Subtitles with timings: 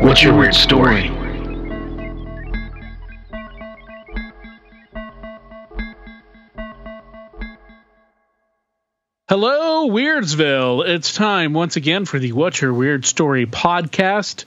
[0.00, 1.10] what's your weird story?
[9.28, 10.86] Hello, Weirdsville.
[10.86, 14.44] It's time once again for the What's Your Weird Story podcast,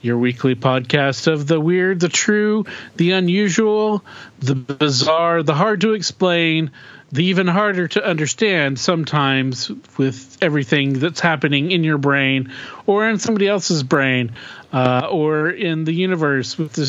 [0.00, 2.64] your weekly podcast of the weird, the true,
[2.96, 4.04] the unusual,
[4.38, 6.70] the bizarre, the hard to explain,
[7.12, 12.50] the even harder to understand sometimes with everything that's happening in your brain
[12.86, 14.32] or in somebody else's brain
[14.72, 16.84] uh, or in the universe with the,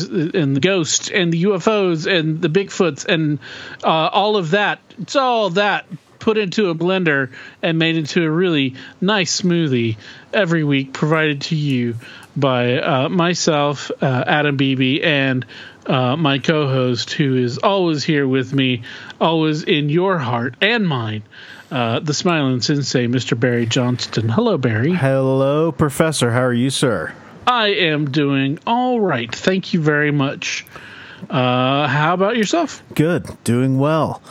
[0.46, 3.38] the ghosts and the UFOs and the Bigfoots and
[3.82, 4.80] uh, all of that.
[4.98, 5.86] It's all that
[6.24, 7.30] put into a blender
[7.62, 9.98] and made into a really nice smoothie
[10.32, 11.96] every week provided to you
[12.34, 15.44] by uh, myself, uh, Adam Beebe, and
[15.86, 18.82] uh, my co-host, who is always here with me,
[19.20, 21.22] always in your heart and mine,
[21.70, 23.38] uh, the smiling sensei, Mr.
[23.38, 24.30] Barry Johnston.
[24.30, 24.94] Hello, Barry.
[24.94, 26.30] Hello, Professor.
[26.30, 27.14] How are you, sir?
[27.46, 29.32] I am doing all right.
[29.34, 30.66] Thank you very much.
[31.28, 32.82] Uh, how about yourself?
[32.94, 34.22] Good, doing well.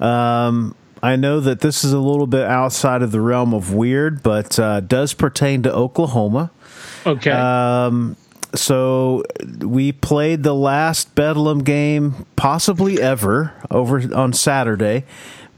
[0.00, 4.22] Um, I know that this is a little bit outside of the realm of weird,
[4.22, 6.50] but uh, does pertain to Oklahoma.
[7.04, 7.30] Okay.
[7.30, 8.16] Um,
[8.54, 9.24] so
[9.60, 15.04] we played the last Bedlam game, possibly ever, over on Saturday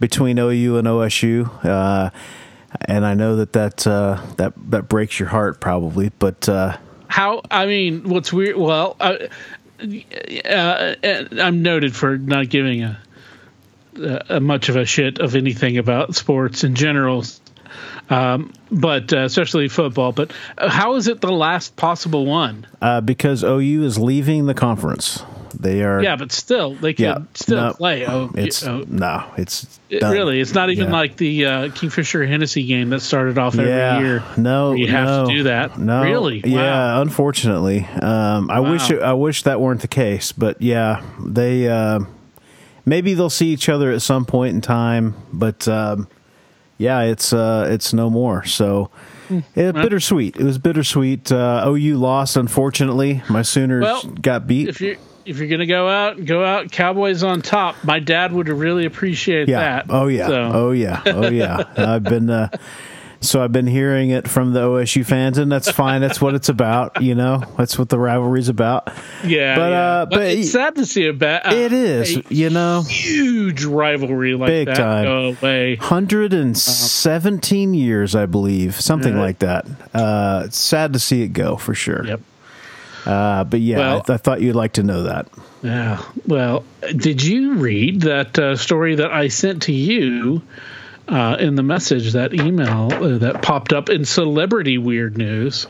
[0.01, 1.65] between OU and OSU.
[1.65, 2.11] Uh,
[2.83, 6.77] and I know that that uh, that that breaks your heart probably, but uh,
[7.15, 7.43] how?
[7.49, 8.57] I mean, what's weird?
[8.57, 9.19] Well, uh,
[10.45, 10.95] uh,
[11.41, 13.01] I'm noted for not giving a
[13.97, 17.23] uh, much of a shit of anything about sports in general,
[18.11, 20.11] um, but uh, especially football.
[20.11, 22.67] But uh, how is it the last possible one?
[22.83, 25.23] Uh, because OU is leaving the conference.
[25.59, 26.03] They are.
[26.03, 28.07] Yeah, but still, they can Yeah, still no, play.
[28.07, 30.93] Oh, It's oh, no, it's it- really, it's not even Yeah.
[30.93, 34.23] like the uh, Kingfisher Hennessey game that started off every yeah, year.
[34.37, 35.79] No, you have no, to do that.
[35.79, 36.43] No, really.
[36.45, 36.51] Wow.
[36.51, 41.69] Yeah, unfortunately, um, I wish it, I wish that weren't the case, but yeah, they
[41.69, 42.01] uh,
[42.85, 46.09] maybe they'll see each other at some point in time, but um,
[46.79, 48.45] yeah, it's uh, it's no more.
[48.45, 48.91] So.
[49.55, 50.37] Yeah, bittersweet.
[50.37, 51.33] It was bittersweet.
[51.33, 53.23] Uh, OU lost, unfortunately.
[53.29, 54.69] My Sooners Well, got beat.
[54.69, 57.83] If you're if you're gonna go out, go out Cowboys on top.
[57.83, 59.61] My dad would have really appreciated yeah.
[59.61, 59.87] that.
[59.89, 60.27] Oh yeah.
[60.27, 61.03] So, Oh yeah.
[61.07, 61.65] Oh yeah.
[61.77, 62.49] I've been uh,
[63.25, 66.01] so I've been hearing it from the OSU fans, and that's fine.
[66.01, 67.03] That's what it's about.
[67.03, 68.89] You know, that's what the rivalry's about.
[69.25, 69.57] yeah.
[69.57, 69.81] But, yeah.
[69.81, 71.53] uh, but it's sad to see a bad.
[71.53, 72.23] It is.
[72.31, 75.05] You know, huge rivalry like Big that time.
[75.05, 75.77] go away.
[75.77, 79.21] hundred and seventeen years, I believe, something Yeah.
[79.23, 79.67] like that.
[79.93, 82.05] Uh, it's sad to see it go for sure.
[82.07, 82.21] Yep.
[83.07, 85.29] Uh, but yeah, Well- I, th- I thought you'd like to know that.
[85.63, 86.03] Yeah.
[86.27, 86.65] Well,
[86.97, 90.43] did you read that uh, story that I sent to you
[91.09, 95.67] uh, in the message, that email uh, that popped up in Celebrity Weird News?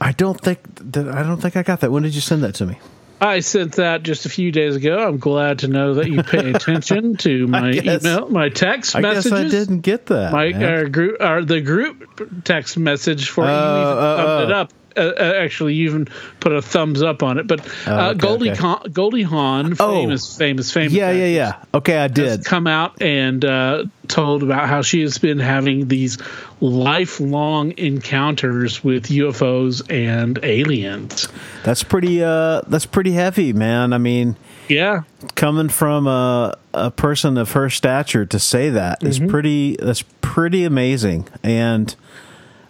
[0.00, 0.60] I don't think
[0.92, 1.90] that I don't think I got that.
[1.90, 2.78] When did you send that to me?
[3.20, 4.98] I sent that just a few days ago.
[4.98, 9.00] I'm glad to know that you pay attention to my guess- email, my text I
[9.00, 9.30] messages.
[9.30, 10.32] guess I didn't get that.
[10.32, 10.62] My man.
[10.86, 14.60] uh, group, or the group text message for you even oh, thumbed it oh.
[14.60, 14.72] up.
[14.96, 16.06] Uh, uh, actually, you even
[16.40, 17.46] put a thumbs up on it.
[17.46, 18.60] But uh, Oh, okay, Goldie okay.
[18.60, 20.00] Con- Goldie Hawn, Oh.
[20.02, 20.92] famous, famous, famous.
[20.92, 21.54] yeah, yeah, yeah.
[21.74, 22.44] Okay, I has did.
[22.44, 26.18] come out and uh, told about how she has been having these
[26.60, 31.28] lifelong encounters with UFOs and aliens.
[31.64, 32.22] That's pretty.
[32.22, 33.92] Uh, that's pretty heavy, man.
[33.92, 34.36] I mean,
[34.68, 35.02] Yeah,
[35.34, 39.28] coming from a a person of her stature to say that is Mm-hmm.
[39.28, 39.76] pretty.
[39.80, 41.28] That's pretty amazing.
[41.42, 41.94] And,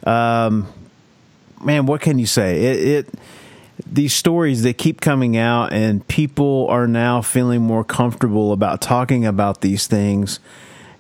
[0.05, 0.69] um,
[1.65, 2.63] man, what can you say?
[2.65, 2.89] It.
[2.89, 3.15] it
[3.87, 9.27] these stories they keep coming out and people are now feeling more comfortable about talking
[9.27, 10.39] about these things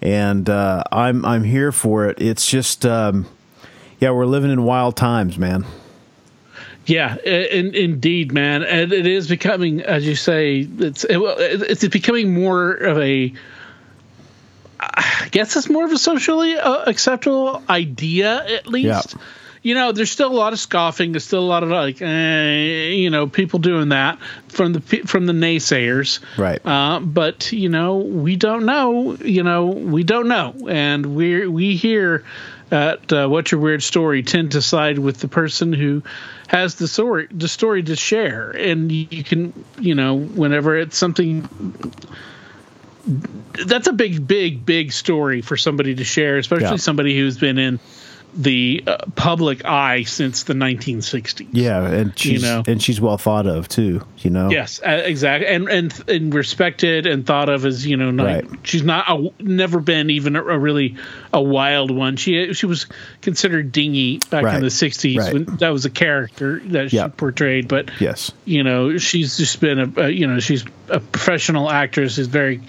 [0.04, 2.20] and uh, I'm I'm here for it.
[2.20, 3.26] It's just um,
[3.98, 5.64] yeah, we're living in wild times, man.
[6.86, 12.34] Yeah, in, indeed, man, and it is becoming, as you say, it's it, it's becoming
[12.34, 13.32] more of a.
[14.78, 19.16] I guess it's more of a socially uh, acceptable idea, at least.
[19.64, 21.12] You know, there's still a lot of scoffing.
[21.12, 24.18] There's still a lot of like, eh, you know, people doing that
[24.48, 26.20] from the from the naysayers.
[26.38, 26.60] Right.
[26.64, 29.14] Uh, but you know, we don't know.
[29.16, 32.24] You know, we don't know, and we we here
[32.70, 36.02] at uh, What's Your Weird Story tend to side with the person who
[36.48, 41.48] has the story the story to share, and you can you know whenever it's something
[43.66, 46.76] that's a big, big, big story for somebody to share, especially Yeah.
[46.76, 47.78] somebody who's been in
[48.36, 51.46] the uh, public eye since the 1960s.
[51.52, 52.62] Yeah, and she's know.
[52.66, 54.04] and she's well thought of too.
[54.18, 54.50] You know.
[54.50, 58.44] Yes, uh, exactly, and and and respected and thought of as you know, not, Right.
[58.64, 60.96] she's not a, never been even a, a really
[61.32, 62.16] a wild one.
[62.16, 62.86] She she was
[63.20, 64.56] considered dingy back Right.
[64.56, 65.32] in the '60s Right.
[65.32, 68.32] when that was a character that she portrayed, but Yes.
[68.44, 72.60] you know she's just been a, a you know she's a professional actress is very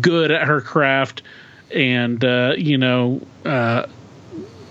[0.00, 1.22] good at her craft
[1.70, 3.84] and uh you know uh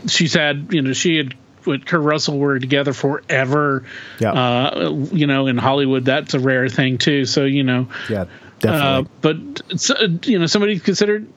[0.08, 1.36] she's had you know she had
[1.66, 3.86] with Kurt Russell were together forever
[4.20, 4.32] Yeah.
[4.34, 8.22] uh you know in Hollywood that's a rare thing too so you know Yeah.
[8.24, 8.28] uh,
[8.60, 9.10] Definitely.
[9.22, 11.28] but uh, you know somebody considered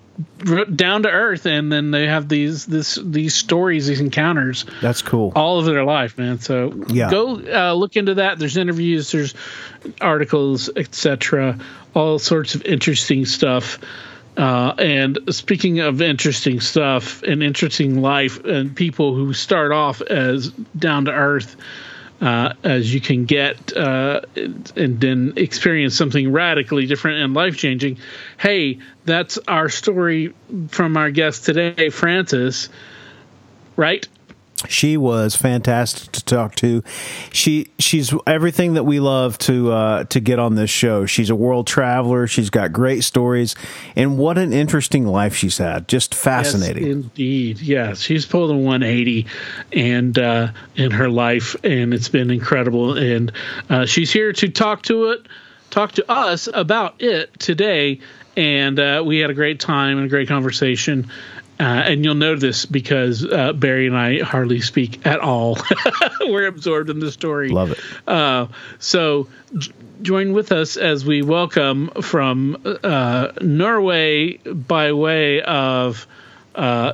[0.75, 5.31] down to earth and then they have these this these stories these encounters That's cool.
[5.37, 6.39] all of their life, man.
[6.39, 7.11] So Yeah.
[7.11, 8.39] go uh, look into that.
[8.39, 9.35] There's interviews, there's
[10.01, 11.59] articles, etc.
[11.95, 13.79] All sorts of interesting stuff.
[14.37, 20.51] Uh, and speaking of interesting stuff and interesting life and people who start off as
[20.77, 21.57] down to earth
[22.21, 27.99] uh, as you can get uh, and then experience something radically different and life changing.
[28.39, 30.35] Hey, that's our story
[30.69, 32.69] from our guest today, Frances.
[33.77, 34.07] Right?
[34.69, 36.83] She was fantastic to talk to.
[37.33, 41.05] She she's everything that we love to uh, to get on this show.
[41.07, 42.27] She's a world traveler.
[42.27, 43.55] She's got great stories,
[43.95, 45.89] and what an interesting life she's had.
[45.89, 46.85] Just fascinating.
[46.85, 47.61] Yes, indeed.
[47.61, 49.27] Yes, she's pulled a 180
[49.73, 52.97] and uh, in her life, and it's been incredible.
[52.97, 53.33] And
[53.69, 55.27] uh, she's here to talk to it,
[55.71, 58.01] talk to us about it today.
[58.37, 61.11] And uh, we had a great time and a great conversation.
[61.59, 65.57] Uh, and you'll know this because uh, Barry and I hardly speak at all.
[66.21, 67.49] We're absorbed in the story.
[67.49, 67.79] Love it.
[68.07, 68.49] Uh,
[68.79, 69.73] so j-
[70.03, 76.07] join with us as we welcome from uh, Norway by way of
[76.55, 76.93] uh,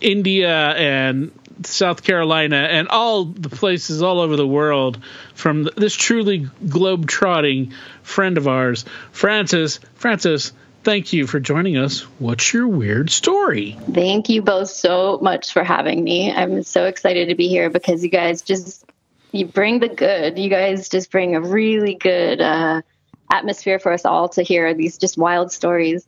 [0.00, 1.30] India and
[1.62, 4.98] South Carolina and all the places all over the world
[5.34, 7.72] from th- this truly globe-trotting
[8.02, 9.78] friend of ours, Frances.
[9.94, 12.00] Frances, thank you for joining us.
[12.18, 13.78] What's your weird story?
[13.92, 16.32] Thank you both so much for having me.
[16.32, 18.84] I'm so excited to be here because you guys just
[19.32, 20.38] you bring the good.
[20.38, 22.82] You guys just bring a really good uh,
[23.30, 26.06] atmosphere for us all to hear these just wild stories.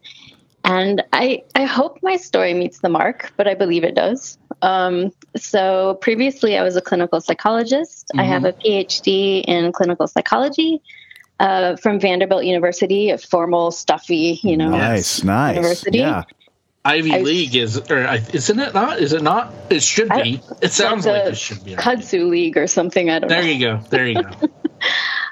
[0.65, 4.39] And I I hope my story meets the mark, but I believe it does.
[4.63, 8.11] Um, so previously, I was a clinical psychologist.
[8.17, 10.81] I have a PhD in clinical psychology
[11.43, 15.57] uh, from Vanderbilt University, a formal, stuffy, you know, Nice, nice.
[15.57, 15.99] University.
[15.99, 16.23] Yeah.
[16.85, 17.99] Ivy I- League is, or
[18.33, 18.99] isn't it not?
[18.99, 19.53] Is it not?
[19.71, 20.41] It should be.
[20.63, 21.77] It sounds like the it should be.
[21.77, 23.11] kudzu league or something.
[23.11, 23.49] I don't There know.
[23.49, 23.81] you go.
[23.91, 24.31] There you go.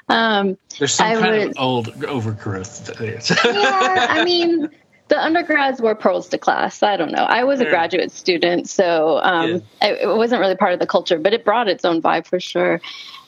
[0.09, 2.85] Um, There's some I kind would- of old overgrowth.
[2.97, 3.19] there.
[3.45, 4.69] yeah, I mean,
[5.07, 6.83] the undergrads were pearls to class.
[6.83, 7.23] I don't know.
[7.23, 11.17] I was a graduate student, so um, I, it wasn't really part of the culture,
[11.17, 12.81] but it brought its own vibe for sure.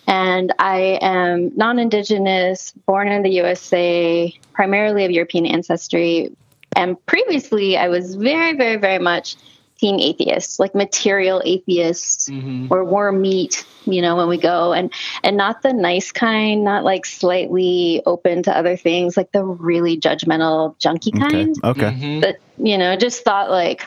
[0.08, 6.36] And I am non Indigenous, born in the USA, primarily of European ancestry.
[6.76, 9.36] And previously, I was very, very, very much
[9.84, 12.68] team atheist, like material atheist mm-hmm.
[12.72, 14.94] or warm meat, you know, when we go and
[15.24, 20.00] and not the nice kind, not like slightly open to other things, like the really
[20.00, 21.30] judgmental, junky Okay.
[21.30, 21.56] kind.
[21.64, 21.82] Okay.
[21.82, 22.20] Mm-hmm.
[22.22, 23.86] But you know, just thought like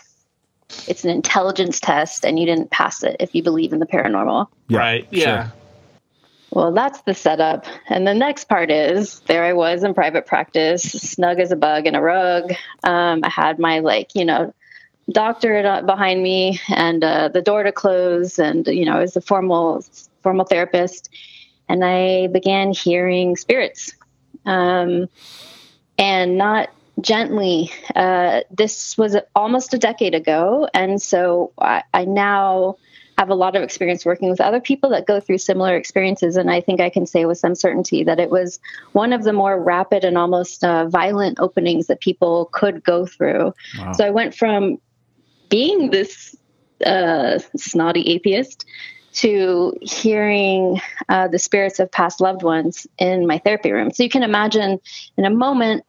[0.87, 4.49] it's an intelligence test and you didn't pass it if you believe in the paranormal.
[4.69, 5.09] Yeah, right.
[5.11, 5.45] Yeah.
[5.45, 5.53] sure.
[6.57, 7.67] Well, that's the setup.
[7.87, 11.87] And the next part is there I was in private practice, snug as a bug
[11.87, 12.51] in a rug.
[12.83, 14.55] Um, I had my, like, you know,
[15.11, 18.39] doctorate behind me and uh, the door to close.
[18.39, 19.85] And, you know, I was a formal,
[20.23, 21.11] formal therapist.
[21.69, 23.93] And I began hearing spirits.
[24.47, 25.11] Um,
[25.99, 26.71] and not
[27.03, 27.71] gently.
[27.95, 30.71] Uh, this was almost a decade ago.
[30.73, 32.77] And so I, I now
[33.19, 36.37] have a lot of experience working with other people that go through similar experiences.
[36.37, 38.61] And I think I can say with some certainty that it was
[38.93, 43.55] one of the more rapid and almost uh, violent openings that people could go through.
[43.79, 43.93] Wow.
[43.93, 44.79] So I went from
[45.49, 46.37] being this
[46.85, 48.67] uh, snotty atheist
[49.15, 53.91] to hearing uh, the spirits of past loved ones in my therapy room.
[53.91, 54.79] So you can imagine
[55.17, 55.85] in a moment,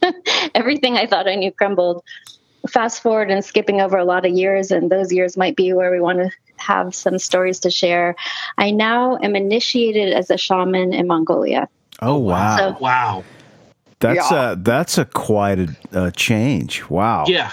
[0.54, 2.02] everything I thought I knew crumbled.
[2.70, 5.90] Fast forward and skipping over a lot of years, and those years might be where
[5.90, 8.14] we want to have some stories to share.
[8.58, 11.68] I now am initiated as a shaman in Mongolia.
[12.02, 13.24] Oh wow, So- Wow.
[14.00, 14.52] that's Yeah.
[14.52, 16.88] a that's a quite a, a change.
[16.90, 17.24] Wow.
[17.28, 17.50] Yeah.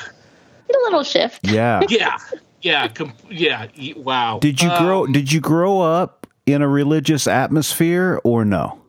[0.70, 1.39] A little shift.
[1.48, 1.81] Yeah.
[1.89, 2.17] Yeah.
[2.62, 2.88] Yeah.
[2.89, 3.67] Com- yeah.
[3.98, 4.39] Wow.
[4.39, 5.05] Did you grow?
[5.05, 8.79] Um, Did you grow up in a religious atmosphere or no?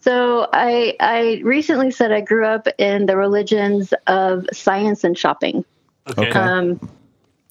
[0.00, 5.64] So I I recently said I grew up in the religions of science and shopping.
[6.10, 6.28] okay.
[6.30, 6.38] Okay.
[6.38, 6.80] Um,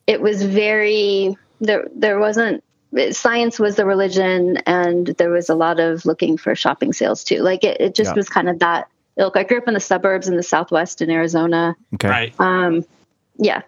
[0.07, 1.87] it was very there.
[1.95, 2.63] There wasn't
[3.11, 7.41] science was the religion, and there was a lot of looking for shopping sales too.
[7.41, 8.15] Like it, it just Yeah.
[8.15, 8.87] was kind of that
[9.17, 9.37] ilk.
[9.37, 11.75] I grew up in the suburbs in the Southwest in Arizona.
[11.95, 12.09] Okay.
[12.09, 12.33] Right.
[12.39, 12.83] Um,
[13.37, 13.61] yeah,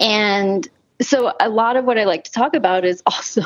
[0.00, 0.66] and
[1.00, 3.42] so a lot of what I like to talk about is also,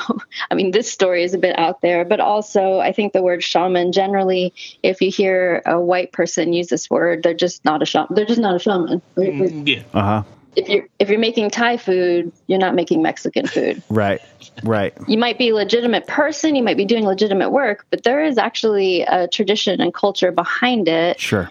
[0.50, 3.42] I mean, this story is a bit out there, but also I think the word
[3.42, 4.52] shaman generally,
[4.82, 8.08] if you hear a white person use this word, they're just not a shaman.
[8.10, 9.00] They're just not a shaman.
[9.16, 9.82] Mm, Yeah.
[9.94, 10.22] Uh huh.
[10.56, 13.82] If you're if you're making Thai food, you're not making Mexican food.
[13.90, 14.20] Right.
[14.62, 14.94] Right.
[15.06, 18.38] You might be a legitimate person, you might be doing legitimate work, but there is
[18.38, 21.50] actually a tradition and culture behind it Sure.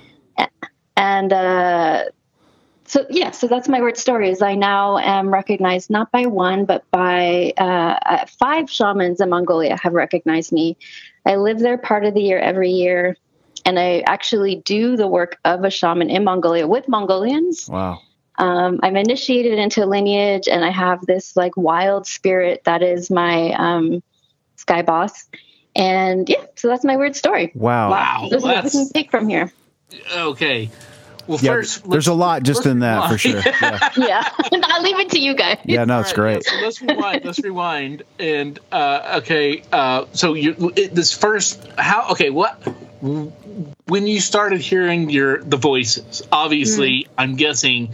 [0.97, 2.05] and uh,
[2.85, 6.65] so yeah so that's my word story is i now am recognized not by one
[6.65, 10.77] but by uh, uh, five shamans in mongolia have recognized me
[11.25, 13.17] i live there part of the year every year
[13.65, 18.01] and i actually do the work of a shaman in mongolia with mongolians Wow.
[18.37, 23.51] Um, i'm initiated into lineage and i have this like wild spirit that is my
[23.53, 24.03] um,
[24.55, 25.25] sky boss
[25.75, 27.91] and yeah so that's my weird story Wow.
[27.91, 28.27] Wow.
[28.29, 29.51] this is what we can take from here
[30.15, 30.69] okay.
[31.27, 33.41] Well, Yeah, first, there's a lot just in that for sure.
[33.43, 33.89] Yeah.
[33.97, 34.29] yeah
[34.63, 35.83] i'll leave it to you guys Yeah.
[35.85, 36.45] No, it's All right, great.
[36.45, 37.25] yeah, so let's rewind.
[37.25, 38.03] let's rewind.
[38.19, 42.61] And uh, okay, uh, so you it, this first how okay what
[43.87, 46.21] when you started hearing your the voices?
[46.31, 47.93] Obviously, I'm guessing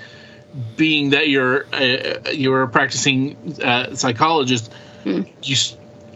[0.76, 4.72] being that you're uh, you're a practicing uh, psychologist,
[5.06, 5.56] you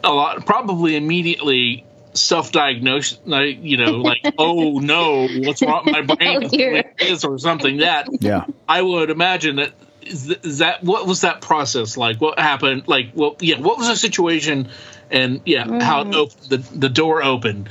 [0.04, 6.44] a lot probably immediately self-diagnose like you know like oh no what's wrong my brain
[6.44, 6.94] is Oh, dear.
[6.98, 8.46] this or something that Yeah.
[8.70, 9.74] I would imagine that
[10.06, 12.22] is, that what was that process like?
[12.22, 12.88] What happened?
[12.88, 14.70] Like, well, yeah, what was the situation?
[15.10, 17.70] And yeah, how it op- the the door opened.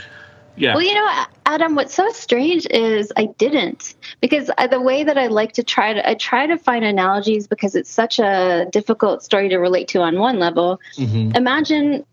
[0.56, 5.02] Yeah, Well, you know, Adam, what's so strange is I didn't because I, the way
[5.02, 8.66] that I like to try to I try to find analogies because it's such a
[8.70, 10.80] difficult story to relate to on one level.
[10.96, 11.36] Mhm.
[11.36, 12.06] Imagine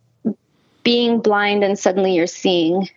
[0.84, 2.90] being blind and suddenly you're seeing.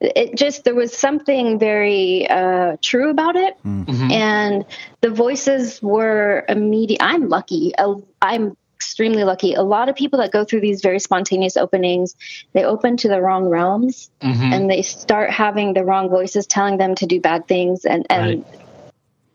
[0.00, 4.12] It just there was something very uh, true about it, Mhm.
[4.12, 4.64] and
[5.00, 7.02] the voices were immediate.
[7.02, 7.74] I'm lucky.
[7.76, 9.54] Uh, I'm extremely lucky.
[9.54, 12.14] A lot of people that go through these very spontaneous openings,
[12.52, 14.52] they open to the wrong realms Mhm.
[14.54, 17.84] and they start having the wrong voices telling them to do bad things.
[17.84, 18.44] And and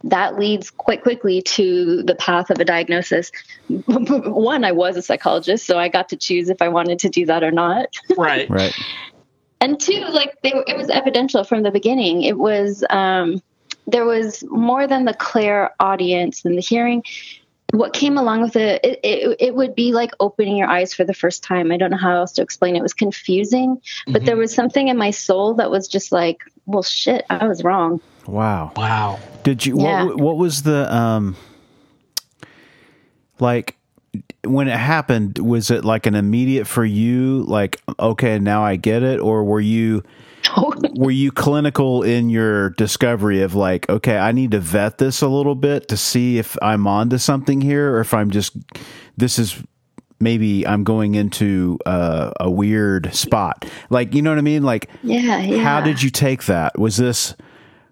[0.06, 3.32] that leads quite quickly to the path of a diagnosis.
[3.86, 7.26] One i was a psychologist so i got to choose if i wanted to do
[7.26, 7.88] that or not.
[8.18, 8.74] Right, Right.
[9.60, 12.24] and two like they, it was evidential from the beginning.
[12.24, 13.42] It was um
[13.88, 17.04] there was more than the clairaudience and the hearing
[17.72, 21.04] what came along with it, it, it, it would be like opening your eyes for
[21.04, 21.72] the first time.
[21.72, 22.80] I don't know how else to explain it.
[22.80, 24.26] It was confusing, but Mhm.
[24.26, 28.02] there was something in my soul that was just like, well, shit, I was wrong.
[28.28, 28.72] Wow.
[28.76, 29.20] Wow.
[29.44, 29.82] Did you?
[29.82, 30.04] Yeah.
[30.06, 31.36] What, what was the um?
[33.40, 33.78] Like
[34.44, 37.44] when it happened, was it like an immediate for you?
[37.48, 40.04] Like, okay, now I get it, or were you?
[40.96, 45.28] were you clinical in your discovery of like, okay, I need to vet this a
[45.28, 48.56] little bit to see if I'm onto something here, or if I'm just
[49.18, 49.62] this is
[50.20, 53.66] maybe I'm going into uh, a weird spot.
[53.90, 54.64] Like, you know what I mean?
[54.64, 55.64] Like, yeah, yeah.
[55.64, 56.78] how did you take that?
[56.78, 57.36] Was this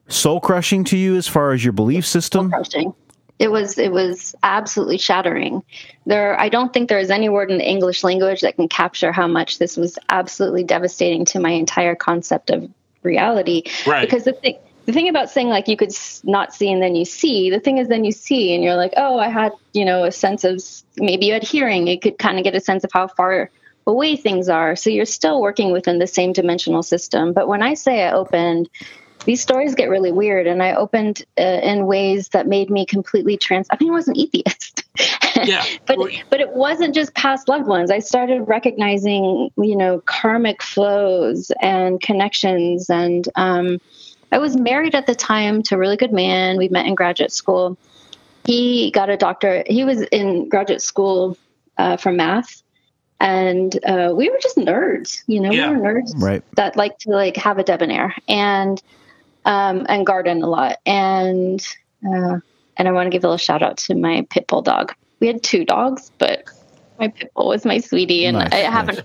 [0.07, 2.51] soul crushing to you as far as your belief system?
[2.51, 2.93] crushing.
[3.39, 5.63] It was it was absolutely shattering.
[6.05, 9.13] There, I don't think there is any word in the English language that can capture
[9.13, 12.69] how much this was absolutely devastating to my entire concept of
[13.01, 13.63] reality.
[13.87, 14.01] Right.
[14.01, 15.93] Because the thing the thing about saying like you could
[16.23, 18.93] not see and then you see, the thing is then you see and you're like,
[18.97, 20.61] oh, I had you know a sense of
[20.97, 21.87] maybe you had hearing.
[21.87, 23.49] You could kind of get a sense of how far
[23.87, 24.75] away things are.
[24.75, 27.33] So you're still working within the same dimensional system.
[27.33, 28.69] But when I say I opened
[29.25, 33.37] these stories get really weird and i opened uh, in ways that made me completely
[33.37, 34.83] trans i mean i was an atheist
[35.45, 35.63] Yeah.
[35.85, 35.97] but
[36.29, 42.01] but it wasn't just past loved ones i started recognizing you know karmic flows and
[42.01, 43.79] connections and um,
[44.31, 47.31] i was married at the time to a really good man we met in graduate
[47.31, 47.77] school
[48.45, 51.37] he got a doctorate he was in graduate school
[51.77, 52.61] uh, for math
[53.21, 55.69] and uh, we were just nerds you know Yeah.
[55.71, 56.43] we were nerds Right.
[56.55, 58.81] that like to like have a debonair and
[59.45, 61.65] um and garden a lot and
[62.05, 62.39] uh
[62.77, 65.27] and i want to give a little shout out to my pit bull dog we
[65.27, 66.43] had two dogs but
[66.99, 68.71] my pit bull was my sweetie, and Nice, I nice.
[68.71, 68.99] haven't.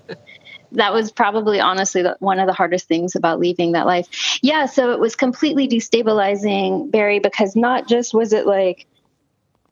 [0.72, 4.38] That was probably honestly the, one of the hardest things about leaving that life.
[4.42, 8.88] Yeah, so it was completely destabilizing, Barry, because not just was it like,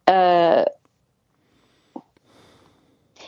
[0.06, 0.64] uh,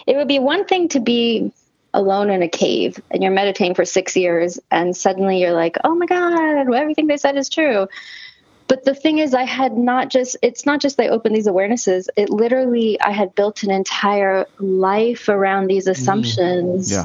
[0.06, 1.52] it would be one thing to be
[1.94, 5.94] alone in a cave and you're meditating for six years, and suddenly you're like, oh
[5.94, 7.88] my god, everything they said is true.
[8.66, 12.08] But the thing is i had not just it's not just i opened these awarenesses
[12.16, 16.00] it literally i had built an entire life around these mm-hmm.
[16.00, 16.90] assumptions.
[16.90, 17.04] Yeah.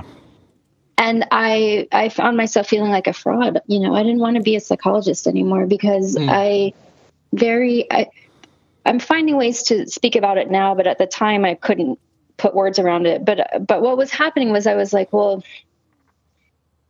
[0.98, 3.60] and i i found myself feeling like a fraud.
[3.68, 6.30] You know i didn't want to be a psychologist anymore because mm.
[6.30, 6.74] i
[7.34, 8.08] very i
[8.86, 12.00] i'm finding ways to speak about it now but at the time i couldn't
[12.40, 15.44] put words around it but but what was happening was i was like well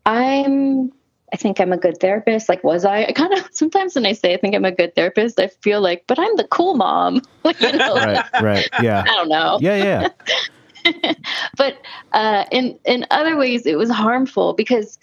[0.06, 0.92] i'm
[1.32, 2.50] I think I'm a good therapist.
[2.50, 3.06] Like, was I?
[3.06, 5.82] I kind of sometimes when I say I think I'm a good therapist, I feel
[5.82, 7.22] like, but I'm the cool mom.
[7.44, 8.26] Like, you know, Right.
[8.42, 8.70] Right.
[8.82, 9.04] Yeah.
[9.08, 9.60] I don't know.
[9.62, 10.10] Yeah.
[10.84, 11.14] Yeah.
[11.56, 11.78] But
[12.12, 14.98] uh, in in other ways, it was harmful because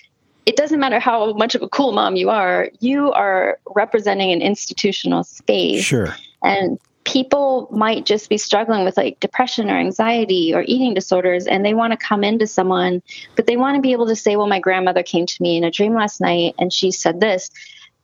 [0.45, 2.71] it doesn't matter how much of a cool mom you are.
[2.81, 6.15] You are representing an institutional space, Sure.
[6.43, 11.65] and people might just be struggling with like depression or anxiety or eating disorders and
[11.65, 13.01] they want to come into someone
[13.37, 15.63] but they want to be able to say well my grandmother came to me in
[15.63, 17.49] a dream last night and she said this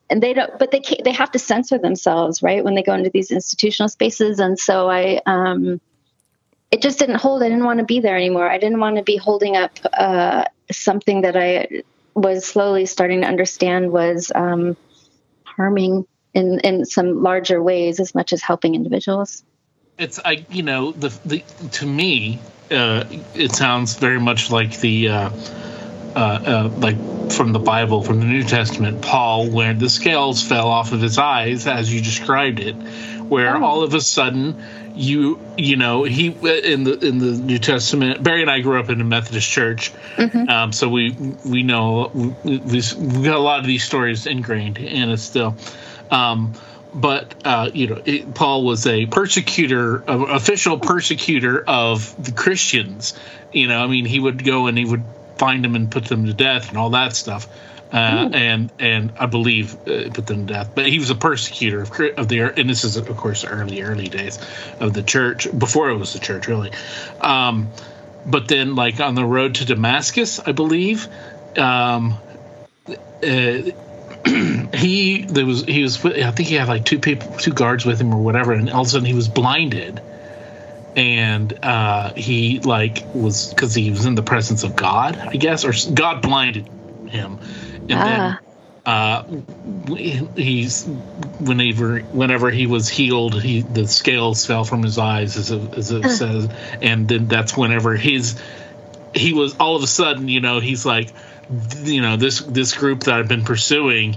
[0.08, 3.10] and they don't but they they have to censor themselves right when they go into
[3.10, 5.80] these institutional spaces and so i um
[6.70, 9.02] it just didn't hold i didn't want to be there anymore i didn't want to
[9.02, 11.66] be holding up uh something that i
[12.14, 14.76] was slowly starting to understand was um
[15.44, 19.42] harming in in some larger ways as much as helping individuals.
[19.98, 22.38] It's I you know the the to me
[22.70, 25.30] uh, it sounds very much like the uh,
[26.14, 26.96] uh, uh, like
[27.32, 31.18] from the Bible from the New Testament Paul where the scales fell off of his
[31.18, 32.74] eyes as you described it
[33.28, 33.64] where Oh.
[33.64, 34.62] all of a sudden
[34.94, 38.90] you you know he in the in the New Testament Barry and I grew up
[38.90, 39.92] in a Methodist church.
[40.48, 41.12] Um, so we
[41.46, 45.56] we know we, we, we got a lot of these stories ingrained in us still
[46.10, 46.54] um,
[46.94, 53.14] but uh, you know, it, Paul was a persecutor, official persecutor of the Christians.
[53.52, 55.04] You know, I mean, he would go and he would
[55.36, 57.48] find them and put them to death and all that stuff.
[57.92, 61.82] Uh, and and I believe uh, put them to death, but he was a persecutor
[61.82, 64.38] of, of the and this is of course early early days
[64.80, 66.70] of the church before it was the church really,
[67.20, 67.68] um,
[68.24, 71.06] but then like on the road to Damascus, I believe,
[71.58, 72.14] um,
[72.88, 72.94] uh,
[74.74, 78.00] he there was he was I think he had like two people two guards with
[78.00, 80.00] him or whatever and all of a sudden he was blinded.
[80.94, 85.64] And uh he like was because he was in the presence of God I guess
[85.64, 86.68] or God blinded
[87.08, 87.38] him.
[87.88, 88.04] And Ah.
[88.04, 88.38] then
[88.84, 89.22] uh
[90.36, 90.84] he's
[91.40, 95.90] whenever whenever he was healed he the scales fell from his eyes as it, as
[95.90, 96.48] it says.
[96.80, 98.40] And then that's whenever his
[99.14, 101.10] he was all of a sudden you know he's like
[101.84, 104.16] you know this this group that I've been pursuing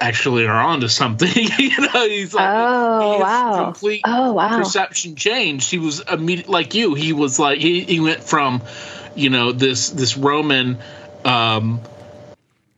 [0.00, 1.28] actually are onto something.
[1.58, 3.64] you know, he's like Oh, wow.
[3.64, 4.58] complete Oh, wow.
[4.58, 5.70] perception changed.
[5.70, 6.94] He was immediate like you.
[6.94, 8.62] He was like he, he went from
[9.14, 10.78] you know this this Roman.
[11.24, 11.80] um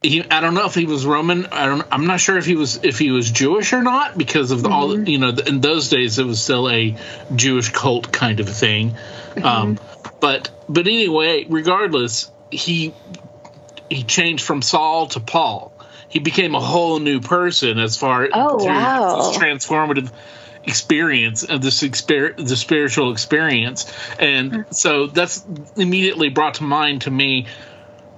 [0.03, 1.47] he, I don't know if he was Roman.
[1.47, 1.83] I don't.
[1.91, 4.69] I'm not sure if he was if he was Jewish or not because of the,
[4.69, 4.91] all.
[4.91, 5.07] Mm-hmm.
[5.09, 6.97] You know, in those days it was still a
[7.35, 8.91] Jewish cult kind of thing.
[8.91, 9.45] Mm-hmm.
[9.45, 9.79] Um,
[10.21, 12.95] but but anyway, regardless, he
[13.91, 15.73] he changed from Saul to Paul.
[16.09, 19.17] He became a whole new person as far Oh, through wow.
[19.31, 20.11] this transformative
[20.65, 27.11] experience of this exper- the spiritual experience and so that's immediately brought to mind to
[27.11, 27.47] me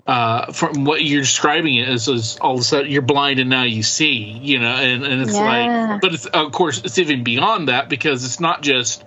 [0.07, 3.51] uh, from what you're describing it as, is all of a sudden you're blind and
[3.51, 5.89] now you see, you know, and, and it's Yeah.
[5.93, 9.05] like, but it's, of course, it's even beyond that because it's not just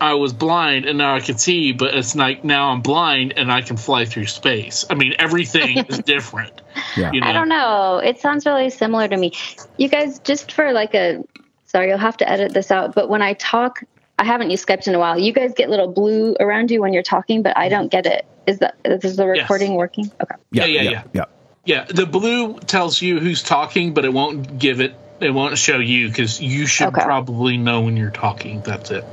[0.00, 3.50] I was blind and now I can see, but it's like now I'm blind and
[3.50, 4.84] I can fly through space.
[4.88, 6.60] I mean, everything is different.
[6.96, 7.12] Yeah.
[7.12, 7.26] You know?
[7.26, 7.98] I don't know.
[7.98, 9.32] It sounds really similar to me.
[9.76, 11.24] You guys, just for like a,
[11.66, 13.82] sorry, you'll have to edit this out, but when I talk,
[14.18, 15.18] I haven't used Skype in a while.
[15.18, 17.70] You guys get little blue around you when you're talking, but I mm-hmm.
[17.70, 18.26] don't get it.
[18.46, 19.42] Is that is the Yes.
[19.42, 20.10] recording working?
[20.20, 20.34] Okay.
[20.50, 20.64] Yeah.
[20.64, 21.02] Yeah, yeah, yeah.
[21.12, 21.24] yeah.
[21.64, 24.94] Yeah, the blue tells you who's talking, but it won't give it.
[25.20, 27.02] It won't show you because you should Okay.
[27.02, 28.62] probably know when you're talking.
[28.62, 29.04] That's it.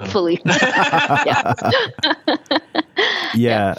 [0.00, 0.40] Hopefully.
[0.46, 1.54] yeah.
[3.34, 3.74] Yeah.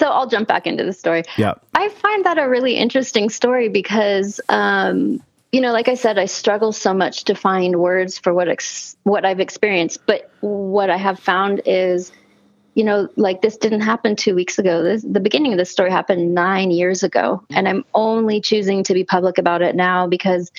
[0.00, 1.22] So I'll jump back into the story.
[1.36, 1.54] Yeah.
[1.74, 6.24] I find that a really interesting story because, um, you know, like I said, I
[6.24, 10.00] struggle so much to find words for what ex- what I've experienced.
[10.06, 12.10] But what I have found is,
[12.74, 14.82] you know, like this didn't happen two weeks ago.
[14.82, 18.94] This, the beginning of this story happened nine years ago, and I'm only choosing to
[18.94, 20.50] be public about it now because,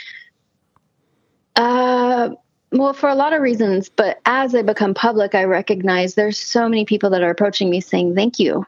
[1.56, 2.30] uh,
[2.74, 6.68] well, for a lot of reasons, but as I become public, I recognize there's so
[6.68, 8.66] many people that are approaching me saying thank you.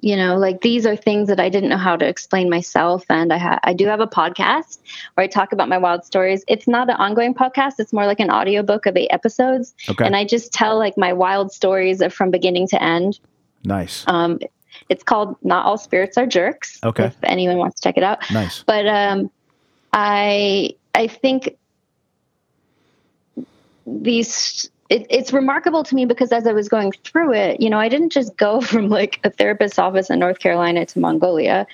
[0.00, 3.04] You know, like these are things that I didn't know how to explain myself.
[3.08, 4.78] And I, ha- I do have a podcast
[5.14, 6.44] where I talk about my wild stories.
[6.48, 9.74] It's not an ongoing podcast, it's more like an audiobook of eight episodes.
[9.88, 10.04] Okay.
[10.04, 13.20] And I just tell like my wild stories from beginning to end.
[13.64, 14.04] Nice.
[14.08, 14.40] Um,
[14.88, 16.80] it's called Not All Spirits Are Jerks.
[16.82, 17.04] Okay.
[17.04, 18.28] If anyone wants to check it out.
[18.32, 18.64] Nice.
[18.64, 19.30] But um,
[19.92, 21.56] I I think
[23.86, 27.78] these it, it's remarkable to me because as I was going through it, you know,
[27.78, 31.66] I didn't just go from like a therapist's office in North Carolina to Mongolia.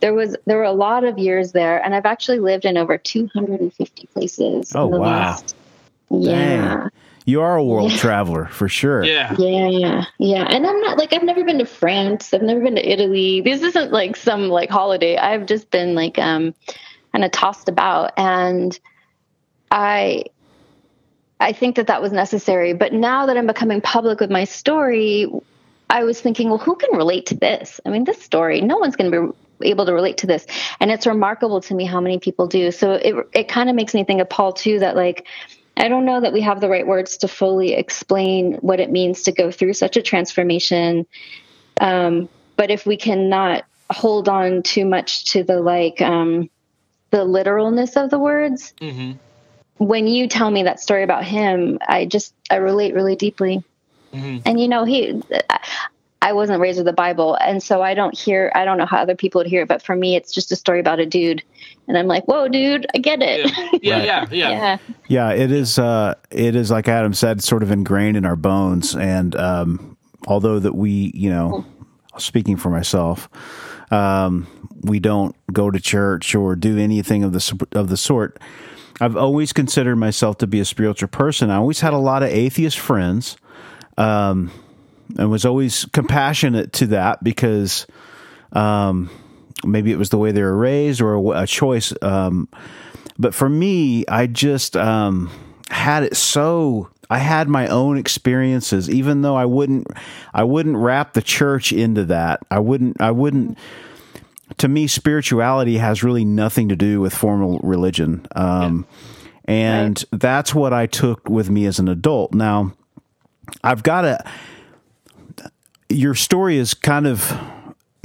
[0.00, 2.98] There was there were a lot of years there, and I've actually lived in over
[2.98, 4.72] 250 places.
[4.74, 5.06] Oh, in the wow.
[5.06, 5.56] last-
[6.10, 6.76] yeah.
[6.76, 6.90] Dang.
[7.24, 9.02] You are a world traveler for sure.
[9.02, 9.34] Yeah.
[9.36, 9.68] Yeah.
[9.68, 10.44] Yeah, yeah.
[10.44, 12.32] And I'm not like I've never been to France.
[12.32, 13.40] I've never been to Italy.
[13.40, 15.16] This isn't like some like holiday.
[15.16, 16.54] I've just been like um
[17.10, 18.78] kind of tossed about and
[19.72, 20.26] I
[21.38, 25.26] I think that that was necessary, but now that I'm becoming public with my story,
[25.90, 27.80] I was thinking, well, who can relate to this?
[27.84, 30.46] I mean, this story, no one's going to be able to relate to this.
[30.80, 32.70] And it's remarkable to me how many people do.
[32.70, 35.26] So it it kind of makes me think of Paul too that like
[35.76, 39.24] I don't know that we have the right words to fully explain what it means
[39.24, 41.06] to go through such a transformation.
[41.80, 46.48] Um, but if we cannot hold on too much to the like um,
[47.10, 49.12] the literalness of the words, Mm-hmm.
[49.78, 53.62] When you tell me that story about him, I just I relate really deeply.
[54.14, 54.42] Mhm.
[54.46, 55.20] And you know, he
[56.22, 58.98] I wasn't raised with the Bible, and so I don't hear I don't know how
[58.98, 61.42] other people would hear it, but for me, it's just a story about a dude,
[61.86, 63.50] and I'm like, whoa, dude, I get it.
[63.82, 64.02] Yeah.
[64.02, 64.18] Yeah.
[64.20, 64.32] Right.
[64.32, 64.48] Yeah.
[64.48, 64.50] Yeah.
[64.50, 64.78] yeah.
[65.08, 65.78] Yeah, it is.
[65.78, 68.96] Uh, it is like Adam said, sort of ingrained in our bones.
[68.96, 71.64] And um, although that we, you know,
[72.18, 73.28] speaking for myself,
[73.92, 74.46] um,
[74.82, 78.40] we don't go to church or do anything of the of the sort.
[79.00, 81.50] I've always considered myself to be a spiritual person.
[81.50, 83.36] I always had a lot of atheist friends,
[83.98, 84.50] um,
[85.18, 87.86] and was always compassionate to that because
[88.52, 89.10] um,
[89.64, 91.92] maybe it was the way they were raised or a, a choice.
[92.02, 92.48] Um,
[93.18, 95.30] but for me, I just um,
[95.70, 96.90] had it so.
[97.08, 99.86] I had my own experiences, even though I wouldn't.
[100.34, 102.40] I wouldn't wrap the church into that.
[102.50, 103.00] I wouldn't.
[103.00, 103.58] I wouldn't.
[104.58, 108.86] To me, spirituality has really nothing to do with formal religion, um,
[109.44, 112.32] and that's what I took with me as an adult.
[112.32, 112.72] Now,
[113.62, 114.24] I've got to.
[115.88, 117.38] Your story is kind of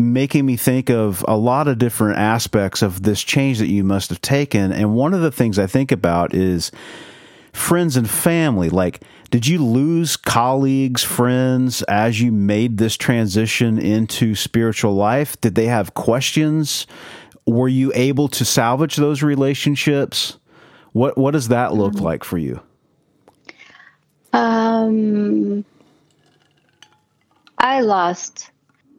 [0.02, 4.10] making me think of a lot of different aspects of this change that you must
[4.10, 4.72] have taken.
[4.72, 6.72] And one of the things I think about is
[7.54, 8.70] friends and family.
[8.70, 15.40] Like, did you lose colleagues, friends as you made this transition into spiritual life?
[15.40, 16.86] Did they have questions?
[17.48, 20.38] Were you able to salvage those relationships?
[20.92, 22.60] What what does that look like for you?
[24.34, 25.64] Um,
[27.58, 28.52] I lost,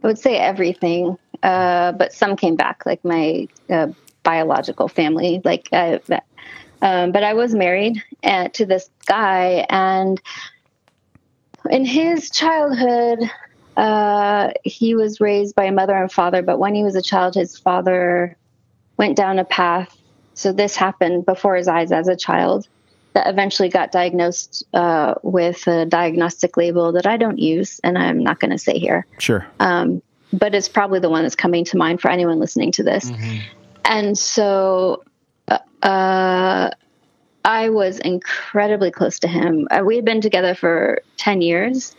[0.02, 3.88] I would say everything, uh, but some came back, like my uh,
[4.22, 5.42] biological family.
[5.44, 5.98] Like, uh,
[6.82, 10.20] um, but I was married uh, to this guy, and
[11.70, 13.20] in his childhood,
[13.76, 16.42] uh, he was raised by a mother and father.
[16.42, 18.36] But when he was a child, his father
[18.96, 19.96] went down a path.
[20.34, 22.68] So this happened before his eyes as a child
[23.14, 28.22] that eventually got diagnosed uh, with a diagnostic label that I don't use and I'm
[28.22, 29.06] not going to say here.
[29.18, 29.46] Sure.
[29.60, 33.10] Um, but it's probably the one that's coming to mind for anyone listening to this.
[33.84, 35.04] And so
[35.82, 36.70] uh,
[37.44, 39.66] I was incredibly close to him.
[39.70, 41.94] Uh, we had been together for 10 years.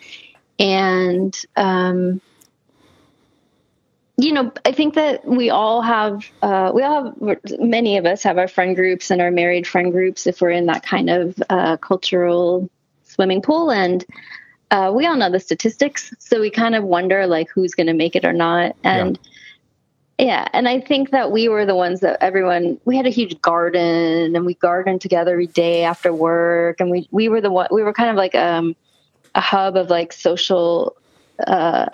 [0.60, 2.22] And, um,
[4.18, 8.24] you know, I think that we all have, uh, we all have, many of us
[8.24, 11.36] have our friend groups and our married friend groups if we're in that kind of
[11.50, 12.70] uh, cultural
[13.04, 13.72] swimming pool.
[13.72, 14.06] And
[14.72, 16.14] uh, we all know the statistics.
[16.20, 18.76] So we kind of wonder, like, who's going to make it or not.
[18.84, 19.32] And yeah.
[20.20, 24.36] And I think that we were the ones that everyone, we had a huge garden
[24.36, 26.80] and we gardened together every day after work.
[26.80, 28.76] And we, we were the one, we were kind of like um,
[29.36, 30.96] a hub of like social,
[31.48, 31.88] uh,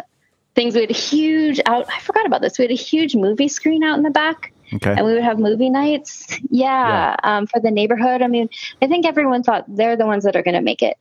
[0.55, 0.75] things.
[0.75, 1.88] We had a huge out.
[1.89, 2.58] I forgot about this.
[2.60, 4.91] We had a huge movie screen out in the back, Okay.
[4.91, 6.27] and we would have movie nights.
[6.49, 8.21] Yeah, Um, for the neighborhood.
[8.21, 8.49] I mean,
[8.82, 10.97] I think everyone thought they're the ones that are going to make it,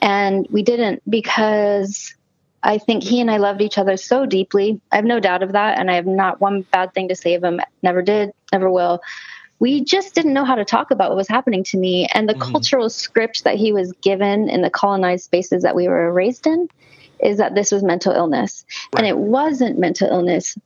[0.00, 2.14] and we didn't because
[2.64, 4.80] I think he and I loved each other so deeply.
[4.90, 7.34] I have no doubt of that, and I have not one bad thing to say
[7.34, 7.60] of him.
[7.82, 9.00] Never did, never will.
[9.58, 12.32] We just didn't know how to talk about what was happening to me, and the
[12.32, 12.52] mm-hmm.
[12.52, 16.68] cultural script that he was given in the colonized spaces that we were raised in
[17.20, 18.64] is that this was mental illness.
[18.96, 20.58] And it wasn't mental illness,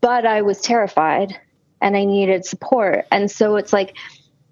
[0.00, 1.38] but I was terrified
[1.80, 3.06] and I needed support.
[3.10, 3.96] And so it's like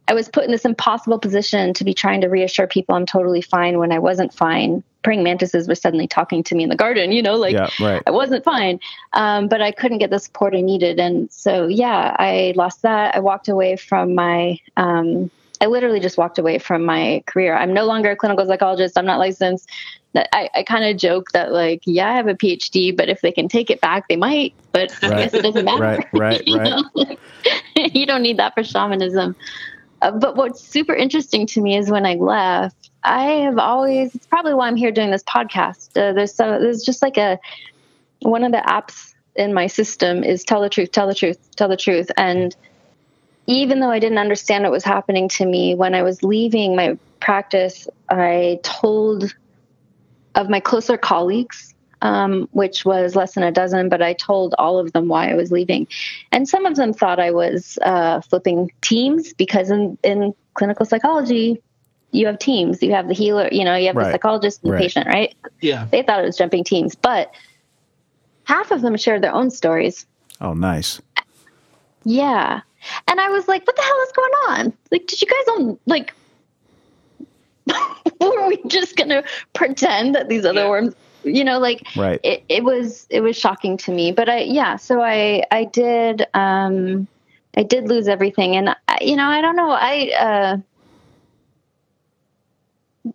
[0.08, 3.40] I was put in this impossible position to be trying to reassure people I'm totally
[3.40, 4.82] fine when I wasn't fine.
[5.02, 8.02] Praying mantises were suddenly talking to me in the garden, you know, like Yeah, right.
[8.06, 8.80] I wasn't fine.
[9.12, 11.00] Um, but I couldn't get the support I needed.
[11.00, 13.14] And so, yeah, I lost that.
[13.14, 17.56] I walked away from my, um, I literally just walked away from my career.
[17.56, 18.98] I'm no longer a clinical psychologist.
[18.98, 19.68] I'm not licensed.
[20.14, 23.32] I, I kind of joke that like, yeah, I have a PhD, but if they
[23.32, 24.54] can take it back, they might.
[24.72, 25.80] But I guess it doesn't matter.
[25.80, 27.18] Right, right, You right.
[27.94, 29.36] you don't need that for shamanism.
[30.02, 34.26] Uh, but what's super interesting to me is when I left, I have always, it's
[34.26, 35.90] probably why I'm here doing this podcast.
[35.96, 37.38] Uh, there's so, there's just like a,
[38.20, 41.68] one of the apps in my system is tell the truth, tell the truth, tell
[41.68, 42.10] the truth.
[42.16, 42.54] And
[43.46, 46.96] even though I didn't understand what was happening to me, when I was leaving my
[47.20, 49.34] practice, I told
[50.34, 54.78] of my closer colleagues, um, which was less than a dozen, but I told all
[54.78, 55.86] of them why I was leaving.
[56.30, 61.60] And some of them thought I was uh, flipping teams because in, in clinical psychology,
[62.12, 62.82] you have teams.
[62.82, 64.04] You have the healer, you know, you have Right.
[64.06, 64.82] the psychologist and the Right.
[64.82, 65.34] patient, right?
[65.60, 65.86] Yeah.
[65.90, 67.30] They thought it was jumping teams, but
[68.44, 70.06] half of them shared their own stories.
[70.40, 71.00] Oh, nice.
[72.04, 72.60] Yeah.
[73.08, 74.72] And I was like, what the hell is going on?
[74.90, 76.12] Like, did you guys own, like,
[78.20, 80.68] were we just going to pretend that these other Yeah.
[80.68, 80.94] worms,
[81.24, 82.20] you know, like, Right.
[82.24, 84.12] it, it was, it was shocking to me.
[84.12, 87.06] But I, yeah, so I, I did, um,
[87.56, 88.56] I did lose everything.
[88.56, 89.70] And, I, you know, I don't know.
[89.70, 90.56] I, uh,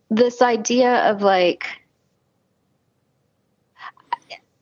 [0.10, 1.65] this idea of like,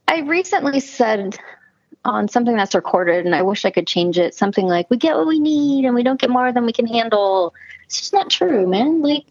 [0.07, 1.37] I recently said
[2.03, 4.35] on something that's recorded, and I wish I could change it.
[4.35, 6.85] Something like, "We get what we need, and we don't get more than we can
[6.85, 7.53] handle."
[7.85, 9.01] It's just not true, man.
[9.01, 9.25] Like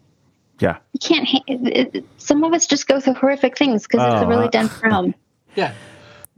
[0.59, 0.77] Yeah.
[0.93, 1.27] you can't.
[1.27, 4.27] Ha- it, it- some of us just go through horrific things because it's Oh, a
[4.27, 5.15] really uh, dense realm.
[5.55, 5.73] Yeah.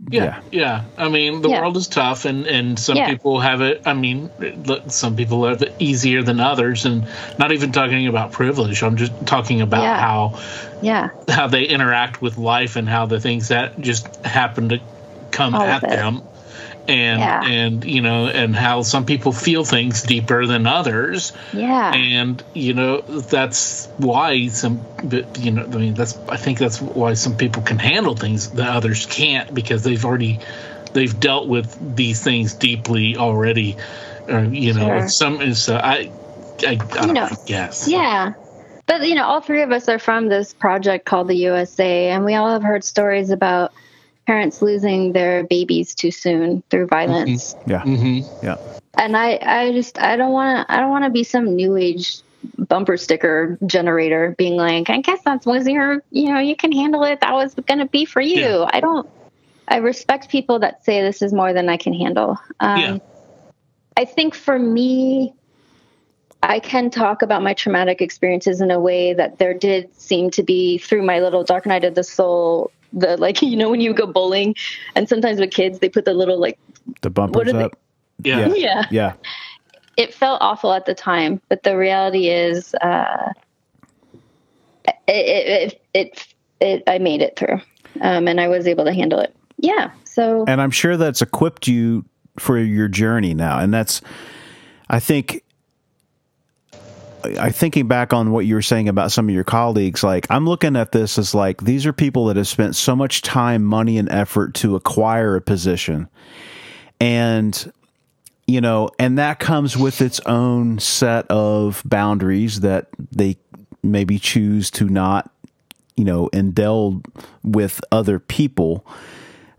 [0.10, 0.84] Yeah, yeah.
[0.98, 1.62] I mean, the Yeah.
[1.62, 3.10] world is tough, and and some Yeah.
[3.10, 3.82] people have it.
[3.86, 4.30] I mean,
[4.66, 7.08] look, some people have it easier than others, and
[7.40, 8.84] not even talking about privilege.
[8.84, 10.00] I'm just talking about Yeah.
[10.00, 10.34] how
[10.82, 14.80] Yeah, how they interact with life and how the things that just happen to
[15.32, 16.22] come All at them
[16.88, 17.44] and Yeah.
[17.44, 22.74] and you know and how some people feel things deeper than others yeah, and you
[22.74, 24.86] know that's why some
[25.40, 28.70] you know i mean that's i think that's why some people can handle things that
[28.70, 30.40] others can't because they've already
[30.94, 33.76] they've dealt with these things deeply already
[34.30, 35.08] or you know Sure.
[35.10, 36.10] some is uh, i
[36.66, 38.34] i, I don't know, guess yeah.
[38.88, 42.24] But you know, all three of us are from this project called the USA, and
[42.24, 43.74] we all have heard stories about
[44.28, 47.56] parents losing their babies too soon through violence.
[47.66, 47.82] Yeah.
[47.82, 48.58] hmm Yeah.
[48.98, 51.78] and I, I just I don't want to I don't want to be some new
[51.78, 52.20] age
[52.58, 57.04] bumper sticker generator being like I guess that was your you know you can handle
[57.04, 58.70] it that was going to be for you Yeah.
[58.72, 59.10] I don't
[59.68, 62.98] I respect people that say this is more than I can handle um, Yeah.
[63.98, 65.34] I think for me
[66.44, 70.44] I can talk about my traumatic experiences in a way that there did seem to
[70.44, 73.94] be through my little dark night of the soul the like you know when you
[73.94, 74.56] go bowling
[74.96, 76.58] and sometimes with kids they put the little like
[77.02, 77.78] The bumpers up.
[78.24, 78.54] yeah Yeah.
[78.56, 79.14] yeah Yeah.
[79.98, 83.32] it felt awful at the time, but the reality is, uh,
[84.86, 86.28] it, it, it, it,
[86.60, 87.60] it, I made it through,
[88.02, 89.36] um, and I was able to handle it.
[89.58, 89.92] Yeah.
[90.04, 92.06] So and I'm sure that's equipped you
[92.40, 93.60] for your journey now.
[93.60, 94.02] And that's,
[94.90, 95.44] I think,
[97.24, 100.04] I thinking back on what you were saying about some of your colleagues.
[100.04, 103.22] Like I'm looking at this as like these are people that have spent so much
[103.22, 106.08] time, money, and effort to acquire a position,
[107.00, 107.72] and
[108.48, 113.38] you know, and that comes with its own set of boundaries that they
[113.84, 115.30] maybe choose to not,
[115.96, 117.04] you know, indulge
[117.44, 118.86] with other people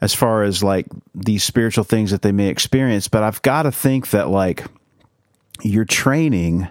[0.00, 3.08] as far as like these spiritual things that they may experience.
[3.08, 4.64] But I've got to think that like
[5.62, 6.68] your training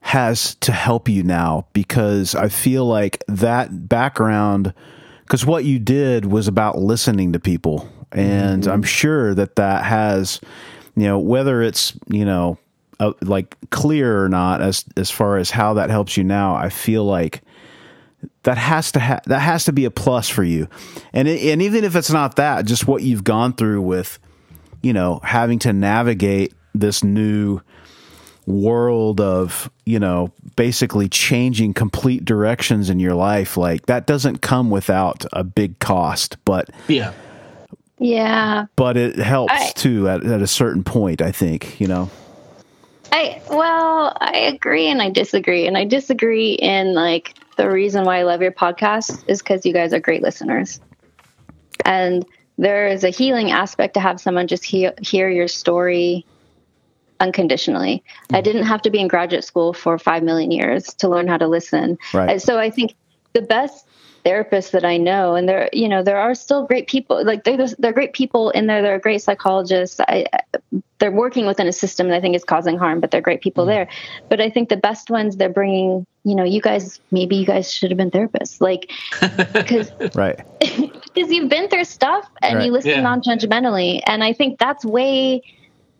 [0.00, 4.74] has to help you now because I feel like that background,
[5.22, 7.88] because what you did was about listening to people.
[8.12, 10.40] And I'm sure that that has,
[10.96, 12.58] you know, whether it's, you know,
[12.98, 16.68] uh, like clear or not as as far as how that helps you now, I
[16.68, 17.42] feel like
[18.42, 20.68] that has to ha- that has to be a plus for you,
[21.12, 24.18] and it, and even if it's not that, just what you've gone through with,
[24.82, 27.60] you know, having to navigate this new
[28.46, 34.70] world of you know basically changing complete directions in your life like that doesn't come
[34.70, 37.12] without a big cost but yeah.
[38.02, 42.10] Yeah, but it helps I- too at, at a certain point i think you know?
[43.12, 48.20] I well, I agree and I disagree, and I disagree in like the reason why
[48.20, 50.80] I love your podcast is because you guys are great listeners,
[51.84, 52.24] and
[52.56, 56.24] there is a healing aspect to have someone just hear hear your story
[57.20, 58.02] unconditionally.
[58.30, 58.42] I mm-hmm.
[58.42, 61.46] didn't have to be in graduate school for five million years to learn how to
[61.46, 61.98] listen.
[62.12, 62.30] Right.
[62.30, 62.94] And so I think
[63.32, 63.86] the best
[64.24, 67.24] therapists that I know, and there, you know, there are still great people.
[67.24, 68.82] Like they're they're great people in there.
[68.82, 70.00] They're great psychologists.
[70.00, 70.26] I,
[70.98, 73.64] they're working within a system that I think is causing harm, but they're great people
[73.64, 73.70] mm-hmm.
[73.70, 73.88] there.
[74.28, 76.06] But I think the best ones they're bringing.
[76.22, 78.90] You know, you guys maybe you guys should have been therapists, like
[79.54, 80.38] because Right.
[80.60, 82.66] because you've been through stuff and Right.
[82.66, 83.00] you listen Yeah.
[83.00, 85.42] non-judgmentally and i think that's way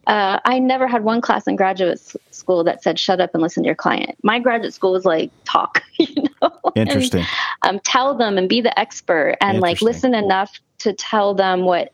[0.06, 3.62] uh, i never had one class in graduate school that said shut up and listen
[3.62, 4.16] to your client.
[4.22, 6.50] My graduate school was like talk you know?
[6.74, 7.24] And, Interesting.
[7.62, 11.92] um, tell them and be the expert and like listen enough to tell them what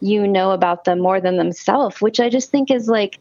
[0.00, 3.18] you know about them more than themselves which i just think is like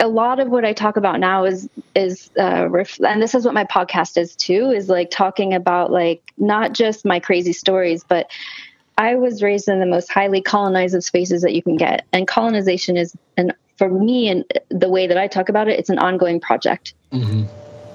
[0.00, 3.44] a lot of what I talk about now is is uh, ref- and this is
[3.44, 8.04] what my podcast is too is like talking about like not just my crazy stories,
[8.04, 8.30] but
[8.98, 12.26] I was raised in the most highly colonized of spaces that you can get, and
[12.26, 16.00] colonization is and for me and the way that I talk about it, it's an
[16.00, 16.94] ongoing project.
[17.12, 17.44] Mm-hmm.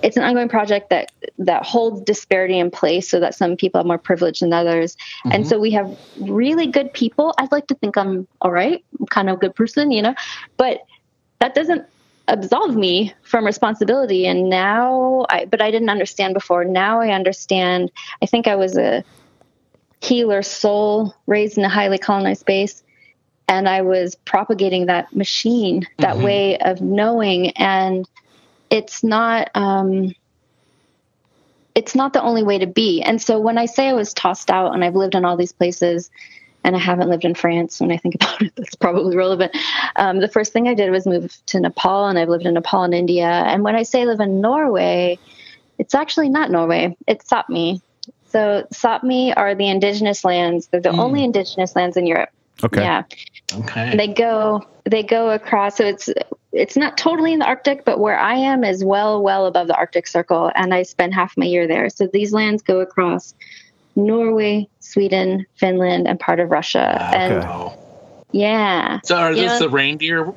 [0.01, 3.85] It's an ongoing project that that holds disparity in place, so that some people have
[3.85, 5.43] more privilege than others, and mm-hmm.
[5.43, 7.33] so we have really good people.
[7.37, 10.15] I'd like to think I'm all right, I'm kind of a good person, you know,
[10.55, 10.85] but
[11.39, 11.85] that doesn't
[12.29, 14.25] absolve me from responsibility.
[14.25, 16.63] And now i but i didn't understand before.
[16.63, 17.91] Now i understand.
[18.21, 19.03] I think i was a
[20.03, 22.83] healer soul raised in a highly colonized space
[23.47, 28.07] and i was propagating that machine that way of knowing and
[28.69, 30.13] it's not um
[31.75, 34.49] it's not the only way to be and so when i say i was tossed
[34.49, 36.09] out and i've lived in all these places
[36.63, 37.79] and I haven't lived in France.
[37.79, 39.55] When I think about it, that's probably relevant.
[39.95, 42.83] Um, the first thing I did was move to Nepal, and I've lived in Nepal
[42.83, 43.27] and India.
[43.27, 45.19] And when I say live in Norway,
[45.77, 46.95] it's actually not Norway.
[47.07, 47.81] It's Sapmi.
[48.33, 50.65] So Sapmi are the indigenous lands.
[50.67, 52.29] They're the only indigenous lands in Europe.
[52.63, 52.81] Okay.
[52.81, 53.03] Yeah,
[53.59, 53.95] Okay.
[53.95, 55.77] they go they go across.
[55.77, 56.09] So it's
[56.51, 59.75] it's not totally in the Arctic, but where I am is well well above the
[59.75, 61.89] Arctic Circle, and I spend half my year there.
[61.89, 63.35] So these lands go across
[63.95, 67.11] Norway, Sweden, Finland, and part of Russia.
[67.15, 67.47] And Okay.
[67.47, 67.77] Wow.
[68.31, 70.33] yeah, So are You this know- the reindeer?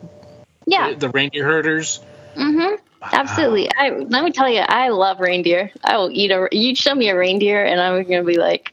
[0.67, 2.01] yeah, The reindeer herders?
[2.37, 2.75] hmm
[3.13, 3.69] absolutely.
[3.79, 5.71] I let me tell you, I love reindeer.
[5.85, 6.49] I will eat a.
[6.53, 8.73] You show me a reindeer, and I'm gonna be like,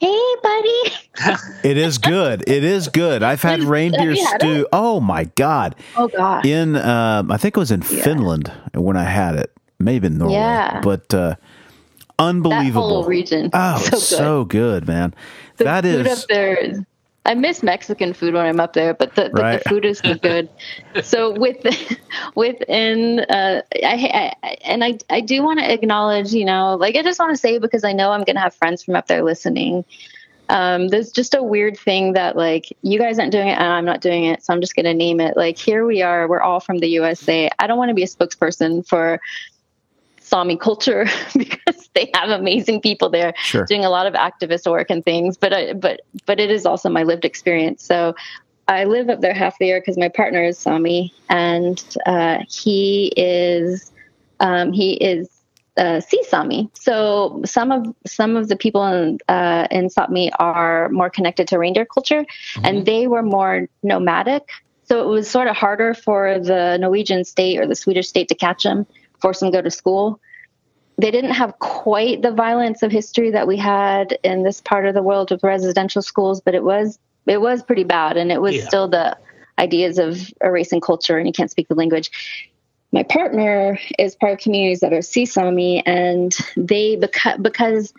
[0.00, 0.82] "Hey, buddy."
[1.64, 2.44] It is good.
[2.48, 3.22] It is good.
[3.22, 4.66] I've had reindeer had stew.
[4.72, 5.74] Oh my god!
[5.96, 6.46] Oh God.
[6.46, 9.52] In um, I think it was in Finland when I had it.
[9.80, 10.34] Maybe in Norway.
[10.34, 10.80] Yeah.
[10.80, 11.38] But uh, that
[12.18, 12.88] unbelievable.
[12.88, 13.50] whole region.
[13.52, 14.00] Oh, so good.
[14.00, 15.14] so good, man.
[15.56, 16.80] the that food is up there is
[17.28, 19.52] I miss Mexican food when I'm up there, but the, Right.
[19.52, 20.48] the food is so good.
[21.02, 21.58] so with
[22.34, 27.02] within uh, I, I and I I do want to acknowledge, you know, like I
[27.02, 29.84] just want to say because I know I'm gonna have friends from up there listening.
[30.50, 33.84] Um, there's just a weird thing that like you guys aren't doing it and I'm
[33.84, 35.36] not doing it, so I'm just gonna name it.
[35.36, 37.50] Like here we are, we're all from the USA.
[37.58, 39.20] I don't want to be a spokesperson for
[40.28, 43.64] Sami culture because they have amazing people there Sure.
[43.64, 45.36] doing a lot of activist work and things.
[45.36, 47.82] But I, but but it is also my lived experience.
[47.84, 48.14] So
[48.68, 53.12] I live up there half the year because my partner is Sami and uh, he
[53.16, 53.90] is
[54.40, 55.28] um, he is
[55.78, 56.68] uh, sea Sami.
[56.74, 61.58] So some of some of the people in uh, in Sapmi are more connected to
[61.58, 62.26] reindeer culture,
[62.62, 64.48] and they were more nomadic.
[64.84, 68.34] So it was sort of harder for the Norwegian state or the Swedish state to
[68.34, 68.86] catch them,
[69.20, 70.20] force them to go to school.
[70.96, 74.94] They didn't have quite the violence of history that we had in this part of
[74.94, 78.56] the world with residential schools, but it was it was pretty bad, and it was
[78.56, 78.66] Yeah.
[78.68, 79.16] still the
[79.58, 82.10] ideas of erasing culture and you can't speak the language
[82.92, 87.92] my partner is part of communities that are sea Sami, and they because because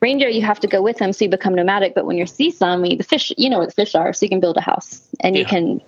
[0.00, 1.94] reindeer you have to go with them, so you become nomadic.
[1.94, 4.30] But when you're sea Sami, the fish you know where the fish are, so you
[4.30, 5.80] can build a house and you can.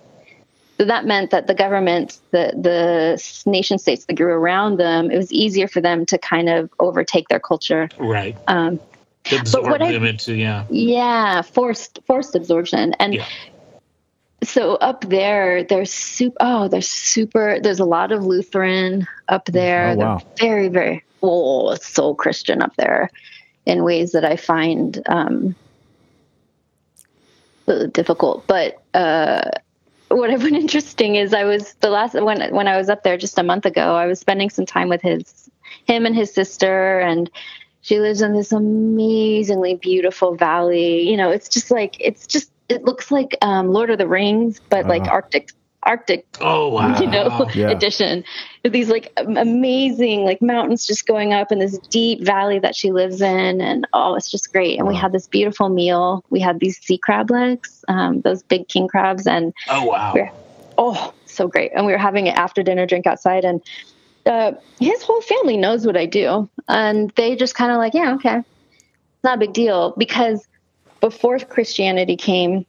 [0.77, 5.17] So that meant that the government, the the nation states that grew around them, it
[5.17, 7.89] was easier for them to kind of overtake their culture.
[7.97, 8.37] Right.
[8.47, 8.79] Um,
[9.31, 10.65] Absorb what I- them into, yeah.
[10.69, 12.93] yeah, forced forced absorption.
[12.99, 13.25] And Yeah.
[14.43, 16.37] so up there, there's super.
[16.39, 17.59] Oh, there's super.
[17.59, 19.89] There's a lot of Lutheran up there.
[19.89, 20.21] Oh, wow.
[20.37, 21.03] They're very, very.
[21.23, 23.09] Oh, it's so Christian up there,
[23.65, 25.55] in ways that I find um,
[27.91, 28.45] difficult.
[28.45, 29.49] But uh,
[30.09, 33.17] what I found interesting is I was the last when when I was up there
[33.17, 33.95] just a month ago.
[33.95, 35.49] I was spending some time with his
[35.85, 37.29] him and his sister and
[37.81, 41.09] she lives in this amazingly beautiful valley.
[41.09, 44.59] You know, it's just like it's just it looks like um, Lord of the Rings,
[44.69, 45.11] but like Uh-huh.
[45.11, 45.51] Arctic
[45.83, 46.95] Arctic Oh, wow.
[47.01, 47.69] you know Yeah.
[47.69, 48.23] edition.
[48.63, 53.21] These like amazing like mountains just going up in this deep valley that she lives
[53.21, 54.77] in, and oh, it's just great.
[54.77, 56.23] And we had this beautiful meal.
[56.29, 60.13] We had these sea crab legs, um, those big king crabs, and Oh, wow.
[60.15, 60.29] Yeah.
[60.77, 61.71] oh, so great.
[61.75, 63.61] And we were having an after dinner drink outside, and
[64.25, 68.13] uh, his whole family knows what I do, and they just kind of like, yeah,
[68.15, 70.45] okay, it's not a big deal because
[71.01, 72.65] before Christianity came,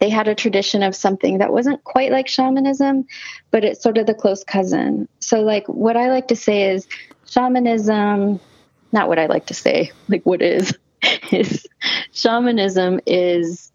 [0.00, 3.06] they had a tradition of something that wasn't quite like shamanism,
[3.50, 5.08] but it's sort of the close cousin.
[5.20, 6.88] So, like, what I like to say is
[7.28, 8.40] shamanism,
[8.92, 10.76] not what I like to say, like, what is,
[11.30, 11.66] is
[12.12, 13.70] shamanism is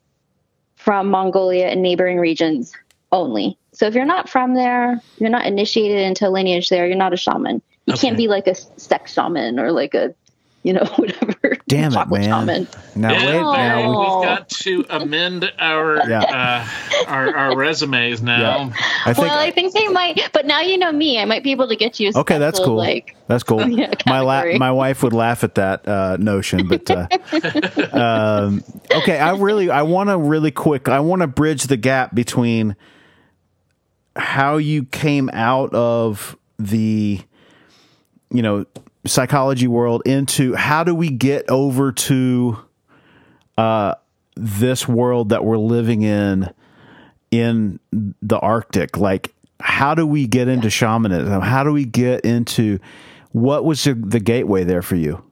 [0.75, 2.73] from Mongolia and neighboring regions
[3.11, 3.57] only.
[3.73, 7.13] So, if you're not from there, you're not initiated into a lineage there, you're not
[7.13, 7.61] a shaman.
[7.85, 8.07] You Okay.
[8.07, 10.15] can't be like a sex shaman or like a,
[10.65, 11.57] you know, whatever.
[11.67, 12.29] Damn it, chocolate man.
[12.47, 12.67] shaman.
[12.95, 14.19] Now Yeah, wait, now we, Oh.
[14.19, 16.21] we've got to amend our Yeah.
[16.21, 18.71] uh, our, our resumes now.
[19.05, 21.19] I think well, I think they might, but now you know me.
[21.19, 22.11] I might be able to get you.
[22.15, 22.75] A Okay, that's cool.
[22.77, 23.61] Like, That's cool.
[23.75, 27.07] Yeah, my la- my wife would laugh at that uh, notion, but uh,
[27.93, 29.19] um, okay.
[29.19, 30.89] I really I want to really quick.
[30.89, 32.75] I want to bridge the gap between
[34.15, 37.19] how you came out of the
[38.31, 38.65] you know
[39.05, 42.57] psychology world into how do we get over to
[43.57, 43.95] uh,
[44.35, 46.51] this world that we're living in
[47.31, 48.97] in the Arctic?
[48.97, 51.41] Like, how do we get into shamanism?
[51.41, 52.79] How do we get into
[53.31, 55.23] what was the, the gateway there for you?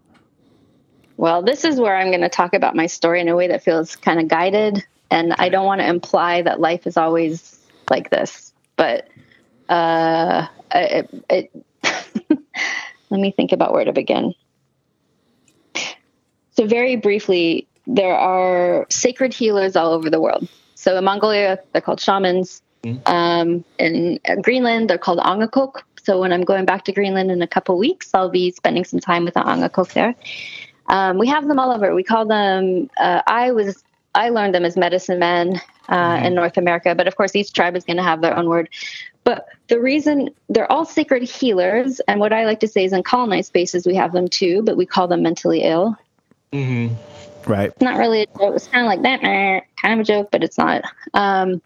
[1.18, 3.64] well, this is where I'm going to talk about my story in a way that
[3.64, 7.60] feels kind of guided, and I don't want to imply that life is always
[7.90, 9.08] like this, but
[9.70, 11.66] uh, it, it
[13.14, 14.34] let me think about where to begin.
[16.50, 20.48] So, very briefly, there are sacred healers all over the world.
[20.74, 22.64] So, in Mongolia, they're called shamans.
[23.06, 25.84] Um, in uh, Greenland, they're called angakok.
[26.04, 29.00] So, when I'm going back to Greenland in a couple weeks, I'll be spending some
[29.00, 30.16] time with the angakok there.
[30.88, 31.94] Um, we have them all over.
[31.94, 32.90] We call them.
[32.98, 33.84] Uh, I was.
[34.16, 37.76] I learned them as medicine men uh, in North America, but of course, each tribe
[37.76, 38.70] is going to have their own word.
[39.24, 43.04] But the reason they're all sacred healers, and what I like to say is in
[43.04, 45.98] colonized spaces we have them too, but we call them mentally ill.
[46.52, 46.96] Mm-hmm.
[47.50, 47.70] Right.
[47.70, 48.56] It's not really a joke.
[48.56, 49.22] It's kind of like that,
[49.82, 50.84] kind of a joke, but it's not.
[51.14, 51.62] Um,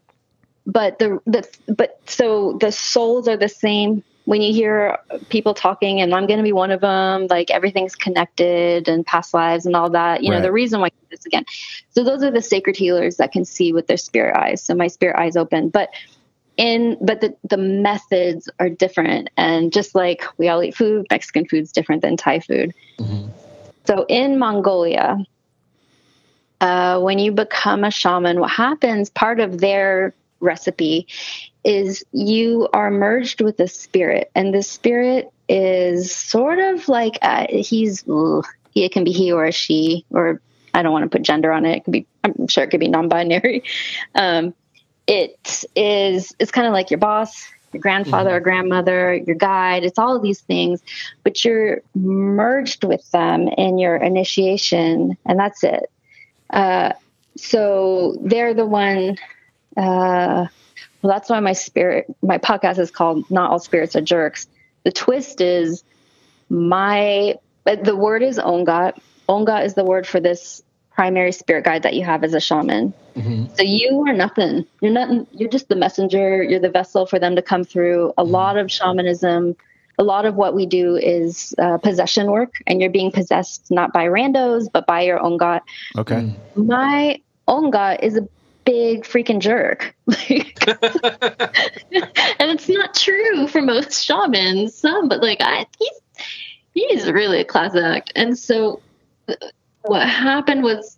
[0.66, 4.04] but the the but so the souls are the same.
[4.26, 4.98] When you hear
[5.30, 9.34] people talking, and I'm going to be one of them, like everything's connected and past
[9.34, 10.22] lives and all that.
[10.22, 11.46] You know, the reason why I do this again.
[11.92, 14.62] So those are the sacred healers that can see with their spirit eyes.
[14.62, 15.92] So my spirit eyes open, but
[16.58, 19.30] in but the the methods are different.
[19.38, 22.74] And just like we all eat food, Mexican food's different than Thai food.
[23.86, 25.18] So in Mongolia,
[26.60, 31.08] uh, when you become a shaman, what happens, part of their recipe
[31.64, 37.46] is you are merged with a spirit, and the spirit is sort of like uh,
[37.50, 38.46] he's, ugh,
[38.76, 40.42] it can be he or a she, or
[40.74, 41.78] I don't want to put gender on it.
[41.78, 43.64] It could be, I'm sure it could be non binary.
[44.16, 44.54] Um,
[45.08, 49.84] it is, it's kind of like your boss, your grandfather or grandmother, your guide.
[49.84, 50.82] It's all of these things,
[51.24, 55.90] but you're merged with them in your initiation, and that's it.
[56.50, 56.94] Uh,
[57.36, 59.18] so they're the one.
[59.76, 60.48] Uh,
[61.02, 64.48] well, that's why my spirit, my podcast is called "Not All Spirits Are Jerks."
[64.84, 65.84] The twist is
[66.50, 67.36] my.
[67.66, 68.98] The word is ongat.
[69.28, 70.64] Ongat is the word for this
[70.98, 72.92] primary spirit guide that you have as a shaman.
[73.16, 73.54] Mm-hmm.
[73.54, 74.66] So you are nothing.
[74.82, 75.28] You're nothing.
[75.32, 76.42] You're just the messenger.
[76.42, 78.14] You're the vessel for them to come through.
[78.18, 78.32] A mm-hmm.
[78.32, 79.56] lot of shamanism,
[80.00, 83.94] a lot of what we do is uh, possession work, and you're being possessed not
[83.94, 85.62] by randos, but by your own god.
[85.96, 86.16] Okay.
[86.16, 86.66] Mm-hmm.
[86.66, 88.28] My own god is a
[88.66, 90.18] big freaking jerk, and
[92.52, 94.74] it's not true for most shamans.
[94.74, 96.02] Some, but like I, he's
[96.74, 98.12] he's really a class act.
[98.16, 98.82] And so,
[99.88, 100.98] what happened was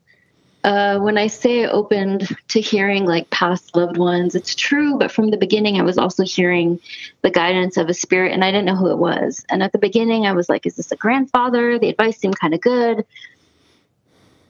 [0.63, 4.97] uh, when I say opened to hearing like past loved ones, it's true.
[4.97, 6.79] But from the beginning, I was also hearing
[7.21, 9.45] the guidance of a spirit, and I didn't know who it was.
[9.49, 12.53] And at the beginning, I was like, "Is this a grandfather?" The advice seemed kind
[12.53, 13.05] of good.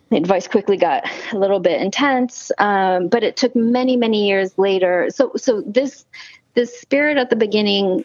[0.09, 4.57] The advice quickly got a little bit intense, um, but it took many, many years
[4.57, 5.09] later.
[5.11, 6.05] So, so this
[6.55, 8.03] this spirit at the beginning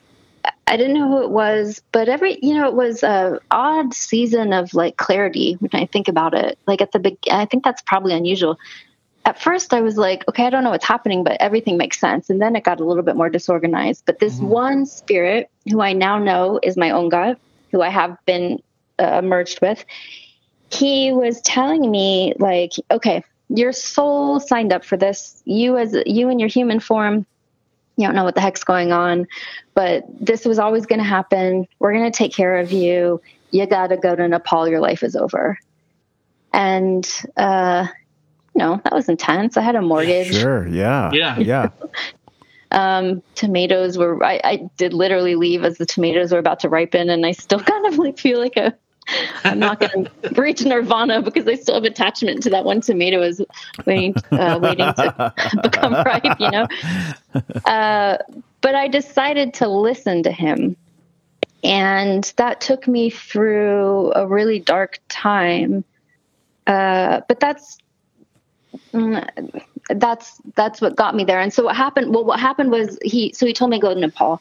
[0.66, 4.52] I didn't know who it was, but every you know it was a odd season
[4.52, 6.58] of like clarity when I think about it.
[6.66, 8.58] Like at the big, I think that's probably unusual.
[9.26, 12.28] At first, I was like, okay, I don't know what's happening, but everything makes sense.
[12.28, 14.02] And then it got a little bit more disorganized.
[14.04, 17.38] But this one spirit, who I now know is my own God,
[17.70, 18.62] who I have been
[18.98, 19.82] uh, merged with,
[20.70, 25.42] he was telling me like, okay, your soul signed up for this.
[25.44, 27.26] You as you in your human form
[27.96, 29.26] you don't know what the heck's going on,
[29.74, 31.66] but this was always going to happen.
[31.78, 33.20] We're going to take care of you.
[33.50, 34.68] You got to go to Nepal.
[34.68, 35.58] Your life is over.
[36.52, 37.86] And, uh,
[38.54, 39.56] you know, that was intense.
[39.56, 40.34] I had a mortgage.
[40.34, 40.66] Sure.
[40.66, 41.10] Yeah.
[41.12, 41.38] Yeah.
[41.38, 41.68] Yeah.
[42.70, 47.08] Um, tomatoes were, I, I did literally leave as the tomatoes were about to ripen,
[47.08, 48.74] and I still kind of like feel like a,
[49.44, 53.22] I'm not going to reach nirvana because I still have attachment to that one tomato
[53.22, 53.42] is
[53.86, 56.66] waiting, uh, waiting to become ripe, you know?
[57.66, 58.18] Uh,
[58.60, 60.76] but I decided to listen to him.
[61.62, 65.84] And that took me through a really dark time.
[66.66, 67.78] Uh, but that's,
[68.92, 71.40] mm, that's that's what got me there.
[71.40, 72.14] And so what happened?
[72.14, 73.32] Well, what happened was he.
[73.32, 74.40] So he told me to go to Nepal,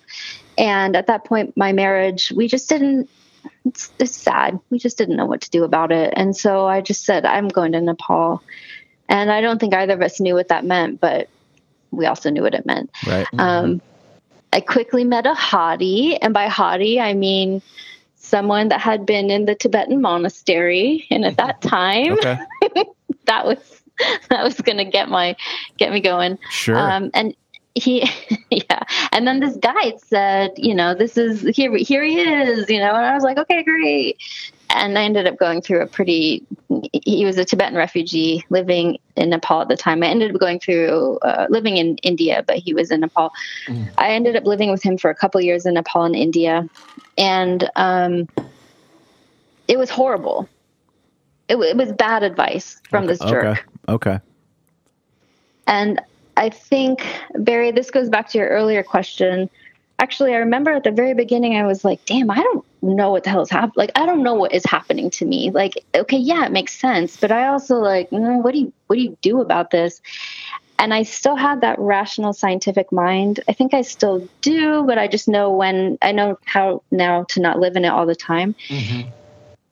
[0.58, 3.10] and at that point, my marriage, we just didn't.
[3.66, 4.60] It's, it's sad.
[4.70, 7.48] We just didn't know what to do about it, and so I just said, "I'm
[7.48, 8.42] going to Nepal."
[9.10, 11.30] And I don't think either of us knew what that meant, but
[11.92, 12.90] we also knew what it meant.
[13.06, 13.28] Right.
[13.38, 13.82] Um,
[14.52, 17.62] I quickly met a hottie, and by hottie I mean
[18.16, 22.40] someone that had been in the Tibetan monastery, and at that time, Okay.
[23.26, 23.82] that was
[24.30, 25.36] that was gonna get my
[25.78, 26.38] get me going.
[26.50, 26.78] Sure.
[26.78, 27.36] Um, and
[27.76, 28.10] he,
[28.50, 28.84] yeah.
[29.12, 31.76] And then this guide said, you know, this is here.
[31.78, 32.70] Here he is.
[32.70, 34.18] You know, and I was like, okay, great.
[34.76, 36.44] And I ended up going through a pretty.
[36.92, 40.02] He was a Tibetan refugee living in Nepal at the time.
[40.02, 43.32] I ended up going through uh, living in India, but he was in Nepal.
[43.98, 46.68] I ended up living with him for a couple years in Nepal and India,
[47.18, 48.28] and um,
[49.68, 50.50] it was horrible.
[51.50, 53.46] It, it was bad advice from this jerk.
[53.46, 53.62] Okay.
[53.90, 54.20] Okay.
[55.68, 56.02] And
[56.36, 57.06] I think,
[57.36, 59.50] Barry, this goes back to your earlier question.
[60.00, 63.24] Actually, I remember at the very beginning, I was like, damn, I don't know what
[63.24, 63.74] the hell is happening.
[63.76, 65.52] Like, I don't know what is happening to me.
[65.52, 67.16] Like, okay, yeah, it makes sense.
[67.18, 70.02] But I also like, mm, what do you, what do you do about this?
[70.80, 73.40] And I still had that rational scientific mind.
[73.48, 77.40] I think I still do, but I just know when, I know how now to
[77.40, 78.56] not live in it all the time.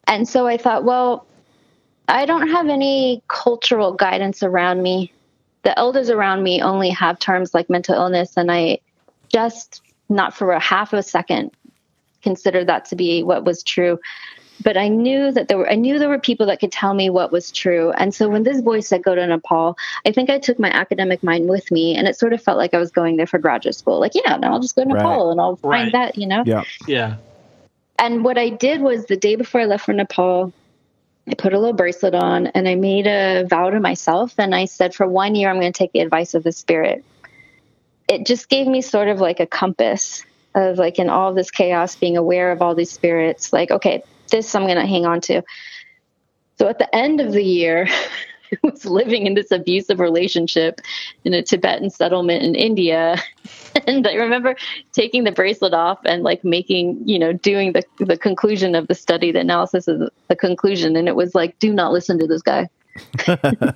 [0.08, 1.26] And so I thought, well,
[2.08, 5.12] I don't have any cultural guidance around me.
[5.64, 8.80] The elders around me only have terms like mental illness, and I
[9.30, 11.52] just not for a half of a second
[12.22, 14.00] considered that to be what was true.
[14.64, 17.10] But I knew that there were I knew there were people that could tell me
[17.10, 17.92] what was true.
[17.92, 21.24] And so when this voice said go to Nepal, I think I took my academic
[21.24, 23.76] mind with me and it sort of felt like I was going there for graduate
[23.76, 24.00] school.
[24.00, 25.02] Like, yeah, no, I'll just go to Right.
[25.02, 25.80] Nepal and I'll Right.
[25.80, 26.44] find that, you know?
[26.46, 26.64] Yeah.
[26.88, 27.16] Yeah.
[27.98, 30.54] and what I did was the day before I left for Nepal,
[31.28, 34.34] I put a little bracelet on and I made a vow to myself.
[34.38, 37.04] And I said, for one year, I'm going to take the advice of the spirit.
[38.08, 41.96] It just gave me sort of like a compass of like in all this chaos,
[41.96, 45.44] being aware of all these spirits, like, okay, this I'm going to hang on to.
[46.58, 47.88] So at the end of the year,
[48.64, 50.82] I was living in this abusive relationship
[51.24, 53.18] in a Tibetan settlement in India.
[53.88, 54.58] And I remember
[54.92, 58.96] taking the bracelet off and like making, you know, doing the, the conclusion of the
[58.96, 60.98] study, the analysis of the, the conclusion.
[60.98, 62.70] And it was like, do not listen to this guy.
[63.28, 63.72] that,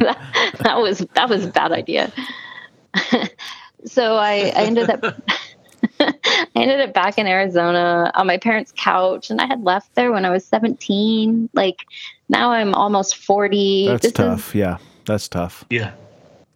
[0.58, 2.12] that was, that was a bad idea.
[3.84, 5.04] so I, I ended up,
[6.00, 10.10] I ended up back in Arizona on my parents' couch and I had left there
[10.10, 11.50] when I was 17.
[11.52, 11.86] Like
[12.28, 13.86] now I'm almost 40.
[13.88, 14.54] That's This is- tough.
[14.54, 14.78] yeah.
[15.04, 15.64] That's tough.
[15.70, 15.92] Yeah.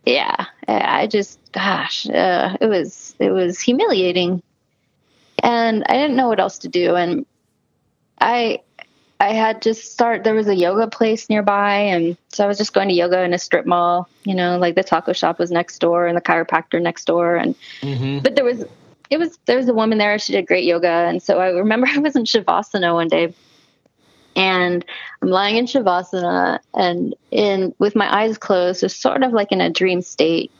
[0.06, 4.42] yeah i just gosh uh, it was it was humiliating
[5.42, 7.26] and i didn't know what else to do and
[8.20, 8.58] i
[9.20, 12.72] i had just start there was a yoga place nearby and so i was just
[12.72, 15.78] going to yoga in a strip mall you know like the taco shop was next
[15.80, 17.54] door and the chiropractor next door and
[18.22, 18.64] but there was
[19.10, 21.86] it was there was a woman there she did great yoga and so i remember
[21.94, 23.32] i was in shavasana one day
[24.36, 24.84] and
[25.22, 29.60] I'm lying in shavasana and in with my eyes closed, so sort of like in
[29.60, 30.50] a dream state,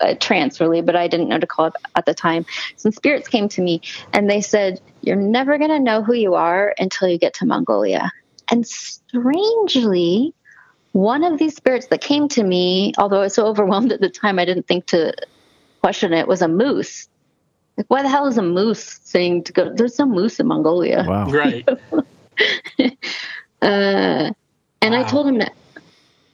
[0.00, 2.46] a trance really, but I didn't know to call it at the time.
[2.76, 3.82] Some spirits came to me
[4.12, 8.10] and they said, "You're never gonna know who you are until you get to Mongolia."
[8.50, 10.34] And strangely,
[10.92, 14.08] one of these spirits that came to me, although I was so overwhelmed at the
[14.08, 15.12] time, I didn't think to
[15.80, 17.08] question it, was a moose.
[17.76, 19.72] Like, why the hell is a moose saying to go?
[19.74, 21.04] There's no moose in Mongolia.
[21.06, 21.26] Wow.
[21.26, 21.68] Right.
[23.62, 24.30] Uh,
[24.82, 25.50] and I told him to,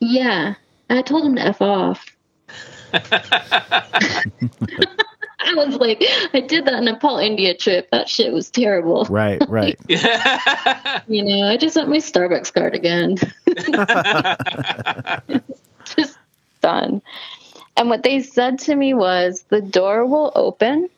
[0.00, 0.54] yeah,
[0.88, 2.04] I told him to F off.
[2.92, 4.24] I
[5.54, 6.02] was like,
[6.34, 7.88] I did that Nepal India trip.
[7.92, 9.04] That shit was terrible.
[9.04, 9.40] Right.
[9.48, 9.78] Right.
[11.06, 13.16] You know, I just want my Starbucks card again.
[15.84, 16.18] just
[16.60, 17.00] done.
[17.76, 20.88] And what they said to me was the door will open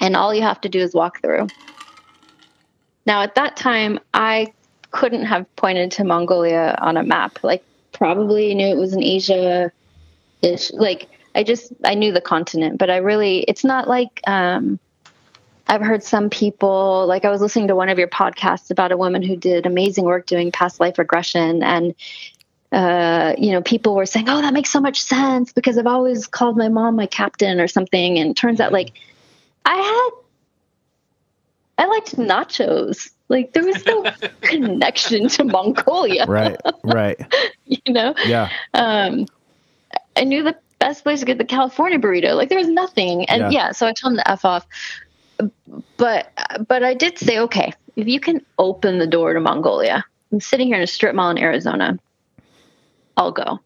[0.00, 1.46] and all you have to do is walk through.
[3.06, 4.52] Now, at that time, I
[4.90, 7.38] couldn't have pointed to Mongolia on a map.
[7.42, 9.72] Like, probably knew it was in Asia
[10.42, 10.72] ish.
[10.72, 14.78] Like, I just, I knew the continent, but I really, it's not like, um,
[15.68, 18.96] I've heard some people, like I was listening to one of your podcasts about a
[18.96, 21.62] woman who did amazing work doing past life regression.
[21.62, 21.94] And
[22.72, 26.26] uh, you know, people were saying, "Oh, that makes so much sense," because I've always
[26.26, 28.18] called my mom my captain or something.
[28.18, 28.92] And it turns out, like,
[29.64, 30.10] I had,
[31.78, 33.10] I liked nachos.
[33.28, 34.04] Like, there was no
[34.40, 36.26] connection to Mongolia.
[36.26, 36.56] Right.
[36.84, 37.20] Right.
[37.68, 38.14] You know.
[38.24, 38.48] Yeah.
[38.74, 39.26] Um,
[40.16, 42.36] I knew the best place to get the California burrito.
[42.36, 43.24] Like, there was nothing.
[43.24, 43.50] And Yeah.
[43.50, 44.64] yeah, so I told him to f off.
[45.96, 46.30] But
[46.68, 50.68] but I did say, okay, if you can open the door to Mongolia, I'm sitting
[50.68, 51.98] here in a strip mall in Arizona.
[53.16, 53.58] I'll go.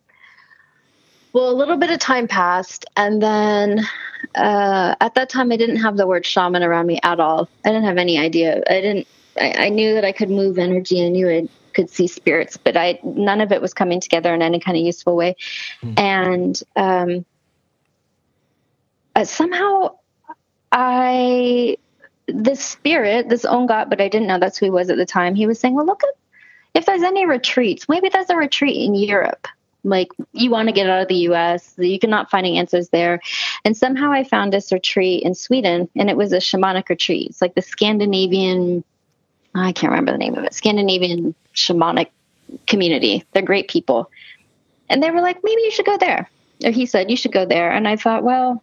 [1.34, 3.86] Well, a little bit of time passed, and then
[4.34, 7.48] uh, at that time, I didn't have the word shaman around me at all.
[7.64, 8.62] I didn't have any idea.
[8.68, 9.06] I didn't.
[9.40, 11.04] I, I knew that I could move energy.
[11.04, 14.42] I knew I could see spirits, but I none of it was coming together in
[14.42, 15.36] any kind of useful way.
[15.96, 17.24] And um,
[19.14, 19.96] uh, somehow,
[20.72, 21.76] I
[22.26, 25.06] this spirit, this own God, but I didn't know that's who he was at the
[25.06, 25.34] time.
[25.34, 26.10] He was saying, "Well, look at
[26.74, 29.48] if there's any retreats, maybe there's a retreat in Europe.
[29.84, 33.20] Like you want to get out of the US, you cannot finding answers there.
[33.64, 37.30] And somehow I found this retreat in Sweden and it was a shamanic retreat.
[37.30, 38.84] It's like the Scandinavian
[39.54, 40.54] I can't remember the name of it.
[40.54, 42.10] Scandinavian shamanic
[42.66, 43.24] community.
[43.32, 44.10] They're great people.
[44.88, 46.30] And they were like, maybe you should go there.
[46.64, 47.70] Or he said, you should go there.
[47.70, 48.62] And I thought, well,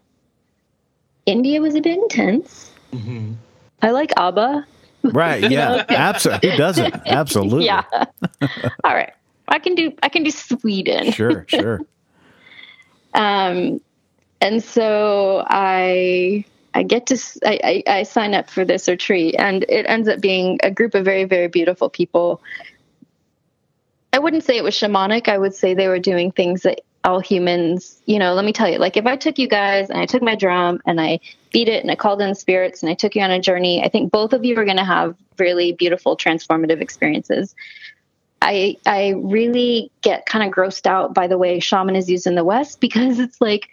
[1.26, 2.72] India was a bit intense.
[2.92, 3.34] Mm-hmm.
[3.82, 4.66] I like ABBA.
[5.04, 5.50] Right.
[5.52, 5.86] Yeah.
[5.90, 6.52] Absolutely.
[6.52, 6.96] Who doesn't?
[7.06, 7.66] Absolutely.
[7.66, 7.84] Yeah.
[8.84, 9.14] All right.
[9.48, 11.12] I can do I can do Sweden.
[11.12, 11.46] Sure.
[11.58, 11.82] Sure.
[13.14, 13.82] Um,
[14.42, 19.86] and so I I get to I, I sign up for this retreat, and it
[19.88, 22.42] ends up being a group of very very beautiful people.
[24.14, 25.28] I wouldn't say it was shamanic.
[25.28, 28.34] I would say they were doing things that all humans, you know.
[28.34, 30.82] Let me tell you, like if I took you guys and I took my drum
[30.86, 31.20] and I
[31.52, 33.90] beat it and I called in spirits and I took you on a journey, I
[33.90, 37.56] think both of you are going to have really beautiful transformative experiences.
[38.42, 42.36] I I really get kind of grossed out by the way shaman is used in
[42.36, 43.70] the West because it's like,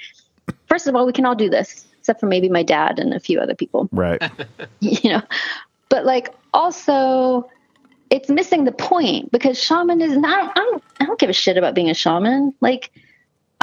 [0.69, 3.21] first of all, we can all do this, except for maybe my dad and a
[3.21, 4.23] few other people, Right.
[4.81, 5.23] you know.
[5.89, 7.49] But like also,
[8.11, 10.53] it's missing the point because shaman is not.
[10.57, 10.83] I don't.
[11.01, 12.55] I don't give a shit about being a shaman.
[12.61, 12.91] Like,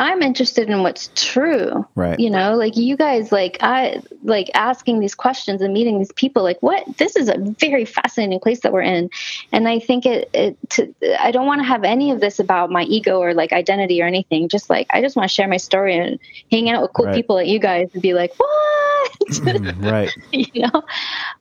[0.01, 1.85] I'm interested in what's true.
[1.93, 2.19] Right.
[2.19, 6.41] You know, like you guys, like I like asking these questions and meeting these people.
[6.41, 6.83] Like, what?
[6.97, 9.11] This is a very fascinating place that we're in,
[9.51, 10.27] and I think it.
[10.33, 13.53] it to, I don't want to have any of this about my ego or like
[13.53, 14.49] identity or anything.
[14.49, 16.19] Just like I just want to share my story and
[16.51, 17.15] hang out with cool Right.
[17.15, 19.11] people like you guys and be like, what?
[19.77, 20.09] right.
[20.31, 20.83] you know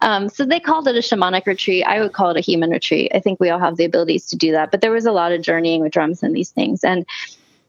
[0.01, 3.11] um, so they called it a shamanic retreat i would call it a human retreat
[3.15, 5.33] i think we all have the abilities to do that but there was a lot
[5.33, 7.07] of journeying with drums and these things and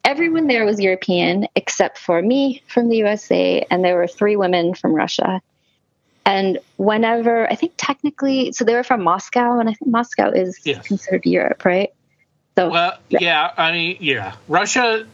[0.03, 4.73] everyone there was european except for me from the usa and there were three women
[4.73, 5.41] from russia
[6.25, 10.59] and whenever i think technically so they were from moscow and i think moscow is
[10.63, 10.87] Yes.
[10.87, 11.91] considered europe right
[12.57, 15.07] so Well, yeah, I mean, yeah, Russia,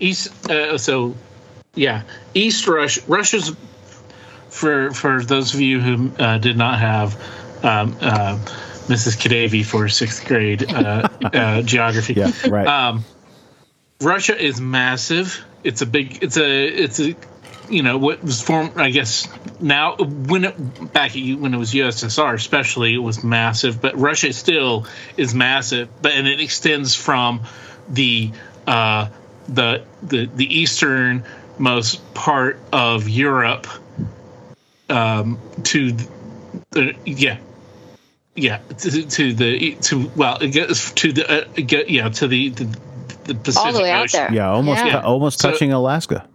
[0.00, 0.50] East.
[0.50, 1.14] Uh, so,
[1.74, 2.02] yeah,
[2.34, 3.02] East Russia.
[3.06, 3.54] Russia's
[4.50, 7.14] for for those of you who uh, did not have
[7.62, 8.36] um, uh,
[8.88, 9.16] Mrs.
[9.16, 12.14] Kadavi for sixth grade uh, uh, geography.
[12.14, 12.32] Yeah.
[12.48, 12.66] Right.
[12.66, 13.04] Um,
[14.00, 15.44] Russia is massive.
[15.64, 16.22] It's a big.
[16.22, 16.66] It's a.
[16.66, 17.14] It's a.
[17.68, 18.78] You know what was formed.
[18.78, 19.26] I guess
[19.60, 23.80] now when it back when it was USSR, especially it was massive.
[23.80, 24.86] But Russia still
[25.16, 25.88] is massive.
[26.00, 27.42] But and it extends from
[27.88, 28.30] the
[28.66, 29.08] uh,
[29.48, 33.66] the the the easternmost part of Europe
[34.88, 35.96] um, to
[36.70, 37.38] the yeah
[38.34, 42.50] yeah to, to the to well it goes to the uh, go- yeah to the
[42.50, 42.78] the,
[43.26, 44.50] the Pacific all the way out there yeah.
[44.50, 44.84] Almost.
[44.84, 45.00] Yeah.
[45.00, 46.26] Almost So- touching Alaska.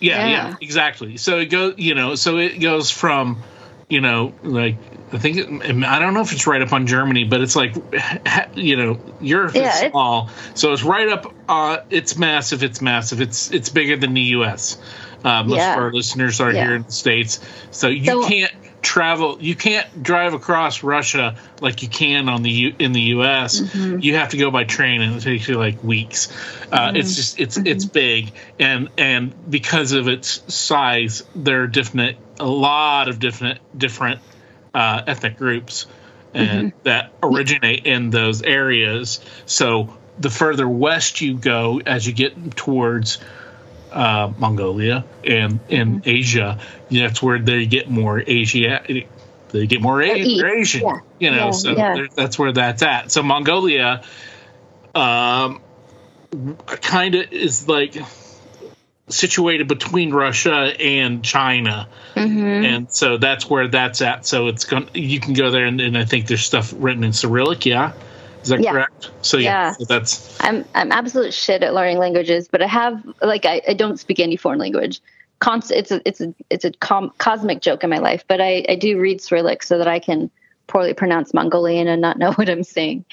[0.00, 0.54] Yeah, yeah, Yeah.
[0.60, 1.16] exactly.
[1.16, 3.42] So it goes, you know, so it goes from,
[3.88, 4.76] you know, like
[5.12, 7.74] I think it, I don't know if it's right up on Germany, but it's like,
[8.54, 11.32] you know, Europe Yeah, is it's- small, so it's right up.
[11.48, 12.62] Uh, it's massive.
[12.62, 13.20] It's massive.
[13.22, 14.76] It's it's bigger than the U.S.
[15.24, 15.72] Uh, most Yeah.
[15.72, 16.64] of our listeners are Yeah.
[16.66, 18.52] here in the states, so you So- can't
[18.86, 19.36] travel.
[19.40, 23.60] You can't drive across Russia like you can on the U, in the U.S.
[23.60, 23.98] Mm-hmm.
[23.98, 26.28] You have to go by train, and it takes you like weeks.
[26.70, 27.92] Uh, It's just it's it's Mm-hmm.
[27.92, 34.20] big, and and because of its size, there are different a lot of different different
[34.72, 35.86] uh, ethnic groups
[36.32, 36.78] and Mm-hmm.
[36.84, 39.20] that originate in those areas.
[39.46, 43.18] So the further west you go, as you get towards
[43.96, 46.08] uh, Mongolia and in Mm-hmm.
[46.08, 46.58] Asia,
[46.90, 48.82] that's where they get more Asia.
[49.48, 50.98] They get more Asian, yeah.
[51.18, 51.46] you know.
[51.46, 52.06] Yeah, so yeah.
[52.14, 53.10] that's where that's at.
[53.10, 54.02] So Mongolia,
[54.94, 55.62] um,
[56.66, 57.96] kind of is like
[59.08, 62.64] situated between Russia and China, Mhm.
[62.64, 64.26] and so that's where that's at.
[64.26, 64.88] So it's going.
[64.94, 67.64] You can go there, and, and I think there's stuff written in Cyrillic.
[67.64, 67.92] Yeah,
[68.46, 68.72] Is that Yeah.
[68.72, 69.10] correct?
[69.22, 69.72] So yeah, Yeah.
[69.72, 73.74] so that's I'm I'm absolute shit at learning languages, but I have like I, I
[73.74, 75.00] don't speak any foreign language.
[75.40, 78.64] Const, it's a it's a it's a com- cosmic joke in my life, but I
[78.68, 80.30] I do read Cyrillic so that I can
[80.68, 83.04] poorly pronounce Mongolian and not know what I'm saying.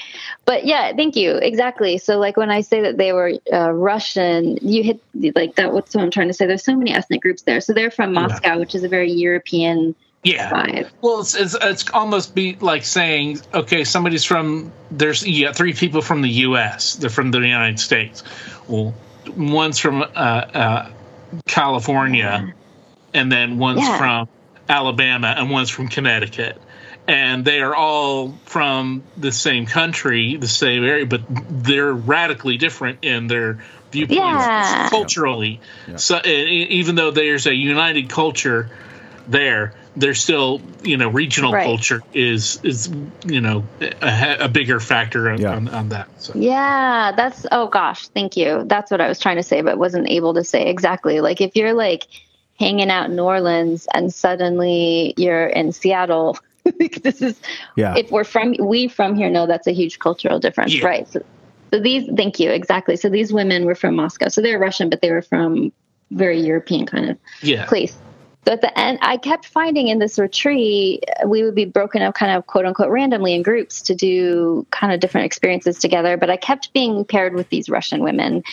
[0.45, 1.31] But yeah, thank you.
[1.37, 1.97] Exactly.
[1.97, 5.01] So like when I say that they were uh, Russian, you hit
[5.35, 5.73] like that.
[5.73, 6.45] What's what I'm trying to say?
[6.45, 7.59] There's so many ethnic groups there.
[7.59, 8.21] So they're from Yeah.
[8.27, 10.49] Moscow, which is a very European yeah.
[10.51, 10.89] vibe.
[11.01, 15.73] Well, it's, it's it's almost be like saying, okay, somebody's from there's you got three
[15.73, 16.95] people from the U.S.
[16.95, 18.23] They're from the United States.
[18.67, 18.93] Well,
[19.35, 20.91] one's from uh, uh,
[21.45, 22.53] California,
[23.13, 23.97] and then one's Yeah.
[23.97, 24.29] from
[24.69, 26.59] Alabama, and one's from Connecticut.
[27.05, 32.99] And they are all from the same country, the same area, but they're radically different
[33.01, 33.59] in their
[33.91, 34.87] viewpoints Yeah.
[34.89, 35.59] culturally.
[35.97, 38.69] So, even though there's a united culture
[39.27, 41.63] there, there's still you know regional Right.
[41.65, 42.89] culture is is
[43.25, 45.55] you know a, a bigger factor on, Yeah.
[45.55, 46.07] on, on that.
[46.17, 46.33] So.
[46.35, 48.63] Yeah, that's oh gosh, thank you.
[48.65, 51.21] That's what I was trying to say, but wasn't able to say exactly.
[51.21, 52.07] Like if you're like
[52.59, 56.37] hanging out in New Orleans and suddenly you're in Seattle,
[56.79, 57.39] this is
[57.75, 57.95] Yeah.
[57.97, 60.85] if we're from we from here know that's a huge cultural difference, Yeah.
[60.85, 61.07] right?
[61.07, 61.21] So,
[61.71, 62.95] so these, thank you, exactly.
[62.95, 65.71] So these women were from Moscow, so they're Russian, but they were from
[66.11, 67.65] very European kind of Yeah.
[67.65, 67.97] place.
[68.45, 72.13] So at the end, I kept finding in this retreat, we would be broken up
[72.15, 76.17] kind of quote unquote randomly in groups to do kind of different experiences together.
[76.17, 78.43] But I kept being paired with these Russian women.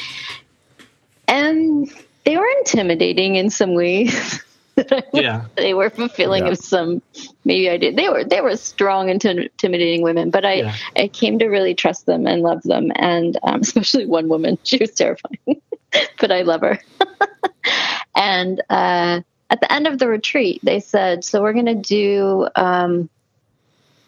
[1.26, 1.90] And
[2.24, 4.40] they were intimidating in some ways.
[4.76, 5.44] that I would Yeah.
[5.56, 6.52] they were fulfilling Yeah.
[6.52, 7.02] of some
[7.44, 7.96] maybe I did.
[7.96, 10.74] They were they were strong, intim- intimidating women, but I Yeah.
[10.96, 14.56] I came to really trust them and love them, and um, especially one woman.
[14.62, 15.60] She was terrifying,
[16.20, 16.78] but I love her.
[18.16, 19.20] and uh,
[19.50, 23.08] at the end of the retreat, they said, "So we're going to do." Um,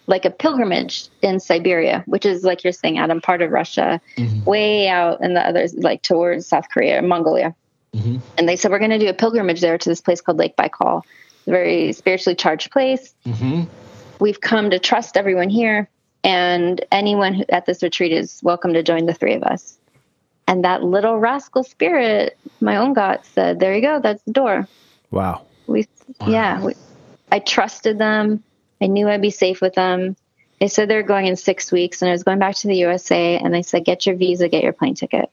[0.08, 4.44] like a pilgrimage in Siberia, which is like you're saying, Adam, part of Russia, Mhm.
[4.44, 7.54] way out in the others, like towards South Korea, Mongolia.
[7.96, 8.20] Mhm.
[8.36, 10.56] And they said, We're going to do a pilgrimage there to this place called Lake
[10.56, 11.02] Baikal,
[11.46, 13.14] a very spiritually charged place.
[13.24, 13.62] hmm
[14.18, 15.88] We've come to trust everyone here,
[16.24, 19.78] and anyone who, at this retreat is welcome to join the three of us.
[20.48, 24.66] And that little rascal spirit, my own God, said, There you go, that's the door.
[25.12, 25.46] Wow.
[25.68, 25.86] We,
[26.26, 26.74] yeah, we,
[27.30, 28.42] I trusted them.
[28.80, 30.16] I knew I'd be safe with them.
[30.58, 33.38] They said they're going in six weeks, and I was going back to the USA.
[33.38, 35.30] And they said, "Get your visa, get your plane ticket."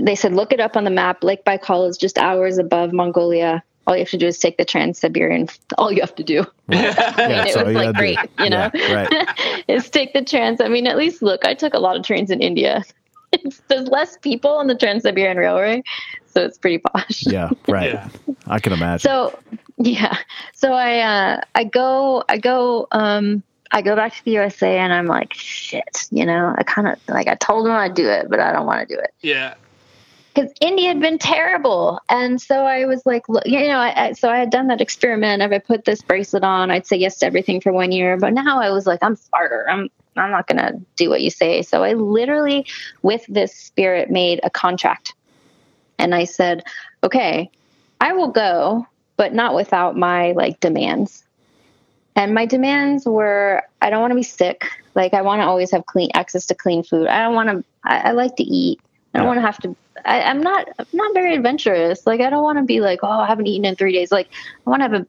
[0.00, 1.22] They said, "Look it up on the map.
[1.22, 3.62] Lake Baikal is just hours above Mongolia.
[3.86, 5.48] All you have to do is take the Trans-Siberian.
[5.78, 6.94] All you have to do Yeah,
[7.46, 7.98] it was, like, gotta do.
[7.98, 8.68] great, you know?
[8.74, 9.64] Yeah, right.
[9.68, 10.60] is take the trans.
[10.60, 11.44] I mean, at least look.
[11.44, 12.82] I took a lot of trains in India.
[13.68, 15.82] There's less people on the Trans-Siberian Railway,
[16.36, 17.22] so it's pretty posh.
[17.26, 17.94] Yeah, right.
[17.94, 18.08] Yeah.
[18.46, 19.08] I can imagine.
[19.08, 19.38] So
[19.78, 20.18] yeah,
[20.52, 24.92] so I uh, I go I go um I go back to the USA and
[24.92, 26.54] I'm like shit, you know.
[26.56, 28.94] I kind of like I told them I'd do it, but I don't want to
[28.94, 29.54] do it Yeah.
[30.34, 34.12] because India had been terrible, and so I was like, look, you know, I, I,
[34.12, 35.42] so I had done that experiment.
[35.42, 38.18] If I put this bracelet on, I'd say yes to everything for one year.
[38.18, 39.66] But now I was like, I'm smarter.
[39.70, 41.62] I'm I'm not gonna do what you say.
[41.62, 42.66] So I literally,
[43.02, 45.14] with this spirit, made a contract,
[45.98, 46.64] and I said,
[47.02, 47.50] okay,
[48.00, 48.86] I will go,
[49.16, 51.24] but not without my like demands.
[52.14, 54.68] And my demands were I don't want to be sick.
[54.94, 57.06] Like I want to always have clean access to clean food.
[57.06, 57.64] I don't want to.
[57.84, 58.80] I, I like to eat.
[59.14, 59.76] I don't want to have to.
[60.04, 60.68] I, I'm not.
[60.78, 62.06] I'm not very adventurous.
[62.06, 64.12] Like I don't want to be like, oh, I haven't eaten in three days.
[64.12, 64.28] Like
[64.66, 65.06] I want to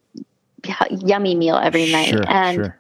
[0.70, 2.10] have a yummy meal every night.
[2.10, 2.80] sure, and sure.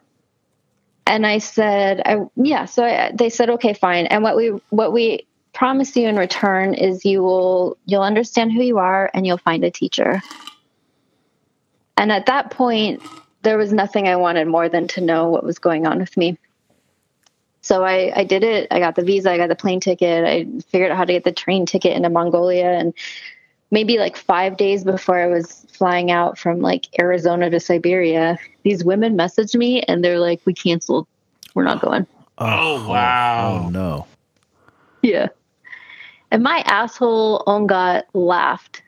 [1.05, 2.65] and I said, I yeah.
[2.65, 4.07] So I, they said, okay, fine.
[4.07, 5.26] And what we what we
[5.57, 9.63] promise you in return is you will you'll understand who you are and you'll find
[9.63, 10.21] a teacher.
[11.97, 13.01] And at that point,
[13.41, 16.37] there was nothing I wanted more than to know what was going on with me.
[17.61, 18.67] So I, I did it.
[18.69, 19.31] I got the visa.
[19.31, 20.25] I got the plane ticket.
[20.25, 22.69] I figured out how to get the train ticket into Mongolia.
[22.73, 22.93] And
[23.71, 28.85] maybe like five days before I was flying out from like Arizona to Siberia, these
[28.85, 31.07] women messaged me and they're like, "We canceled.
[31.55, 32.05] We're not going."
[32.37, 32.45] Oh,
[32.85, 33.65] oh wow.
[33.65, 34.05] Oh no.
[35.01, 35.29] Yeah.
[36.31, 38.81] And my asshole Ongat laughed.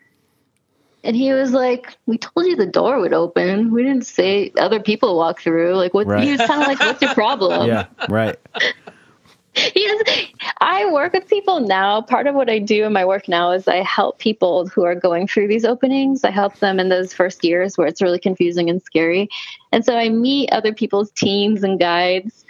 [1.04, 3.72] And he was like, We told you the door would open.
[3.72, 5.76] We didn't say other people walk through.
[5.76, 6.08] Like, what?
[6.08, 6.24] Right.
[6.24, 7.68] He was kind of like, What's your problem?
[7.68, 8.38] Yeah, right.
[9.56, 10.26] He is,
[10.62, 12.02] I work with people now.
[12.02, 14.96] Part of what I do in my work now is I help people who are
[14.96, 16.24] going through these openings.
[16.24, 19.28] I help them in those first years where it's really confusing and scary.
[19.72, 22.46] And so I meet other people's teams and guides.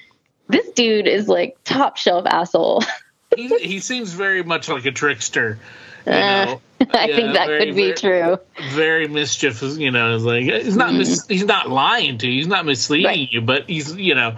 [0.49, 2.83] This dude is like top shelf asshole.
[3.35, 5.59] he, he seems very much like a trickster.
[6.05, 6.57] You Uh.
[6.93, 8.37] I Yeah, think that very, could be very- true.
[8.71, 9.77] Very mischievous.
[9.77, 12.35] You know, like he's not mis- he's not lying to you.
[12.37, 13.31] He's not misleading Right.
[13.31, 14.37] you, but he's you know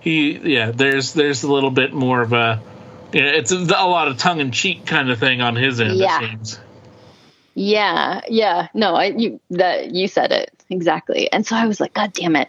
[0.00, 2.60] he yeah there's there's a little bit more of a
[3.12, 5.96] yeah, it's a, a lot of tongue in cheek kind of thing on his end.
[5.96, 6.22] Yeah.
[6.22, 6.60] It seems.
[7.54, 8.68] Yeah, yeah.
[8.72, 11.30] No, I you that you said it exactly.
[11.30, 12.48] And so I was like, God damn it.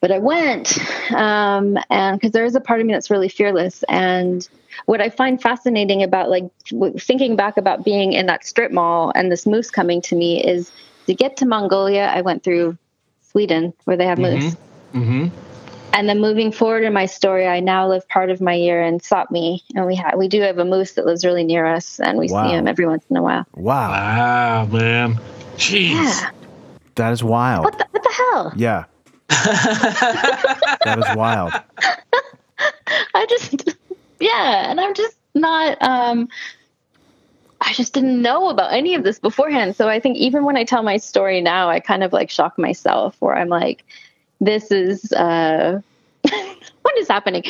[0.00, 0.76] But I went,
[1.12, 3.84] um, and because there is a part of me that's really fearless.
[3.88, 4.46] And
[4.86, 6.50] what I find fascinating about like
[6.98, 10.70] thinking back about being in that strip mall and this moose coming to me is
[11.06, 12.76] to get to Mongolia, I went through
[13.22, 14.56] Sweden where they have moose.
[14.94, 15.28] Mm-hmm.
[15.94, 18.98] And then moving forward in my story, I now live part of my year in
[18.98, 22.18] Sapmi, and we have we do have a moose that lives really near us, and
[22.18, 22.46] we Wow.
[22.48, 23.44] see him every once in a while.
[23.56, 25.20] Wow, Wow, man.
[25.56, 25.92] Jeez.
[25.92, 26.30] Yeah,
[26.94, 27.64] that is wild.
[27.64, 28.52] what the, what the hell?
[28.56, 28.84] Yeah,
[29.28, 31.52] that is wild.
[33.14, 33.76] I just
[34.22, 36.28] yeah, and I'm just not um
[37.60, 39.76] I just didn't know about any of this beforehand.
[39.76, 42.58] So I think even when I tell my story now, I kind of like shock
[42.58, 43.84] myself where I'm like,
[44.40, 45.80] this is uh
[46.82, 47.42] what is happening?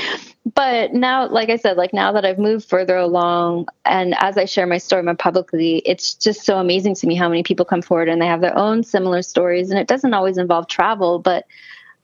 [0.54, 4.46] But now, like I said, like now that I've moved further along and as I
[4.46, 7.82] share my story more publicly, it's just so amazing to me how many people come
[7.82, 9.70] forward and they have their own similar stories.
[9.70, 11.46] And it doesn't always involve travel, but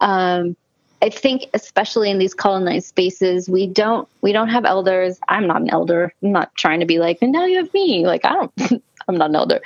[0.00, 0.56] um
[1.00, 5.18] I think especially in these colonized spaces, we don't we don't have elders.
[5.28, 6.12] I'm not an elder.
[6.22, 8.06] I'm not trying to be like, and now you have me.
[8.06, 8.52] Like I don't
[9.08, 9.60] I'm not an elder.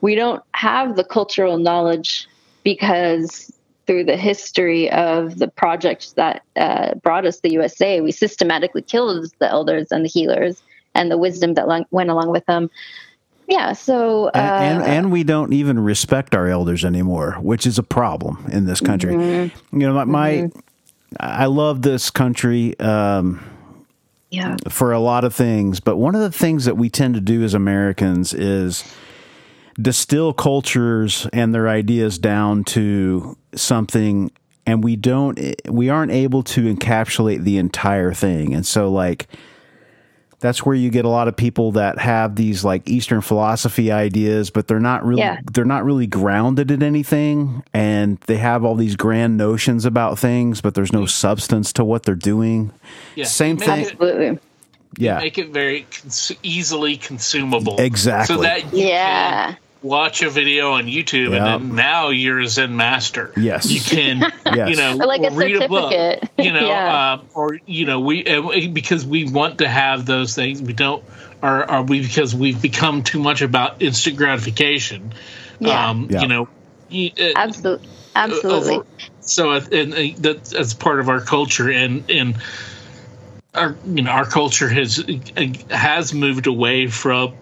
[0.00, 2.26] We don't have the cultural knowledge
[2.62, 3.52] because
[3.86, 9.26] through the history of the project that uh, brought us the USA, we systematically killed
[9.38, 10.62] the elders and the healers
[10.94, 12.70] and the wisdom that went along with them.
[13.50, 17.78] Yeah, so uh, and, and and we don't even respect our elders anymore, which is
[17.78, 19.14] a problem in this country.
[19.14, 19.80] Mm-hmm.
[19.80, 20.50] You know, my, my
[21.18, 23.44] I love this country um,
[24.30, 27.20] yeah, for a lot of things, but one of the things that we tend to
[27.20, 28.84] do as Americans is
[29.80, 34.30] distill cultures and their ideas down to something
[34.66, 39.26] and we don't we aren't able to encapsulate the entire thing and so like
[40.40, 44.50] that's where you get a lot of people that have these like eastern philosophy ideas
[44.50, 45.38] but they're not really Yeah.
[45.52, 50.60] they're not really grounded in anything and they have all these grand notions about things
[50.60, 51.08] but there's no mm.
[51.08, 52.72] substance to what they're doing
[53.14, 53.24] Yeah.
[53.26, 53.84] Same Make thing.
[53.86, 54.38] absolutely.
[54.98, 57.78] yeah Make it very cons- easily consumable.
[57.78, 58.34] Exactly.
[58.36, 59.46] So that you Yeah.
[59.52, 61.40] can watch a video on YouTube Yep.
[61.42, 63.32] and then now you're a Zen master.
[63.36, 63.70] Yes.
[63.70, 64.68] You can, Yes.
[64.70, 65.92] you know, Or like a read a book.
[65.92, 66.30] certificate.
[66.44, 67.12] You know, Yeah.
[67.14, 70.60] um, or you know, we uh, because we want to have those things.
[70.62, 71.02] We don't,
[71.42, 75.12] or are we because we've become too much about instant gratification?
[75.60, 75.90] Yeah.
[75.90, 76.22] Um, Yeah.
[76.22, 76.48] You know,
[76.90, 77.88] y- uh, Absolutely.
[78.14, 78.74] Absolutely.
[78.76, 78.86] over-
[79.20, 82.36] so uh, and, uh, that's part of our culture and and
[83.54, 87.34] our you know our culture has uh, has moved away from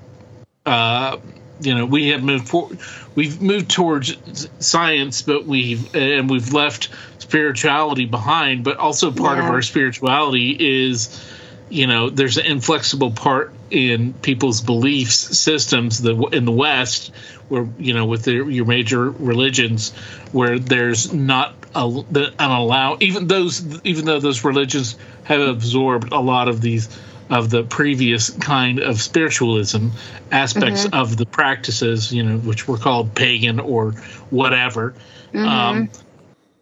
[0.66, 1.16] uh
[1.60, 2.70] you know we have moved for,
[3.14, 6.88] we've moved towards science but we've and we've left
[7.18, 11.24] spirituality behind but also part of our spirituality is
[11.68, 17.12] you know there's an inflexible part in people's beliefs systems the in the west
[17.48, 19.92] where you know with your major religions
[20.32, 26.20] where there's not a, an allow even those even though those religions have absorbed a
[26.20, 26.88] lot of these
[27.30, 29.88] of the previous kind of spiritualism
[30.32, 33.92] aspects of the practices you know which were called pagan or
[34.30, 34.94] whatever.
[35.34, 35.90] Um,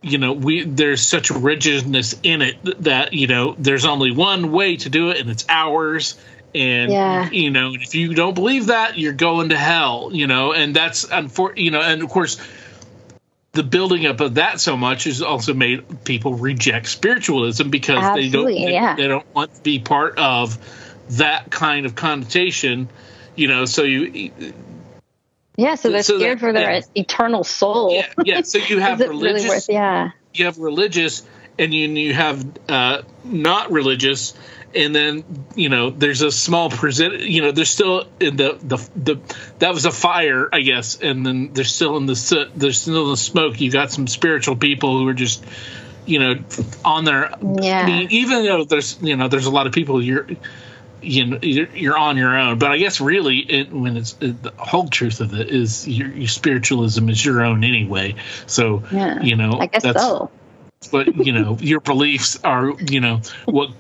[0.03, 4.77] you know we there's such rigidness in it that you know there's only one way
[4.77, 6.17] to do it and it's ours.
[6.55, 7.31] And Yeah.
[7.31, 11.05] you know if you don't believe that you're going to hell you know and that's
[11.07, 12.39] unfor- you know and of course
[13.57, 18.29] the building up of that so much has also made people reject spiritualism because they
[18.29, 18.95] don't they, yeah.
[18.95, 20.59] they don't want to be part of
[21.11, 22.89] that kind of connotation
[23.35, 24.31] you know so you
[25.57, 26.81] Yeah, so they're So that- scared for their yeah.
[26.95, 27.93] eternal soul.
[27.95, 29.67] yeah, yeah so you have it really religious worth?
[29.71, 31.27] Yeah, you have religious
[31.59, 34.35] and you you have uh, not religious
[34.75, 38.77] and then you know there's a small present you know there's still in the the
[38.97, 42.81] the that was a fire i guess and then there's still in the soot there's
[42.81, 45.45] still in the smoke you got some spiritual people who are just
[46.05, 46.37] you know
[46.85, 47.81] on their Yeah.
[47.81, 50.27] I mean, even though there's you know there's a lot of people you're
[51.03, 54.43] you know you're, you're on your own but i guess really it, when it's it,
[54.43, 58.15] the whole truth of it is your, your spiritualism is your own anyway
[58.47, 59.21] so yeah.
[59.21, 60.31] you know I guess that's so.
[60.91, 63.71] but you know your beliefs are you know what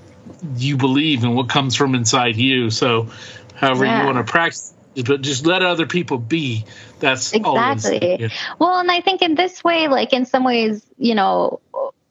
[0.56, 3.08] you believe and what comes from inside you so
[3.54, 4.00] however Yeah.
[4.00, 4.72] you want to practice
[5.04, 6.64] but just let other people be
[7.00, 8.16] that's Exactly.
[8.20, 8.28] yeah.
[8.58, 11.60] Well, and I think in this way, like in some ways, you know,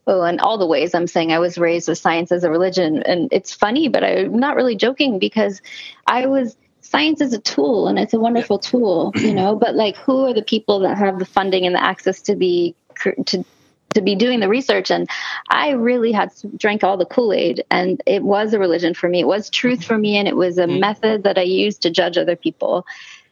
[0.06, 3.02] oh, in all the ways I'm saying I was raised with science as a religion.
[3.02, 5.62] And it's funny, but I'm not really joking because
[6.06, 9.98] I was science is a tool and it's a wonderful tool, you know, but like
[9.98, 12.76] who are the people that have the funding and the access to be
[13.26, 13.44] to
[13.96, 15.10] to be doing the research and
[15.50, 19.28] i really had drank all the kool-aid and it was a religion for me it
[19.28, 20.80] was truth for me and it was a mm-hmm.
[20.80, 22.86] method that i used to judge other people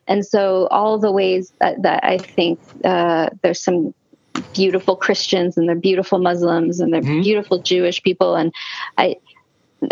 [0.08, 3.94] and so all the ways that, that i think uh, there's some
[4.54, 7.22] beautiful christians and they're beautiful muslims and they're mm-hmm.
[7.22, 8.54] beautiful jewish people and
[8.98, 9.16] i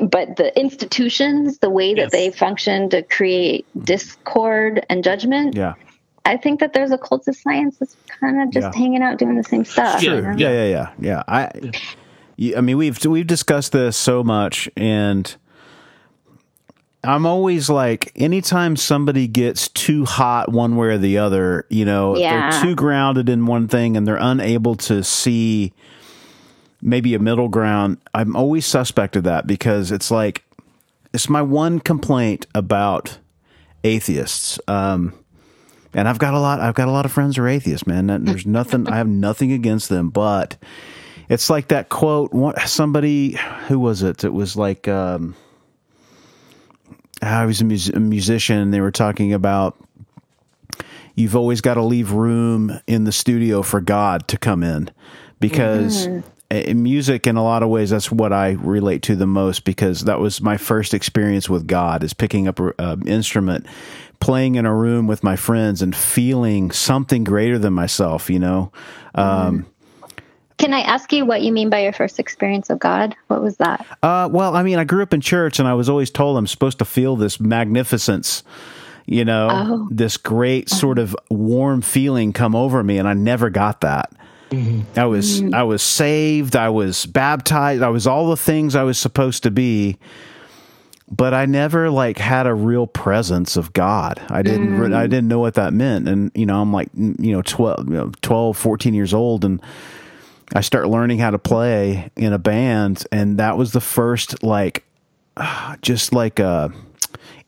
[0.01, 2.11] but the institutions the way that yes.
[2.11, 5.75] they function to create discord and judgment yeah
[6.25, 8.79] I think that there's a cult of science that's kind of just yeah.
[8.79, 10.01] hanging out doing the same stuff.
[10.01, 10.15] Sure.
[10.15, 10.35] You know?
[10.37, 11.23] Yeah, yeah, yeah, yeah.
[11.27, 11.71] I,
[12.35, 12.57] yeah.
[12.57, 15.35] I mean, we've we've discussed this so much, and
[17.03, 22.15] I'm always like, anytime somebody gets too hot one way or the other, you know,
[22.15, 22.51] yeah.
[22.51, 25.73] they're too grounded in one thing and they're unable to see
[26.81, 27.97] maybe a middle ground.
[28.13, 30.43] I'm always suspect of that because it's like
[31.11, 33.17] it's my one complaint about
[33.83, 34.59] atheists.
[34.67, 35.13] Um,
[35.93, 36.59] and I've got a lot.
[36.59, 38.07] I've got a lot of friends who are atheists, man.
[38.25, 38.87] There's nothing.
[38.87, 40.57] I have nothing against them, but
[41.29, 42.31] it's like that quote.
[42.65, 43.37] Somebody
[43.67, 44.23] who was it?
[44.23, 45.35] It was like um,
[47.21, 48.57] I was a, mus- a musician.
[48.57, 49.77] and They were talking about
[51.15, 54.89] you've always got to leave room in the studio for God to come in
[55.39, 59.25] because mm-hmm in music in a lot of ways that's what i relate to the
[59.25, 63.65] most because that was my first experience with god is picking up an instrument
[64.21, 68.71] playing in a room with my friends and feeling something greater than myself you know
[69.15, 69.65] um,
[70.57, 73.57] can i ask you what you mean by your first experience of god what was
[73.57, 76.37] that uh, well i mean i grew up in church and i was always told
[76.37, 78.43] i'm supposed to feel this magnificence
[79.05, 79.87] you know oh.
[79.91, 84.11] this great sort of warm feeling come over me and i never got that
[84.51, 84.99] Mm-hmm.
[84.99, 85.55] I was mm-hmm.
[85.55, 86.55] I was saved.
[86.55, 87.81] I was baptized.
[87.81, 89.97] I was all the things I was supposed to be,
[91.11, 94.21] but I never like had a real presence of God.
[94.29, 94.95] I didn't mm.
[94.95, 96.07] I didn't know what that meant.
[96.07, 99.61] And you know, I'm like you know 12, you know, 12 14 years old and
[100.53, 104.85] I start learning how to play in a band and that was the first like
[105.81, 106.71] just like a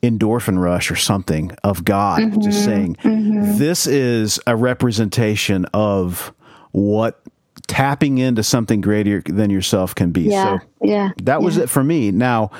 [0.01, 2.41] endorphin rush or something of God mm-hmm.
[2.41, 3.57] just saying mm-hmm.
[3.57, 6.33] this is a representation of
[6.71, 7.21] what
[7.67, 10.23] tapping into something greater than yourself can be.
[10.23, 11.63] Yeah, so yeah, that was yeah.
[11.63, 12.11] it for me.
[12.11, 12.51] Now,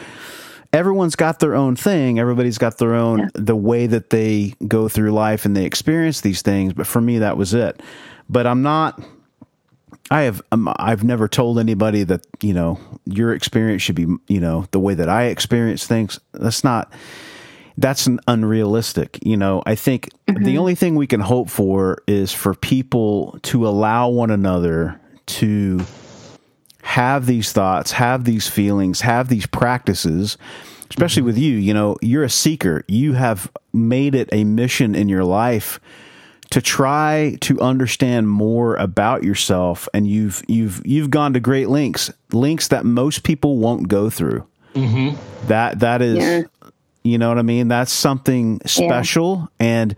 [0.73, 2.19] everyone's got their own thing.
[2.19, 3.27] Everybody's got their own yeah.
[3.35, 6.73] the way that they go through life and they experience these things.
[6.73, 7.81] But for me, that was it.
[8.27, 9.01] But I'm not.
[10.11, 14.39] I have um, I've never told anybody that you know your experience should be you
[14.39, 16.19] know the way that I experience things.
[16.33, 16.91] That's not
[17.77, 19.19] that's an unrealistic.
[19.23, 20.43] You know, I think mm-hmm.
[20.43, 25.85] the only thing we can hope for is for people to allow one another to
[26.83, 30.37] have these thoughts, have these feelings, have these practices,
[30.89, 31.27] especially mm-hmm.
[31.27, 31.55] with you.
[31.55, 32.83] You know, you're a seeker.
[32.87, 35.79] You have made it a mission in your life
[36.51, 42.11] to try to understand more about yourself and you've you've you've gone to great lengths
[42.31, 45.17] links that most people won't go through mm-hmm.
[45.47, 46.43] that that is yeah.
[47.03, 47.67] You know what I mean?
[47.67, 49.49] That's something special.
[49.59, 49.67] Yeah.
[49.67, 49.95] And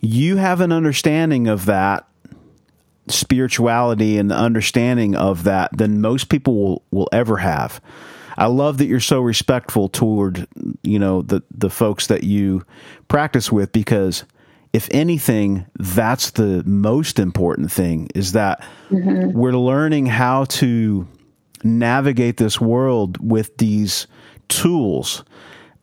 [0.00, 2.06] you have an understanding of that
[3.10, 7.80] spirituality and the understanding of that than most people will, will ever have.
[8.36, 10.46] I love that you're so respectful toward,
[10.82, 12.64] you know, the, the folks that you
[13.08, 14.24] practice with because
[14.72, 19.36] if anything, that's the most important thing is that mm-hmm.
[19.36, 21.08] we're learning how to
[21.64, 24.06] navigate this world with these
[24.48, 25.24] tools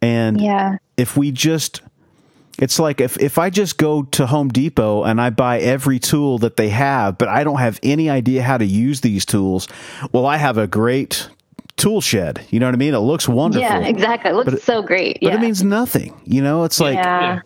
[0.02, 0.78] and yeah.
[0.98, 1.82] if we just
[2.60, 6.38] it's like if, if I just go to Home Depot and I buy every tool
[6.40, 9.68] that they have, but I don't have any idea how to use these tools,
[10.12, 11.30] well, I have a great
[11.78, 12.46] tool shed.
[12.50, 12.94] You know what I mean?
[12.94, 13.62] It looks wonderful.
[13.62, 14.32] Yeah, exactly.
[14.32, 15.20] It looks but so great.
[15.22, 15.32] Yeah.
[15.32, 16.20] But it means nothing.
[16.26, 17.42] You know, it's like yeah.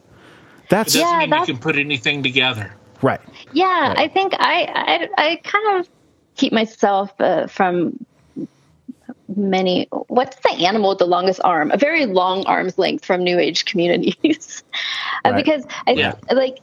[0.69, 2.73] that's it doesn't yeah, mean that's, you can put anything together.
[3.01, 3.21] Right.
[3.53, 3.97] Yeah, right.
[3.97, 5.89] I think I, I I kind of
[6.35, 8.05] keep myself uh, from
[9.35, 13.37] many what's the animal with the longest arm a very long arm's length from new
[13.37, 14.63] age communities
[15.25, 15.35] uh, right.
[15.43, 16.15] because i yeah.
[16.31, 16.59] like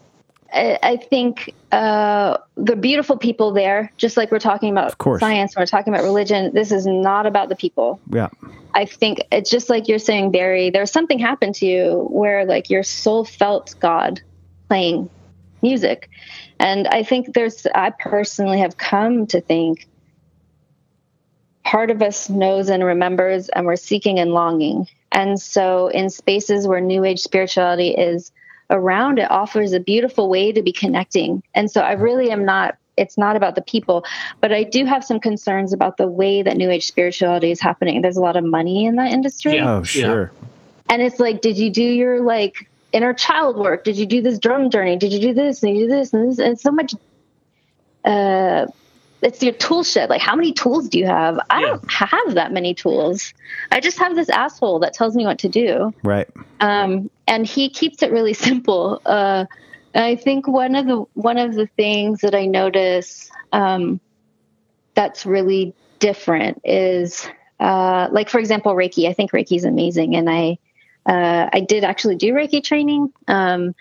[0.52, 5.66] I, I think uh, the beautiful people there, just like we're talking about science, we're
[5.66, 6.52] talking about religion.
[6.54, 8.00] This is not about the people.
[8.10, 8.28] Yeah,
[8.74, 10.70] I think it's just like you're saying, Barry.
[10.70, 14.20] There's something happened to you where like your soul felt God
[14.68, 15.10] playing
[15.62, 16.08] music,
[16.58, 17.66] and I think there's.
[17.74, 19.88] I personally have come to think
[21.66, 24.88] part of us knows and remembers, and we're seeking and longing.
[25.12, 28.32] And so, in spaces where New Age spirituality is
[28.70, 31.42] around, it offers a beautiful way to be connecting.
[31.54, 34.04] And so, I really am not, it's not about the people,
[34.40, 38.00] but I do have some concerns about the way that New Age spirituality is happening.
[38.00, 39.56] There's a lot of money in that industry.
[39.56, 40.32] Yeah, oh, sure.
[40.88, 43.82] And it's like, did you do your like inner child work?
[43.82, 44.96] Did you do this drum journey?
[44.96, 46.38] Did you do this and you do this and this?
[46.38, 46.94] And so much
[48.04, 48.66] uh,
[49.22, 50.10] it's your tool shed.
[50.10, 51.38] Like, how many tools do you have?
[51.50, 51.66] I Yeah.
[51.68, 53.32] don't have that many tools.
[53.70, 55.94] I just have this asshole that tells me what to do.
[56.02, 56.28] Right.
[56.60, 59.00] Um, and he keeps it really simple.
[59.04, 59.46] Uh,
[59.94, 64.00] I think one of the one of the things that I notice um,
[64.94, 67.26] that's really different is,
[67.60, 69.08] uh, like for example, Reiki.
[69.08, 70.58] I think Reiki is amazing, and I
[71.06, 73.12] uh, I did actually do Reiki training.
[73.26, 73.74] Um,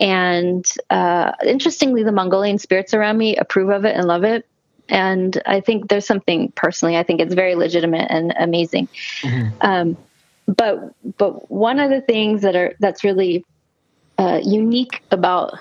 [0.00, 4.44] and uh, interestingly, the Mongolian spirits around me approve of it and love it.
[4.92, 8.88] And I think there's something personally, I think it's very legitimate and amazing.
[9.62, 9.96] Um,
[10.46, 13.44] but but one of the things that are that's really
[14.18, 15.54] uh, unique about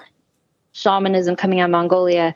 [0.73, 2.35] shamanism coming out of Mongolia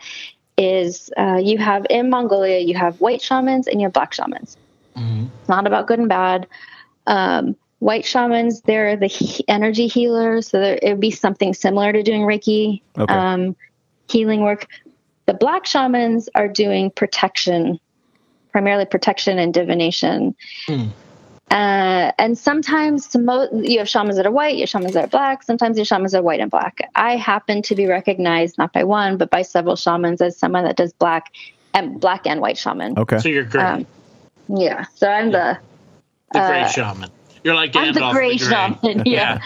[0.58, 4.58] is uh, you have in Mongolia you have white shamans and you have black shamans.
[4.96, 6.48] It's not about good and bad.
[7.08, 11.92] Um, white shamans they're the he- energy healers, so there, it would be something similar
[11.92, 13.14] to doing Reiki Okay.
[13.14, 13.56] um,
[14.10, 14.68] healing work.
[15.26, 17.80] The black shamans are doing protection,
[18.52, 20.36] primarily protection and divination.
[21.52, 25.08] Uh, and sometimes to you have shamans that are white, you have shamans that are
[25.08, 25.44] black.
[25.44, 26.80] Sometimes your shamans are white and black.
[26.96, 30.76] I happen to be recognized not by one, but by several shamans as someone that
[30.76, 31.32] does black
[31.74, 32.98] and black and white shaman.
[32.98, 33.20] Okay.
[33.20, 33.64] So you're great.
[33.64, 33.88] Um,
[34.48, 35.58] yeah, so I'm the
[36.32, 37.10] the uh, gray shaman.
[37.46, 39.04] You're like I'm the Gandalf gray the shaman.
[39.06, 39.40] Yeah.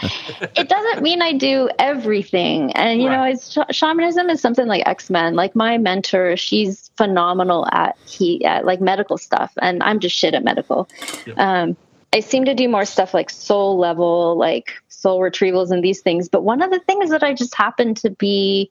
[0.56, 2.72] it doesn't mean I do everything.
[2.72, 5.34] And, you know, it's, sh- shamanism is something like X Men.
[5.34, 10.32] Like my mentor, she's phenomenal at he at like medical stuff, and I'm just shit
[10.32, 10.88] at medical.
[11.26, 11.38] Yep.
[11.38, 11.76] Um,
[12.14, 16.30] I seem to do more stuff like soul level, like soul retrievals and these things.
[16.30, 18.70] But one of the things that I just happen to be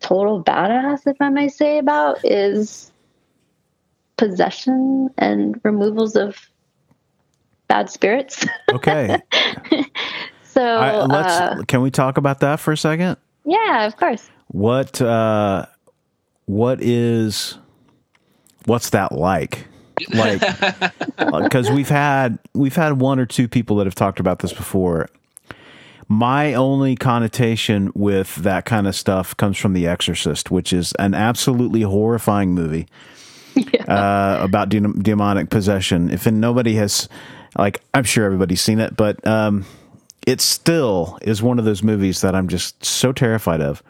[0.00, 2.90] total badass, if I may say, about is
[4.16, 6.48] possession and removals of
[7.68, 8.44] bad spirits.
[8.72, 9.18] Okay.
[10.42, 11.34] so I, let's.
[11.34, 13.16] uh, can we talk about that for a second?
[13.44, 14.28] yeah, of course.
[14.48, 15.66] What uh,
[16.46, 17.58] what is
[18.64, 19.66] what's that like?
[20.10, 20.40] Like,
[21.42, 25.08] because we've had we've had one or two people that have talked about this before.
[26.10, 31.12] My only connotation with that kind of stuff comes from The Exorcist, which is an
[31.12, 32.86] absolutely horrifying movie
[33.88, 36.08] uh, about de- demonic possession.
[36.08, 37.10] If nobody has,
[37.56, 39.64] like, I'm sure everybody's seen it, but um,
[40.26, 43.82] it still is one of those movies that I'm just so terrified of.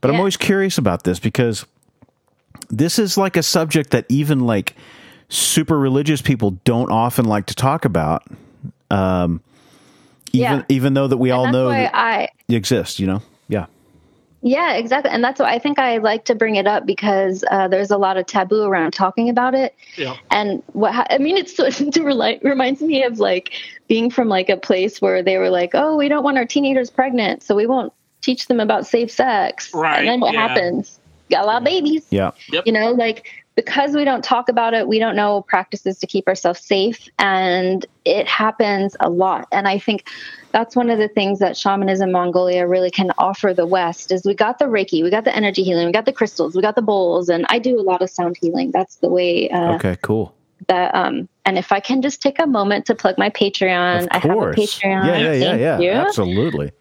[0.00, 1.66] But I'm always curious about this because
[2.68, 4.76] this is like a subject that even like
[5.28, 8.22] super religious people don't often like to talk about.
[8.90, 9.40] Um,
[10.32, 10.62] even Yeah.
[10.68, 13.22] even though that we all that's know that I it exists, you know.
[13.48, 13.66] Yeah.
[14.46, 15.10] Yeah, exactly.
[15.10, 17.98] And that's why I think I like to bring it up because uh, there's a
[17.98, 19.74] lot of taboo around talking about it.
[19.96, 20.14] Yeah.
[20.30, 23.52] And what I mean, it's sort of to reli- reminds me of like
[23.88, 26.90] being from like a place where they were like, oh, we don't want our teenagers
[26.90, 29.74] pregnant, so we won't teach them about safe sex.
[29.74, 30.46] Right, And then what yeah.
[30.46, 31.00] happens?
[31.28, 32.06] Got a lot of babies.
[32.10, 32.30] Yeah.
[32.64, 36.28] You know, like because we don't talk about it, we don't know practices to keep
[36.28, 37.08] ourselves safe.
[37.18, 39.48] And it happens a lot.
[39.50, 40.08] And I think
[40.52, 44.34] that's one of the things that shamanism Mongolia really can offer the West is we
[44.34, 46.82] got the Reiki, we got the energy healing, we got the crystals, we got the
[46.82, 48.70] bowls, and I do a lot of sound healing.
[48.72, 50.34] That's the way uh, Okay, cool.
[50.68, 54.18] that um and if I can just take a moment to plug my Patreon, I
[54.18, 54.34] have a.
[54.34, 55.06] Patreon.
[55.06, 55.78] Yeah, yeah, yeah, Thank yeah.
[55.78, 55.90] you.
[55.90, 56.72] Absolutely.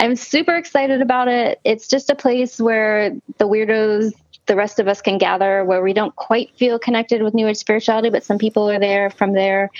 [0.00, 1.60] I'm super excited about it.
[1.62, 4.14] It's just a place where the weirdos,
[4.50, 7.56] the rest of us can gather, where we don't quite feel connected with New Age
[7.56, 9.70] spirituality, but some people are there from there.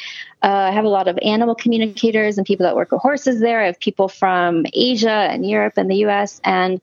[0.44, 3.60] Uh, I have a lot of animal communicators and people that work with horses there.
[3.60, 6.40] I have people from Asia and Europe and the US.
[6.44, 6.80] And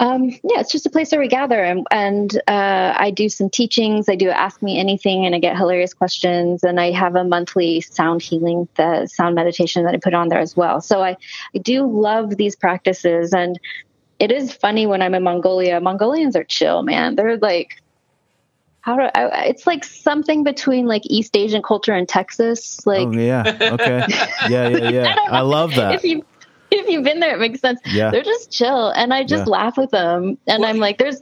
[0.00, 1.64] um, yeah, it's just a place where we gather.
[1.64, 4.10] And, and uh, I do some teachings.
[4.10, 6.62] I do Ask Me Anything, and I get hilarious questions.
[6.62, 10.40] And I have a monthly sound healing, the sound meditation that I put on there
[10.40, 10.82] as well.
[10.82, 11.16] So I,
[11.54, 13.32] I do love these practices.
[13.32, 13.58] And
[14.22, 15.80] it is funny when I'm in Mongolia.
[15.80, 17.16] Mongolians are chill, man.
[17.16, 17.82] They're like,
[18.82, 22.86] how do I, it's like something between like East Asian culture and Texas.
[22.86, 23.42] Like, oh yeah.
[23.60, 24.06] Okay.
[24.48, 25.14] Yeah, yeah, yeah.
[25.28, 25.96] I love that.
[25.96, 26.24] if you
[26.70, 27.80] if you've been there, it makes sense.
[27.86, 28.12] Yeah.
[28.12, 29.52] They're just chill, and I just Yeah.
[29.52, 30.38] laugh with them.
[30.46, 31.20] And Well, I'm like, there's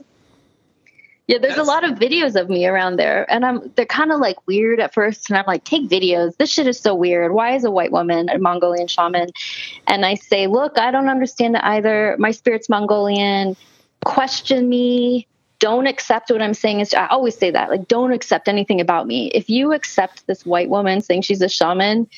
[1.31, 4.19] yeah, there's a lot of videos of me around there, and I'm they're kind of
[4.19, 6.35] like weird at first, and I'm like, take videos.
[6.35, 7.31] This shit is so weird.
[7.31, 9.29] Why is a white woman a Mongolian shaman?
[9.87, 12.17] And I say, look, I don't understand it either.
[12.19, 13.55] My spirit's Mongolian.
[14.03, 15.25] Question me.
[15.59, 16.81] Don't accept what I'm saying.
[16.81, 17.69] Is I always say that.
[17.69, 19.27] Like, don't accept anything about me.
[19.27, 22.09] If you accept this white woman saying she's a shaman,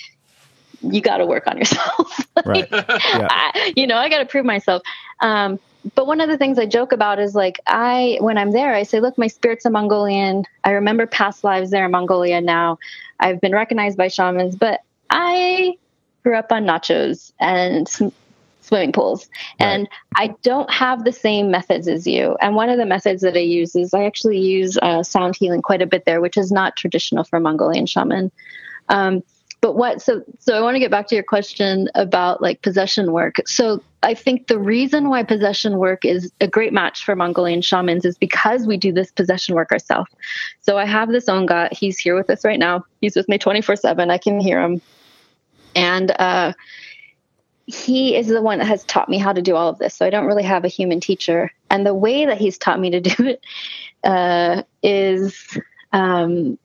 [0.82, 2.28] you got to work on yourself.
[2.46, 2.68] Right.
[2.72, 3.28] Yeah.
[3.30, 4.82] I, you know, I got to prove myself.
[5.22, 5.60] Um,
[5.96, 8.84] but one of the things I joke about is like, I, when I'm there, I
[8.84, 10.46] say, look, my spirit's a Mongolian.
[10.64, 12.80] I remember past lives there in Mongolia now.
[13.20, 15.78] I've been recognized by shamans, but I
[16.24, 17.88] grew up on nachos and
[18.62, 19.30] swimming pools.
[19.60, 22.38] And I don't have the same methods as you.
[22.42, 25.62] And one of the methods that I use is I actually use uh, sound healing
[25.62, 28.32] quite a bit there, which is not traditional for Mongolian shaman.
[28.90, 29.22] Um,
[29.64, 33.14] but what so so I want to get back to your question about like possession
[33.14, 33.36] work.
[33.48, 38.04] So I think the reason why possession work is a great match for Mongolian shamans
[38.04, 40.12] is because we do this possession work ourselves.
[40.60, 41.72] So I have this Ongat.
[41.72, 42.84] He's here with us right now.
[43.00, 44.12] He's with me 24 7.
[44.12, 44.82] I can hear him.
[45.78, 46.52] And uh,
[47.66, 49.96] he is the one that has taught me how to do all of this.
[49.96, 51.50] So I don't really have a human teacher.
[51.70, 53.42] And the way that he's taught me to do it
[54.04, 55.58] uh, is
[55.94, 56.60] um,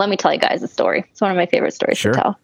[0.00, 1.04] let me tell you guys a story.
[1.10, 2.12] It's one of my favorite stories Sure.
[2.12, 2.40] to tell.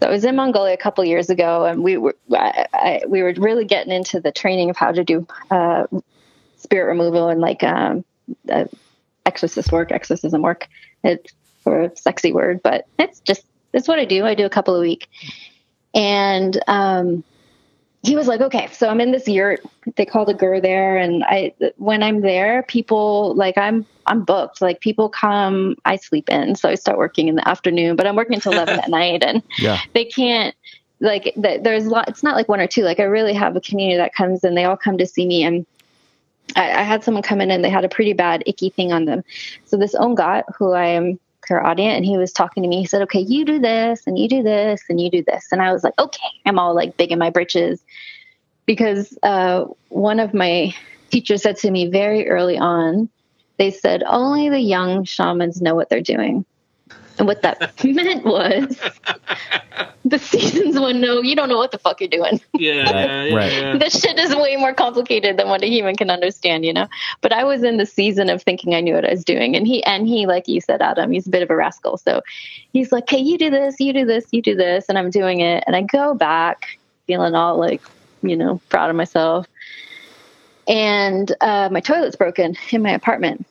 [0.00, 3.22] So I was in Mongolia a couple years ago, and we were I, I, we
[3.22, 5.86] were really getting into the training of how to do uh,
[6.56, 8.04] spirit removal and like um,
[8.50, 8.64] uh,
[9.26, 10.66] exorcist work, exorcism work.
[11.04, 11.32] It's
[11.62, 14.24] for a sexy word, but it's just it's what I do.
[14.24, 15.06] I do a couple a week,
[15.94, 17.22] and um,
[18.02, 19.60] he was like, okay, so I'm in this yurt.
[19.96, 24.60] They call the ger there, and I when I'm there, people like I'm I'm booked.
[24.60, 28.16] Like people come, I sleep in, so I start working in the afternoon, but I'm
[28.16, 29.78] working until eleven at night, and Yeah.
[29.94, 30.54] they can't
[31.00, 32.08] like there's a lot.
[32.08, 32.82] It's not like one or two.
[32.82, 35.44] Like I really have a community that comes and they all come to see me,
[35.44, 35.64] and
[36.56, 39.04] I, I had someone come in and they had a pretty bad icky thing on
[39.04, 39.22] them.
[39.64, 41.20] So this Ongat, who I am
[41.52, 42.80] clairaudient, and he was talking to me.
[42.80, 45.60] He said, "Okay, you do this, and you do this, and you do this," and
[45.60, 47.82] I was like, "Okay." I'm all like big in my britches
[48.66, 50.74] because uh, one of my
[51.10, 53.08] teachers said to me very early on,
[53.58, 56.44] they said only the young shamans know what they're doing.
[57.18, 58.76] And what that meant was
[60.04, 62.40] the seasons one know you don't know what the fuck you're doing.
[62.54, 63.52] Yeah, yeah, Right.
[63.52, 63.76] yeah.
[63.76, 66.88] this shit is way more complicated than what a human can understand, you know.
[67.20, 69.66] But I was in the season of thinking I knew what I was doing, and
[69.66, 71.96] he and he, like you said, Adam, he's a bit of a rascal.
[71.96, 72.22] So
[72.72, 75.40] he's like, "Hey, you do this, you do this, you do this," and I'm doing
[75.40, 77.82] it, and I go back feeling all like,
[78.22, 79.46] you know, proud of myself.
[80.68, 83.44] And uh, my toilet's broken in my apartment.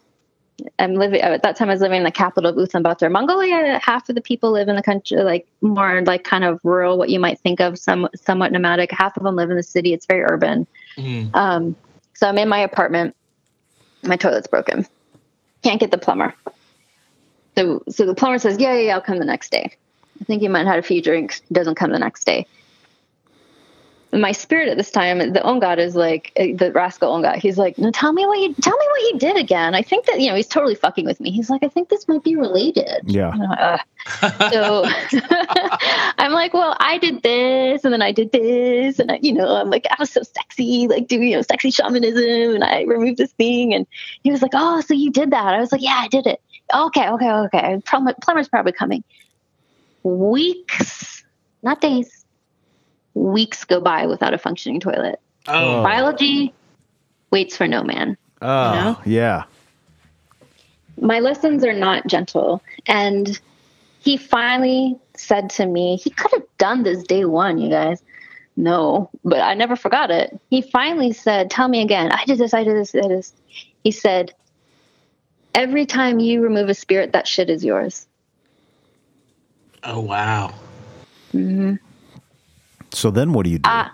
[0.80, 1.70] I'm living at that time.
[1.70, 3.80] I was living in the capital of Ulaanbaatar, Mongolia.
[3.84, 7.10] Half of the people live in the country, like more like kind of rural, what
[7.10, 8.92] you might think of, some somewhat nomadic.
[8.92, 9.94] Half of them live in the city.
[9.94, 10.68] It's very urban.
[10.98, 11.36] Mhm.
[11.36, 11.76] Um,
[12.14, 13.16] so I'm in my apartment.
[14.04, 14.86] My toilet's broken.
[15.64, 16.34] Can't get the plumber.
[17.58, 19.72] So so the plumber says, "Yeah, yeah, yeah I'll come the next day."
[20.20, 21.42] I think he might have had a few drinks.
[21.48, 22.46] He doesn't come the next day.
[24.14, 27.38] My spirit at this time, the Ongat is like uh, the rascal Ongat.
[27.38, 30.06] He's like, "No, tell me what you tell me what you did again." I think
[30.08, 31.32] that you know he's totally fucking with me.
[31.32, 33.30] He's like, "I think this might be related." Yeah.
[33.30, 33.82] Like,
[34.52, 34.84] so
[36.18, 39.56] I'm like, well, I did this, and then I did this, and I, you know,
[39.56, 43.18] I'm like, I was so sexy, like doing you know sexy shamanism, and I removed
[43.18, 43.88] this thing, and
[44.24, 45.54] he was like, oh, so you did that?
[45.54, 46.42] I was like, yeah, I did it.
[46.74, 47.82] Okay, okay, okay.
[47.86, 49.04] Plumber, plumber's probably coming.
[50.04, 51.24] Weeks,
[51.64, 52.21] not days,
[53.14, 55.20] weeks go by without a functioning toilet.
[55.48, 55.84] Oh, oh.
[55.84, 56.54] Biology
[57.32, 58.98] waits for no man Oh, know?
[59.06, 59.44] yeah.
[61.00, 62.62] my lessons are not gentle.
[62.88, 63.40] And
[64.00, 68.02] he finally said to me, he could have done this day one, you guys.
[68.58, 70.38] No, but I never forgot it.
[70.50, 72.12] He finally said, Tell me again.
[72.12, 73.34] I did this, I did this, I did this.
[73.84, 74.34] He said,
[75.56, 78.08] Every time you remove a spirit, that shit is yours.
[79.84, 80.54] oh wow.
[81.34, 81.76] Mm-hmm.
[82.94, 83.70] So then what do you do?
[83.70, 83.94] Ah,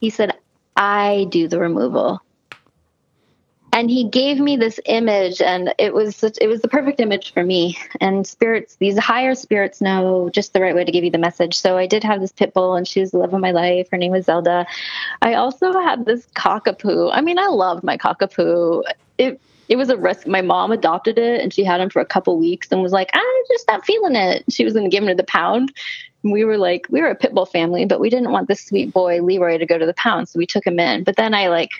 [0.00, 0.36] he said,
[0.76, 2.20] I do the removal.
[3.74, 7.32] And he gave me this image, and it was such, it was the perfect image
[7.32, 7.78] for me.
[8.02, 11.58] And spirits, these higher spirits know just the right way to give you the message.
[11.58, 13.88] So I did have this pit bull, and she was the love of my life.
[13.90, 14.66] Her name was Zelda.
[15.22, 17.10] I also had this cockapoo.
[17.14, 18.82] I mean, I loved my cockapoo.
[19.16, 19.40] It
[19.72, 20.26] it was a risk.
[20.26, 23.08] My mom adopted it, and she had him for a couple weeks, and was like,
[23.14, 25.72] ah, "I just not feeling it." She was going to give him to the pound.
[26.22, 28.66] And we were like, we were a pit bull family, but we didn't want this
[28.66, 31.04] sweet boy Leroy to go to the pound, so we took him in.
[31.04, 31.70] But then I like,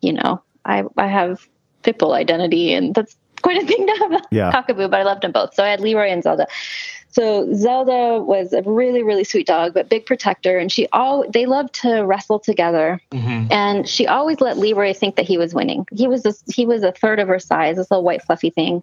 [0.00, 1.46] you know, I I have
[1.84, 3.16] pit bull identity, and that's
[3.48, 4.52] quite a thing to have a Yeah.
[4.52, 4.90] cockapoo.
[4.90, 6.46] But I loved them both, so I had Leroy and Zelda.
[7.10, 11.46] So Zelda was a really really sweet dog, but big protector, and she all they
[11.46, 13.00] loved to wrestle together.
[13.12, 15.86] hmm And she always let Leroy think that he was winning.
[15.90, 18.82] He was this, he was a third of her size, this little white fluffy thing.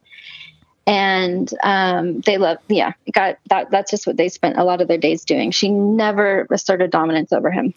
[0.88, 3.72] And um, they love, yeah, got that.
[3.72, 5.50] That's just what they spent a lot of their days doing.
[5.52, 7.74] She never asserted dominance over him.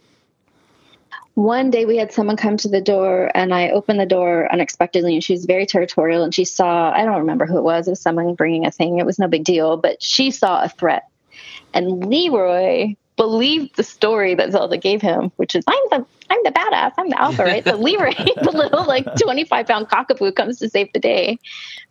[1.38, 5.14] One day we had someone come to the door, and I opened the door unexpectedly,
[5.14, 6.24] and she was very territorial.
[6.24, 8.98] And she saw, I don't remember who it was, it was someone bringing a thing.
[8.98, 11.04] It was no big deal, but she saw a threat.
[11.72, 16.50] And Leroy believed the story that Zelda gave him, which is I'm the I'm the
[16.50, 17.62] badass, I'm the alpha, right?
[17.64, 21.38] So Leroy, the little like 25 pound cockapoo, comes to save the day.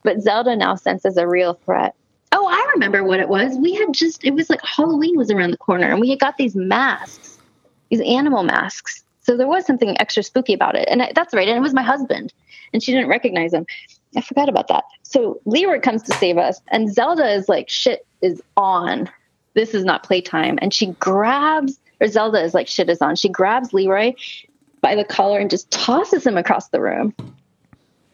[0.03, 1.95] But Zelda now senses a real threat.
[2.33, 3.57] Oh, I remember what it was.
[3.57, 6.35] We had just it was like Halloween was around the corner, and we had got
[6.35, 7.37] these masks
[7.89, 9.03] these animal masks.
[9.27, 10.87] So there was something extra spooky about it.
[10.89, 11.47] And I, that's right.
[11.47, 12.33] And it was my husband.
[12.71, 13.65] And she didn't recognize him.
[14.15, 14.85] I forgot about that.
[15.03, 16.61] So Leroy comes to save us.
[16.69, 19.09] And Zelda is like, shit is on.
[19.53, 20.57] This is not playtime.
[20.61, 23.17] And she grabs, or Zelda is like, shit is on.
[23.17, 24.13] She grabs Leroy
[24.79, 27.13] by the collar and just tosses him across the room.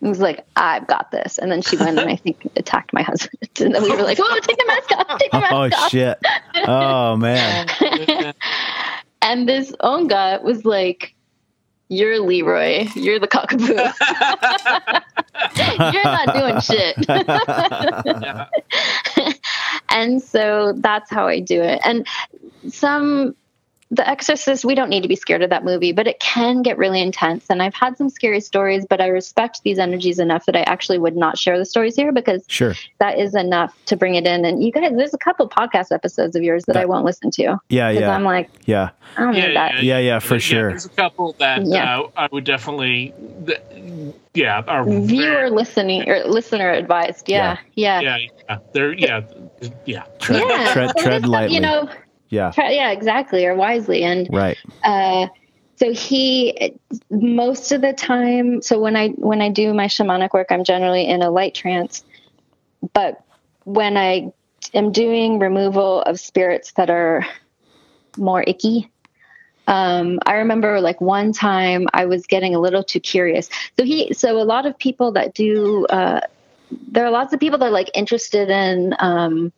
[0.02, 1.38] He was like, I've got this.
[1.38, 3.38] And then she went and I think attacked my husband.
[3.62, 5.62] And then we were like, oh, take the mask off, take the oh, mask Oh
[5.62, 5.86] off.
[5.86, 6.18] Oh, shit!
[6.68, 8.34] Oh man!
[9.24, 11.16] And this Onga was like,
[11.88, 12.88] You're Leroy.
[12.94, 13.68] You're the cockapoo.
[15.94, 16.96] You're not doing shit.
[19.90, 21.80] and so that's how I do it.
[21.86, 22.06] And
[22.68, 23.36] some
[23.94, 26.80] the Exorcist, we don't need to be scared of that movie, but it can get
[26.80, 27.46] really intense.
[27.52, 30.98] And I've had some scary stories, but I respect these energies enough that I actually
[30.98, 32.74] would not share the stories here because Sure.
[32.98, 34.46] that is enough to bring it in.
[34.46, 37.60] And you guys, there's a couple podcast episodes of yours that I won't listen to
[37.70, 38.90] Yeah, because yeah, I'm like, yeah.
[39.16, 39.84] I don't need that.
[39.84, 40.70] Yeah, yeah, for sure.
[40.70, 42.00] There's a couple that Yeah.
[42.00, 43.14] uh, I would definitely,
[43.46, 43.60] th-
[44.34, 47.30] yeah, are Viewer listening or listener advised.
[47.30, 48.18] Yeah, yeah, yeah,
[48.50, 49.22] yeah, they're yeah,
[49.86, 50.04] yeah.
[50.20, 50.74] Tread, Yeah.
[50.74, 51.54] tread, So tread lightly.
[51.56, 51.88] You know,
[52.34, 54.04] yeah, yeah, exactly, or wisely.
[54.04, 54.58] And right.
[54.84, 55.28] uh,
[55.76, 56.74] so he,
[57.12, 61.08] most of the time, so when I when I do my shamanic work, I'm generally
[61.08, 62.04] in a light trance.
[62.94, 63.24] But
[63.66, 64.34] when I
[64.74, 67.26] am doing removal of spirits that are
[68.18, 68.90] more icky,
[69.68, 73.50] um, I remember like one time I was getting a little too curious.
[73.78, 76.22] So he, so a lot of people that do, uh,
[76.92, 79.54] there are lots of people that are like interested in um,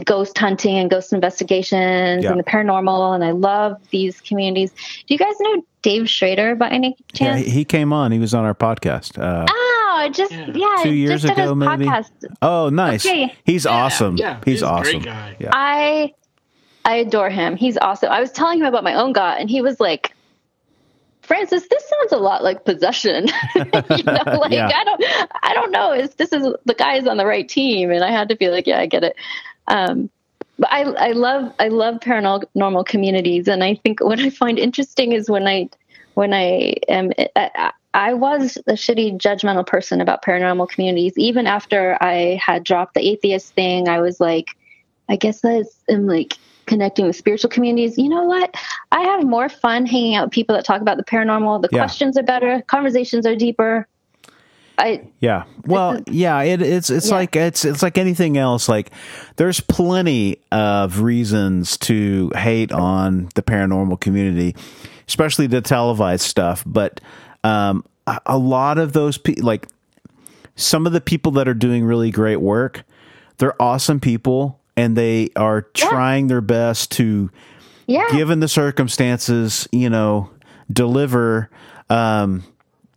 [0.00, 2.30] ghost hunting and ghost investigations Yeah.
[2.30, 4.70] and the paranormal, and I love these communities.
[5.06, 7.44] Do you guys know Dave Schrader by any chance?
[7.44, 8.12] he, he came on.
[8.12, 9.18] He was on our podcast.
[9.18, 10.46] Uh, oh, just Yeah.
[10.54, 11.86] yeah, Two years just ago, maybe?
[11.86, 12.10] podcast.
[12.42, 13.04] oh, nice.
[13.06, 13.34] Okay.
[13.44, 14.16] He's awesome.
[14.16, 15.02] yeah, he's he's a great awesome.
[15.02, 15.36] guy.
[15.38, 15.50] Yeah.
[15.52, 16.14] I
[16.84, 17.56] I adore him.
[17.56, 18.10] He's awesome.
[18.10, 20.14] I was telling him about my own God, and he was like,
[21.22, 23.82] "Frances, this sounds a lot like possession." you know,
[24.40, 24.70] like Yeah.
[24.74, 25.04] I don't,
[25.42, 25.92] I don't know.
[25.92, 27.90] Is this is the guy is on the right team?
[27.90, 29.16] And I had to be like, "Yeah, I get it."
[29.68, 30.10] Um,
[30.58, 35.12] but I, I love, I love paranormal communities, and I think what I find interesting
[35.12, 35.68] is when I,
[36.14, 41.14] when I am, I, I was a shitty judgmental person about paranormal communities.
[41.16, 44.48] Even after I had dropped the atheist thing, I was like,
[45.08, 46.34] I guess I am like
[46.66, 47.96] connecting with spiritual communities.
[47.96, 48.54] You know what?
[48.92, 51.62] I have more fun hanging out with people that talk about the paranormal.
[51.62, 51.80] The Yeah.
[51.80, 53.88] questions are better, conversations are deeper.
[54.78, 55.44] I Yeah.
[55.66, 57.14] Well, yeah, it, it's it's Yeah.
[57.16, 58.68] like it's it's like anything else.
[58.68, 58.90] Like
[59.36, 64.54] there's plenty of reasons to hate on the paranormal community,
[65.08, 66.62] especially the televised stuff.
[66.64, 67.00] But
[67.44, 69.66] um, a, a lot of those people, like
[70.54, 72.84] some of the people that are doing really great work,
[73.38, 77.30] they're awesome people, and they are trying their best to
[77.86, 80.30] yeah, given the circumstances, you know,
[80.72, 81.50] deliver.
[81.90, 82.44] Um,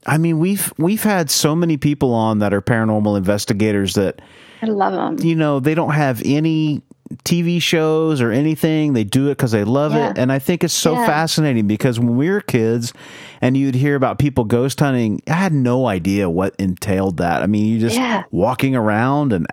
[0.05, 4.21] I mean, we've we've had so many people on that are paranormal investigators that
[4.61, 5.25] I love them.
[5.27, 6.81] you know they don't have any
[7.25, 8.93] TV shows or anything.
[8.93, 10.11] They do it because they love Yeah.
[10.11, 11.05] it, and I think it's so Yeah.
[11.05, 12.93] fascinating because when we were kids,
[13.41, 17.43] and you'd hear about people ghost hunting, I had no idea what entailed that.
[17.43, 18.23] I mean, you just Yeah.
[18.31, 19.45] walking around and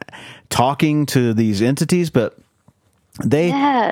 [0.51, 2.39] talking to these entities, but
[3.25, 3.51] they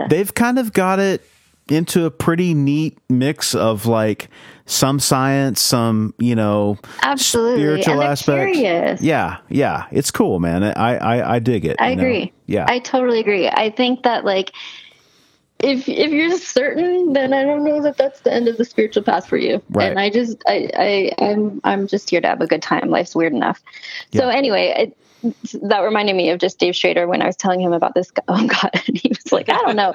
[0.08, 1.22] they've kind of got it
[1.68, 4.28] into a pretty neat mix of like
[4.66, 7.60] some science, some you know, Absolutely.
[7.60, 8.58] spiritual aspects.
[8.58, 9.00] curious.
[9.00, 10.64] Yeah, yeah, it's cool, man.
[10.64, 11.76] I I, I dig it.
[11.80, 12.02] I you know?
[12.02, 12.32] agree.
[12.46, 13.48] Yeah, I totally agree.
[13.48, 14.52] I think that like
[15.58, 19.02] if if you're certain, then I don't know that that's the end of the spiritual
[19.02, 19.62] path for you.
[19.70, 19.90] Right.
[19.90, 22.90] And I just I, I I'm I'm just here to have a good time.
[22.90, 23.62] Life's weird enough.
[24.12, 24.98] So anyway, it,
[25.62, 28.12] that reminded me of just Dave Schrader when I was telling him about this.
[28.28, 29.92] Oh God, and he was like, I don't know,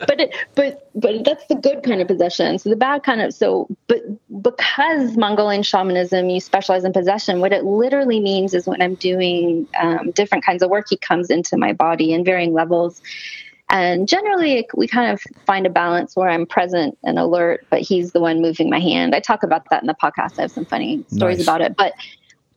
[0.00, 2.58] but it, but but that's the good kind of possession.
[2.58, 4.00] So the bad kind of so but
[4.42, 7.40] because Mongolian shamanism, you specialize in possession.
[7.40, 11.30] What it literally means is when I'm doing um, different kinds of work, he comes
[11.30, 13.02] into my body in varying levels.
[13.70, 18.12] And generally, we kind of find a balance where I'm present and alert, but he's
[18.12, 19.14] the one moving my hand.
[19.14, 20.38] I talk about that in the podcast.
[20.38, 21.46] I have some funny stories Nice.
[21.46, 21.76] about it.
[21.76, 21.94] But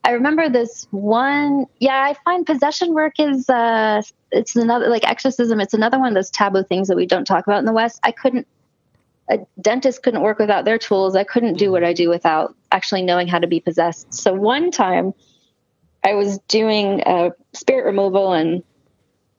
[0.03, 1.65] I remember this one.
[1.79, 4.01] Yeah, I find possession work is uh,
[4.31, 5.59] it's another like exorcism.
[5.59, 7.99] It's another one of those taboo things that we don't talk about in the West.
[8.03, 8.47] I couldn't.
[9.29, 11.17] A dentist couldn't work without their tools.
[11.17, 14.13] I couldn't do what I do without actually knowing how to be possessed.
[14.13, 15.13] So one time,
[16.03, 18.63] I was doing uh, spirit removal and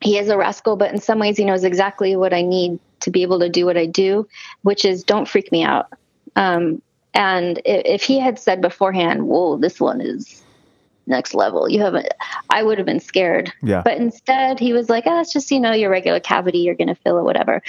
[0.02, 3.10] he is a rascal, but in some ways he knows exactly what I need to
[3.10, 4.28] be able to do what I do,
[4.62, 5.86] which is don't freak me out.
[6.36, 6.82] Um,
[7.14, 10.42] and if he had said beforehand, "Whoa, this one is
[11.08, 12.08] next level," you haven't,
[12.50, 13.52] I would have been scared.
[13.62, 13.82] Yeah.
[13.82, 16.58] But instead, he was like, "Oh, it's just you know your regular cavity.
[16.58, 17.62] You're going to fill it, whatever."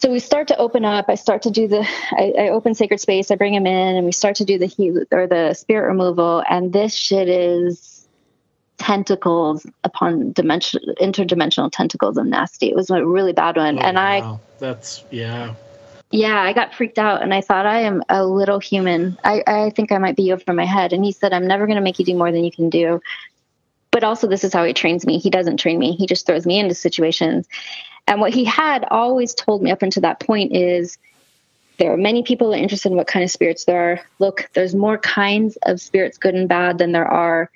[0.00, 1.06] so we start to open up.
[1.08, 3.30] I start to do the, I, I open sacred space.
[3.30, 6.42] I bring him in, and we start to do the heat or the spirit removal.
[6.48, 8.08] And this shit is
[8.78, 12.70] tentacles upon dimension, interdimensional tentacles of nasty.
[12.70, 15.54] It was a really bad one, Oh, and I that's yeah.
[16.10, 19.16] Yeah, I got freaked out and I thought I am a little human.
[19.22, 20.92] I, I think I might be over my head.
[20.92, 23.00] And he said, I'm never going to make you do more than you can do.
[23.92, 25.18] But also, this is how he trains me.
[25.18, 27.48] He doesn't train me, he just throws me into situations.
[28.06, 30.98] And what he had always told me up until that point is
[31.78, 34.00] there are many people are interested in what kind of spirits there are.
[34.18, 37.50] Look, there's more kinds of spirits, good and bad, than there are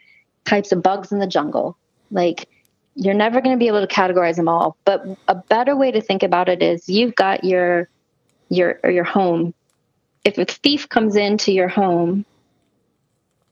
[0.45, 1.77] types of bugs in the jungle.
[2.11, 2.49] Like,
[2.95, 4.77] you're never going to be able to categorize them all.
[4.85, 7.89] But a better way to think about it is you've got your
[8.49, 9.55] your or your home.
[10.25, 12.25] If a thief comes into your home,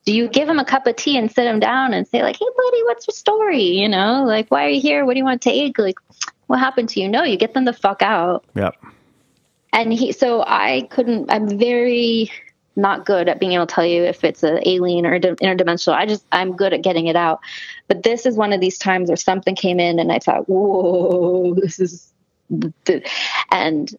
[0.04, 2.36] do you give him a cup of tea and sit him down and say like,
[2.36, 5.04] "Hey, buddy, what's your story?" You know, like, "Why are you here?
[5.04, 5.98] What do you want to take?" Like,
[6.46, 7.08] what happened to you?
[7.08, 8.44] No, you get them the fuck out.
[8.54, 8.74] Yep.
[9.72, 11.30] And he, so I couldn't.
[11.30, 12.30] I'm very
[12.74, 15.94] not good at being able to tell you if it's an alien or inter- interdimensional.
[15.94, 17.40] I just I'm good at getting it out.
[17.88, 21.54] But this is one of these times where something came in and I thought, "Whoa,
[21.62, 22.12] this is,"
[22.50, 23.02] the,
[23.50, 23.94] and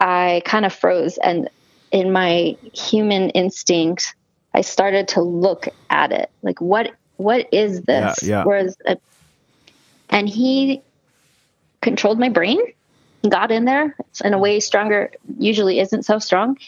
[0.00, 1.18] I kind of froze.
[1.18, 1.48] And
[1.90, 4.14] in my human instinct,
[4.54, 8.22] I started to look at it, like what what is this?
[8.22, 8.44] Yeah, yeah.
[8.44, 8.96] Whereas, uh,
[10.10, 10.82] and he
[11.80, 12.60] controlled my brain,
[13.28, 16.58] got in there in a way stronger usually isn't so strong,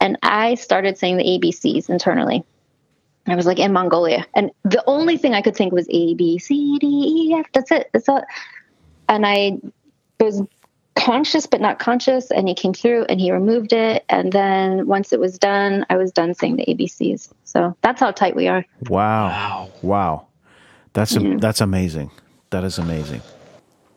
[0.00, 2.44] and I started saying the ABCs internally.
[3.26, 6.38] I was like in Mongolia, and the only thing I could think was A B
[6.38, 7.46] C D E F.
[7.52, 7.90] That's it.
[7.92, 8.24] That's all.
[9.08, 9.58] And I
[10.20, 10.42] was
[10.96, 15.12] conscious but not conscious and he came through and he removed it and then once
[15.12, 18.64] it was done i was done saying the abcs so that's how tight we are
[18.88, 19.28] Wow.
[19.28, 19.70] Wow.
[19.82, 20.26] Wow.
[20.94, 21.38] That's Mm-hmm.
[21.38, 22.10] that's amazing.
[22.50, 23.20] That is amazing.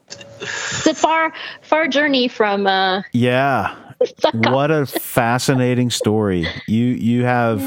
[0.09, 1.31] it's a far
[1.61, 3.75] far journey from uh Yeah.
[4.33, 6.47] What a fascinating story.
[6.67, 7.61] You you have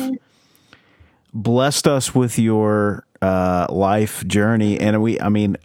[1.35, 5.57] blessed us with your uh, life journey and we I mean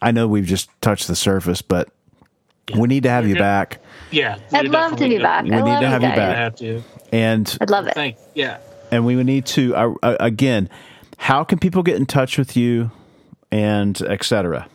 [0.00, 1.88] I know we've just touched the surface but
[2.76, 3.40] we need to have you Yeah.
[3.40, 3.78] back
[4.10, 4.38] Yeah.
[4.52, 5.22] i'd love to be do.
[5.22, 6.16] back We I need love to have you guys.
[6.16, 6.36] We back.
[6.36, 6.82] have to.
[7.12, 8.58] and i'd love it Thank yeah.
[8.90, 10.68] and we would need to uh, uh, again
[11.18, 12.90] how can people get in touch with you
[13.50, 14.68] and etc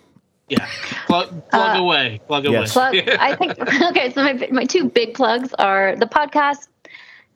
[0.49, 0.65] Yeah.
[1.07, 2.21] Plug, plug away.
[2.27, 2.59] Plug away.
[2.59, 2.73] Yes.
[2.73, 3.57] plug i think
[3.89, 6.67] okay so my, my two big plugs are the podcast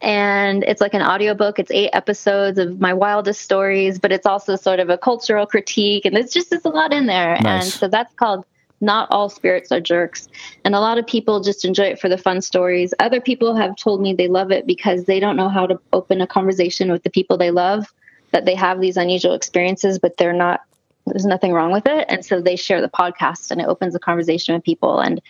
[0.04, 4.56] and it's like an audiobook it's eight episodes of my wildest stories but it's also
[4.56, 7.74] sort of a cultural critique and it's just there's a lot in there and Nice.
[7.76, 8.46] so that's called
[8.82, 10.28] not all spirits are jerks.
[10.66, 12.94] And a lot of people just enjoy it for the fun stories.
[13.00, 16.20] Other people have told me they love it because they don't know how to open
[16.22, 17.86] a conversation with the people they love
[18.32, 20.62] that they have these unusual experiences but they're not
[21.08, 22.06] there's nothing wrong with it.
[22.10, 25.00] And so they share the podcast and it opens a conversation with people.
[25.00, 25.22] And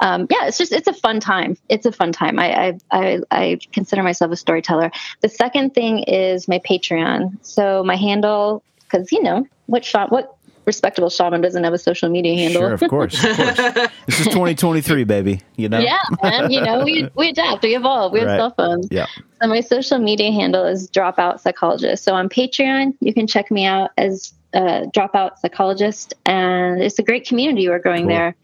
[0.00, 1.56] um, yeah it's just it's a fun time.
[1.68, 2.38] It's a fun time.
[2.38, 4.90] I, I i i consider myself a storyteller.
[5.20, 7.36] The second thing is my patreon.
[7.42, 10.36] So my handle because you know what shot what
[10.66, 12.62] respectable shaman doesn't have a social media handle.
[12.62, 13.56] sure of course of course.
[14.06, 15.78] This is 2023 baby you know?
[15.80, 18.36] Yeah and you know we we adapt we evolve we have Right.
[18.38, 18.88] cell phones.
[18.90, 19.06] Yeah.
[19.42, 22.04] So my social media handle is dropout psychologist.
[22.04, 27.02] So on patreon you can check me out as uh, dropout psychologist and it's a
[27.02, 28.16] great community we're growing Cool.
[28.16, 28.34] there.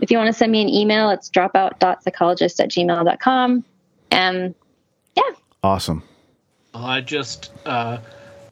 [0.00, 3.64] If you want to send me an email it's dropout.psychologist at gmail.com
[4.10, 4.54] and
[5.16, 5.22] yeah.
[5.62, 6.02] Awesome.
[6.74, 7.98] Well, I just uh,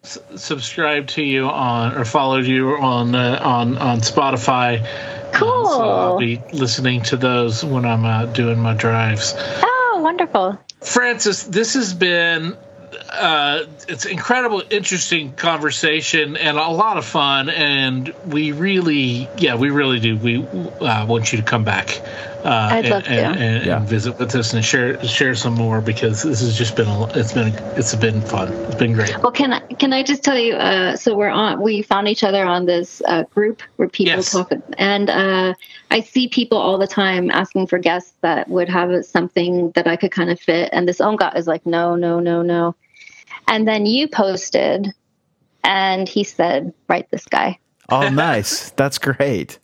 [0.04, 4.86] s- subscribed to you on or followed you on uh, on on Spotify.
[5.32, 5.66] Cool.
[5.66, 9.34] so I'll be listening to those when I'm uh, doing my drives.
[9.36, 12.56] oh wonderful Frances, this has been
[13.12, 17.50] uh, it's incredible, interesting conversation and a lot of fun.
[17.50, 20.16] And we really, yeah, we really do.
[20.16, 22.00] We uh, want you to come back.
[22.44, 23.10] Uh, I'd and, love to.
[23.10, 23.76] and, and, Yeah.
[23.76, 27.04] and visit with us and share share some more because this has just been a,
[27.16, 28.52] it's been it's been fun.
[28.52, 29.16] It's been great.
[29.22, 30.54] Well, can I can I just tell you?
[30.54, 31.60] Uh, so we're on.
[31.60, 34.32] We found each other on this uh, group where people Yes.
[34.32, 35.54] talk, and uh,
[35.90, 39.94] I see people all the time asking for guests that would have something that I
[39.94, 40.70] could kind of fit.
[40.72, 42.74] And this ONGOT is like, no, no, no, no.
[43.48, 44.92] And then you posted,
[45.64, 47.58] and he said, "Write this guy."
[47.88, 49.58] oh nice that's great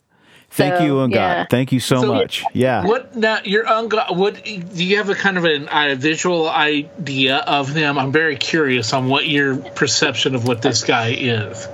[0.49, 1.45] thank So, you and yeah.
[1.49, 3.39] thank you so, So, much yeah What now?
[3.43, 7.97] Your ungo- What do you have a kind of an, a visual idea of him?
[7.97, 11.67] I'm very curious on what your perception of what this guy is.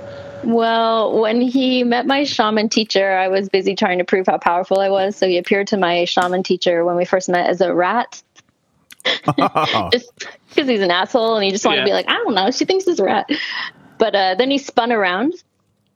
[0.44, 4.78] Well, when he met my shaman teacher, I was busy trying to prove how powerful
[4.78, 5.16] I was.
[5.16, 8.22] So he appeared to my shaman teacher when we first met as a rat.
[9.92, 10.12] just
[10.48, 12.64] because he's an asshole and he just wanted to be like, I don't know, she
[12.64, 13.28] thinks he's a rat.
[13.98, 15.34] But uh, then he spun around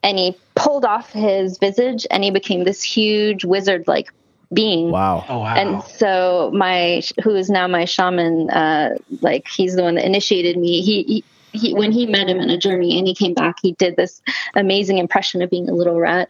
[0.02, 4.12] and he pulled off his visage and he became this huge wizard like
[4.52, 4.90] being.
[4.90, 5.24] Wow.
[5.28, 5.54] Oh wow.
[5.54, 10.56] And so my who is now my shaman, uh, like he's the one that initiated
[10.56, 10.82] me.
[10.82, 13.72] He, he he when he met him in a journey and he came back, he
[13.72, 14.22] did this
[14.54, 16.28] amazing impression of being a little rat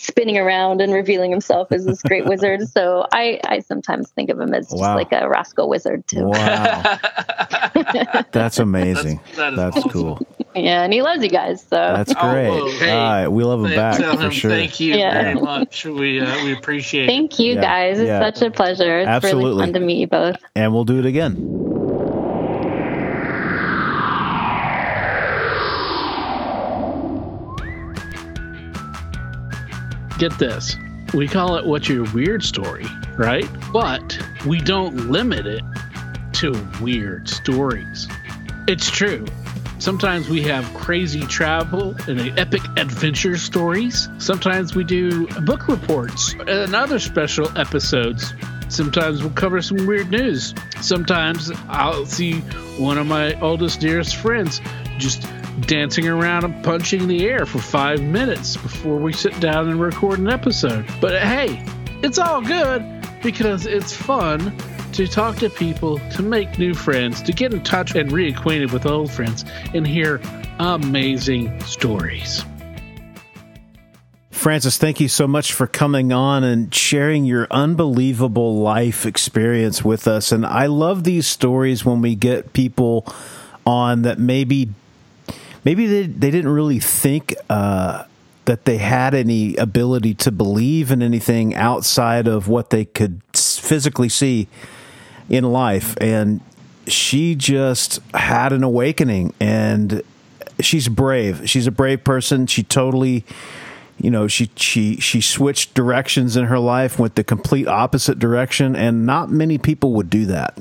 [0.00, 2.68] spinning around and revealing himself as this great wizard.
[2.68, 6.24] So I, I sometimes think of him as just like a rascal wizard too.
[6.28, 6.82] Wow.
[8.32, 9.16] That's amazing.
[9.18, 9.90] That's- that is That's awesome.
[9.90, 10.26] cool.
[10.54, 11.60] Yeah, and he loves you guys.
[11.62, 12.48] So That's Oh, great.
[12.48, 14.50] well, hey, All right, we love him back Tell for him sure.
[14.50, 15.22] Thank you Yeah.
[15.22, 15.84] very much.
[15.84, 17.08] We uh, we appreciate it.
[17.08, 17.98] thank you Yeah, guys.
[17.98, 18.20] It's yeah.
[18.20, 19.00] such a pleasure.
[19.00, 19.50] It's Absolutely.
[19.50, 20.36] really fun to meet you both.
[20.56, 21.36] And we'll do it again.
[30.18, 30.76] Get this.
[31.14, 32.86] We call it What's Your Weird Story,
[33.16, 33.48] right?
[33.72, 35.62] But we don't limit it
[36.34, 38.08] to weird stories.
[38.66, 39.24] It's true.
[39.78, 44.08] Sometimes we have crazy travel and epic adventure stories.
[44.18, 48.34] Sometimes we do book reports and other special episodes.
[48.68, 50.52] Sometimes we'll cover some weird news.
[50.80, 52.40] Sometimes I'll see
[52.76, 54.60] one of my oldest, dearest friends
[54.98, 55.22] just
[55.66, 60.18] dancing around and punching the air for five minutes before we sit down and record
[60.18, 60.86] an episode.
[61.00, 61.62] But hey,
[62.02, 62.84] it's all good
[63.22, 64.56] because it's fun
[64.92, 68.86] to talk to people, to make new friends, to get in touch and reacquainted with
[68.86, 69.44] old friends,
[69.74, 70.20] and hear
[70.58, 72.44] amazing stories.
[74.30, 80.06] Frances, thank you so much for coming on and sharing your unbelievable life experience with
[80.06, 80.30] us.
[80.30, 83.04] And I love these stories when we get people
[83.66, 84.70] on that maybe
[85.68, 88.04] maybe they, they didn't really think uh,
[88.46, 94.08] that they had any ability to believe in anything outside of what they could physically
[94.08, 94.48] see
[95.28, 95.94] in life.
[96.00, 96.40] And
[96.86, 100.02] she just had an awakening and
[100.58, 101.46] she's brave.
[101.46, 102.46] She's a brave person.
[102.46, 103.26] She totally
[104.00, 108.76] you know she she she switched directions in her life went the complete opposite direction
[108.76, 110.56] and not many people would do that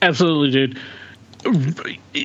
[0.00, 0.78] Absolutely, dude.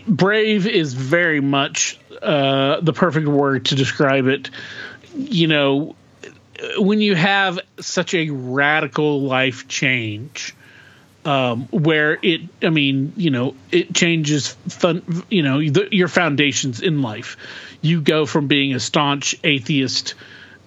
[0.08, 4.50] Brave is very much uh, the perfect word to describe it.
[5.16, 5.96] You know,
[6.78, 10.56] when you have such a radical life change,
[11.26, 16.82] um, where it, I mean, you know, it changes, fun, you know, the, your foundations
[16.82, 17.38] in life.
[17.82, 20.16] You go from being a staunch atheist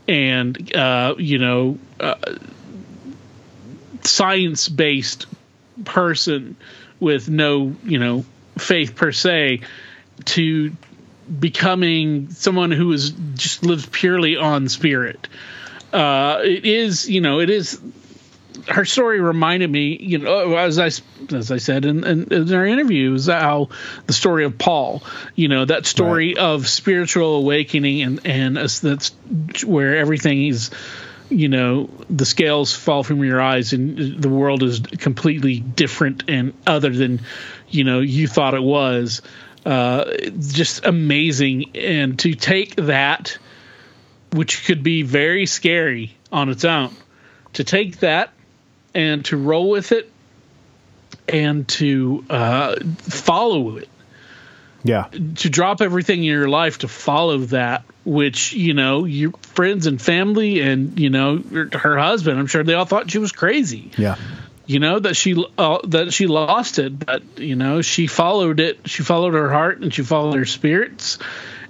[0.09, 2.15] and, uh, you know, uh,
[4.03, 5.27] science based
[5.85, 6.57] person
[7.01, 8.25] with no, you know,
[8.59, 9.61] faith per se
[10.25, 10.73] to
[11.41, 15.29] becoming someone who is just lives purely on spirit.
[15.93, 17.81] Uh, it is, you know, it is.
[18.69, 20.87] Her story reminded me, you know, as I
[21.33, 23.69] as I said in, in, in our interview, is how
[24.07, 25.03] the story of Paul,
[25.35, 29.13] you know, that story of spiritual awakening and and us- that's
[29.65, 30.71] where everything is
[31.29, 36.53] you know the scales fall from your eyes and the world is completely different and
[36.67, 37.21] other than
[37.77, 39.23] you know you thought it was
[39.65, 41.77] uh just amazing.
[41.77, 43.39] And to take that
[44.33, 46.95] which could be very scary on its own
[47.55, 48.31] to take that
[48.95, 50.11] and to roll with it
[51.29, 53.89] and to uh follow it.
[54.85, 55.09] Yeah.
[55.37, 60.01] To drop everything in your life to follow that which you know your friends and
[60.01, 63.91] family and you know her, her husband i'm sure they all thought she was crazy.
[63.97, 64.17] Yeah
[64.67, 68.89] you know that she uh, that she lost it but you know she followed it
[68.89, 71.19] she followed her heart and she followed her spirits.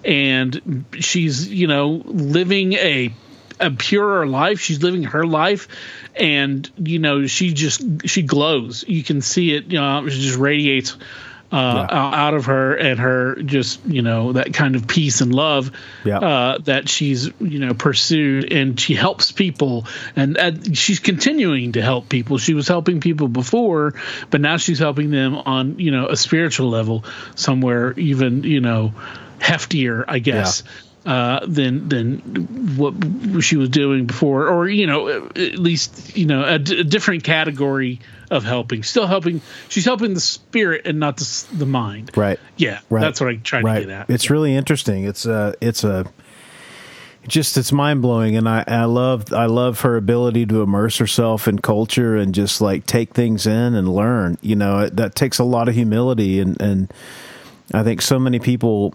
[0.04, 3.12] And she's you know living a
[3.58, 4.60] a purer life.
[4.60, 5.68] She's living her life.
[6.14, 8.84] And you know she just she glows.
[8.86, 10.96] You can see it you know she just radiates
[11.52, 11.96] uh, Yeah.
[11.96, 15.70] out of her and her just you know that kind of peace and love
[16.04, 16.18] Yeah.
[16.18, 19.86] uh, that she's you know pursued and she helps people
[20.16, 23.94] and uh, she's continuing to help people she was helping people before
[24.30, 27.04] but now she's helping them on you know a spiritual level
[27.36, 28.92] somewhere even you know
[29.38, 30.62] heftier i guess
[31.04, 32.18] uh, than than
[32.76, 32.94] what
[33.44, 37.22] she was doing before, or you know, at least you know a, d- a different
[37.22, 38.00] category
[38.30, 38.82] of helping.
[38.82, 39.40] Still helping.
[39.68, 42.10] She's helping the spirit and not the, the mind.
[42.16, 44.10] right Yeah, right that's what I'm trying right to get at.
[44.10, 46.06] it's really interesting it's a it's a
[47.26, 51.48] just it's mind blowing and I, I love I love her ability to immerse herself
[51.48, 55.38] in culture and just like take things in and learn you know it, that takes
[55.38, 56.92] a lot of humility and and
[57.74, 58.94] I think so many people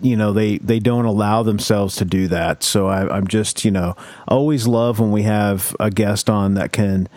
[0.00, 3.70] you know they they don't allow themselves to do that so I, i'm just you
[3.70, 3.96] know
[4.28, 7.08] always love when we have a guest on that can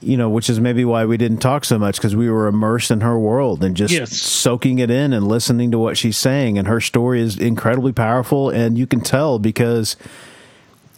[0.00, 2.90] you know which is maybe why we didn't talk so much because we were immersed
[2.90, 4.16] in her world and just Yes.
[4.16, 8.48] soaking it in and listening to what she's saying and her story is incredibly powerful
[8.50, 9.96] and you can tell because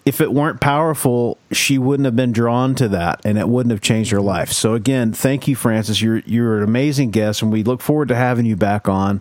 [0.07, 3.83] if it weren't powerful, she wouldn't have been drawn to that, and it wouldn't have
[3.83, 4.51] changed her life.
[4.51, 6.01] So again, thank you, Frances.
[6.01, 9.21] You're you're an amazing guest, and we look forward to having you back on.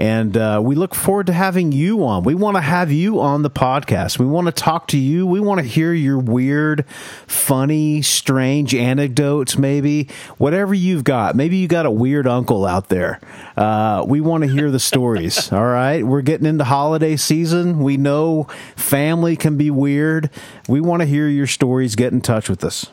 [0.00, 2.24] And uh, we look forward to having you on.
[2.24, 4.18] We want to have you on the podcast.
[4.18, 5.26] We want to talk to you.
[5.26, 6.86] We want to hear your weird,
[7.26, 10.08] funny, strange anecdotes, maybe.
[10.38, 11.36] Whatever you've got.
[11.36, 13.20] Maybe you got a weird uncle out there.
[13.58, 15.52] Uh, we want to hear the stories.
[15.52, 16.02] all right.
[16.02, 17.80] We're getting into holiday season.
[17.80, 18.44] We know
[18.76, 20.30] family can be weird.
[20.66, 21.94] We want to hear your stories.
[21.94, 22.86] Get in touch with us.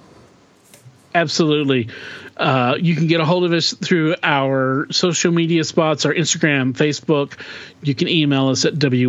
[1.16, 1.88] Absolutely.
[2.38, 6.74] Uh, you can get a hold of us through our social media spots, our Instagram,
[6.74, 7.34] Facebook.
[7.82, 9.02] You can email us at wywspod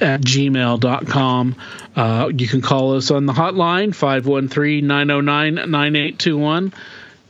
[0.00, 1.56] at gmail.com.
[1.94, 6.72] Uh, you can call us on the hotline, 513 909 9821.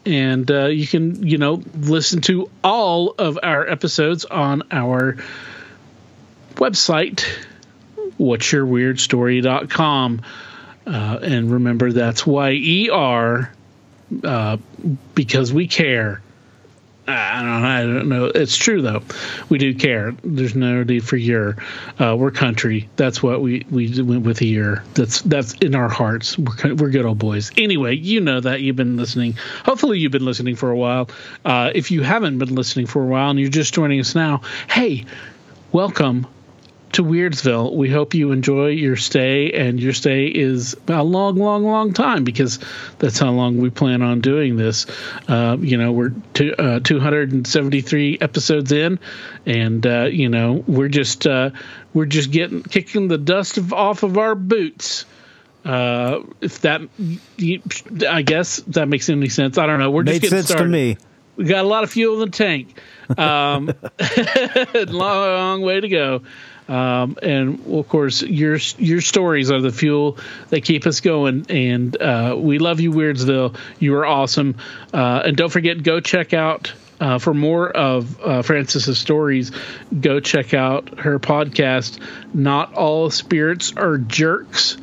[0.06, 5.16] And uh, you can, you know, listen to all of our episodes on our
[6.54, 7.24] website,
[8.18, 10.22] what'syourweirdstory.com.
[10.86, 13.52] Uh, and remember, that's Y E R
[14.22, 14.56] uh,
[15.14, 16.20] because we care.
[17.06, 18.24] I don't, know, I don't know.
[18.26, 19.02] It's true though.
[19.50, 20.14] We do care.
[20.22, 21.56] There's no need for your.
[21.98, 22.88] Uh, we're country.
[22.96, 24.82] That's what we we went with here.
[24.94, 26.38] That's that's in our hearts.
[26.38, 27.50] We're we're good old boys.
[27.58, 29.34] Anyway, you know that you've been listening.
[29.66, 31.10] Hopefully, you've been listening for a while.
[31.44, 34.40] Uh, if you haven't been listening for a while and you're just joining us now,
[34.70, 35.04] hey,
[35.72, 36.26] welcome
[36.94, 37.74] to Weirdsville.
[37.74, 42.24] We hope you enjoy your stay, and your stay is a long, long, long time
[42.24, 42.58] because
[42.98, 44.86] that's how long we plan on doing this.
[45.28, 48.98] Uh, you know, we're to, uh, 273 episodes in,
[49.46, 51.50] and uh, you know we're just uh,
[51.92, 55.04] we're just getting kicking the dust of, off of our boots.
[55.64, 56.82] Uh, if that,
[58.08, 59.58] I guess that makes any sense.
[59.58, 59.90] I don't know.
[59.90, 60.64] We're just Made getting sense started.
[60.64, 60.96] to me.
[61.36, 62.78] We got a lot of fuel in the tank.
[63.18, 63.72] Um,
[64.92, 66.22] long way to go.
[66.68, 70.18] Um, and of course, your your stories are the fuel
[70.50, 71.46] that keep us going.
[71.50, 73.56] And uh, we love you, Weirdsville.
[73.78, 74.56] You are awesome.
[74.92, 79.52] Uh, and don't forget, go check out uh, for more of uh, Frances's stories.
[79.98, 81.98] Go check out her podcast.
[82.32, 84.76] Not all spirits are jerks.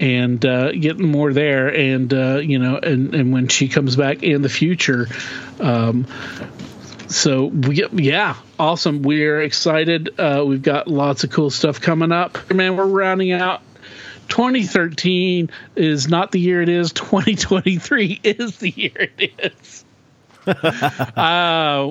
[0.00, 4.24] And uh, get more there, and uh, you know, and, and when she comes back
[4.24, 5.06] in the future,
[5.60, 6.06] um,
[7.14, 9.02] so we yeah awesome.
[9.02, 10.18] We're excited.
[10.18, 12.52] Uh, we've got lots of cool stuff coming up.
[12.52, 13.62] Man we're rounding out.
[14.28, 16.92] 2013 is not the year it is.
[16.92, 19.84] 2023 is the year it is.
[20.44, 21.84] Uh,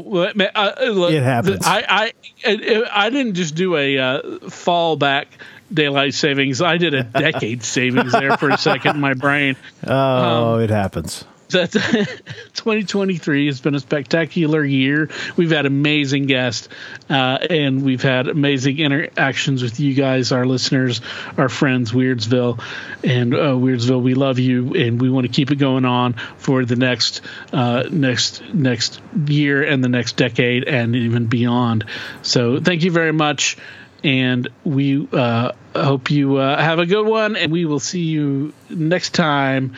[0.91, 1.65] look, it happens.
[1.65, 2.11] I,
[2.45, 5.27] I, I didn't just do a uh, fallback
[5.73, 6.61] daylight savings.
[6.61, 9.55] I did a decade savings there for a second in my brain.
[9.87, 11.71] Oh, um, it happens that
[12.53, 15.09] 2023 has been a spectacular year.
[15.35, 16.69] We've had amazing guests,
[17.09, 21.01] uh, and we've had amazing interactions with you guys, our listeners,
[21.37, 22.63] our friends, Weirdsville,
[23.03, 24.01] and uh, Weirdsville.
[24.01, 27.21] We love you, and we want to keep it going on for the next
[27.53, 31.85] uh, next next year and the next decade, and even beyond.
[32.21, 33.57] So, thank you very much.
[34.03, 38.51] And we uh, hope you uh, have a good one, and we will see you
[38.69, 39.75] next time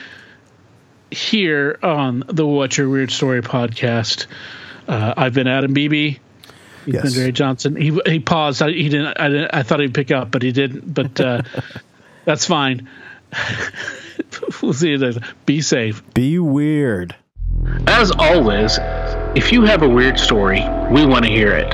[1.14, 4.28] here on the What's Yer Weird Story podcast.
[4.88, 6.18] Uh, I've been Adam Beebe.
[6.86, 7.04] He's yes.
[7.04, 7.76] been Jerry Johnson.
[7.76, 8.62] He he paused.
[8.62, 9.18] I, he didn't.
[9.20, 9.52] I didn't.
[9.54, 10.94] I thought he'd pick up, but he didn't.
[10.94, 11.42] But uh,
[12.26, 12.90] that's fine.
[14.62, 15.26] we'll see you then.
[15.46, 16.04] Be safe.
[16.14, 17.16] Be weird.
[17.88, 18.78] As always,
[19.36, 20.62] if you have a weird story,
[20.92, 21.74] we want to hear it.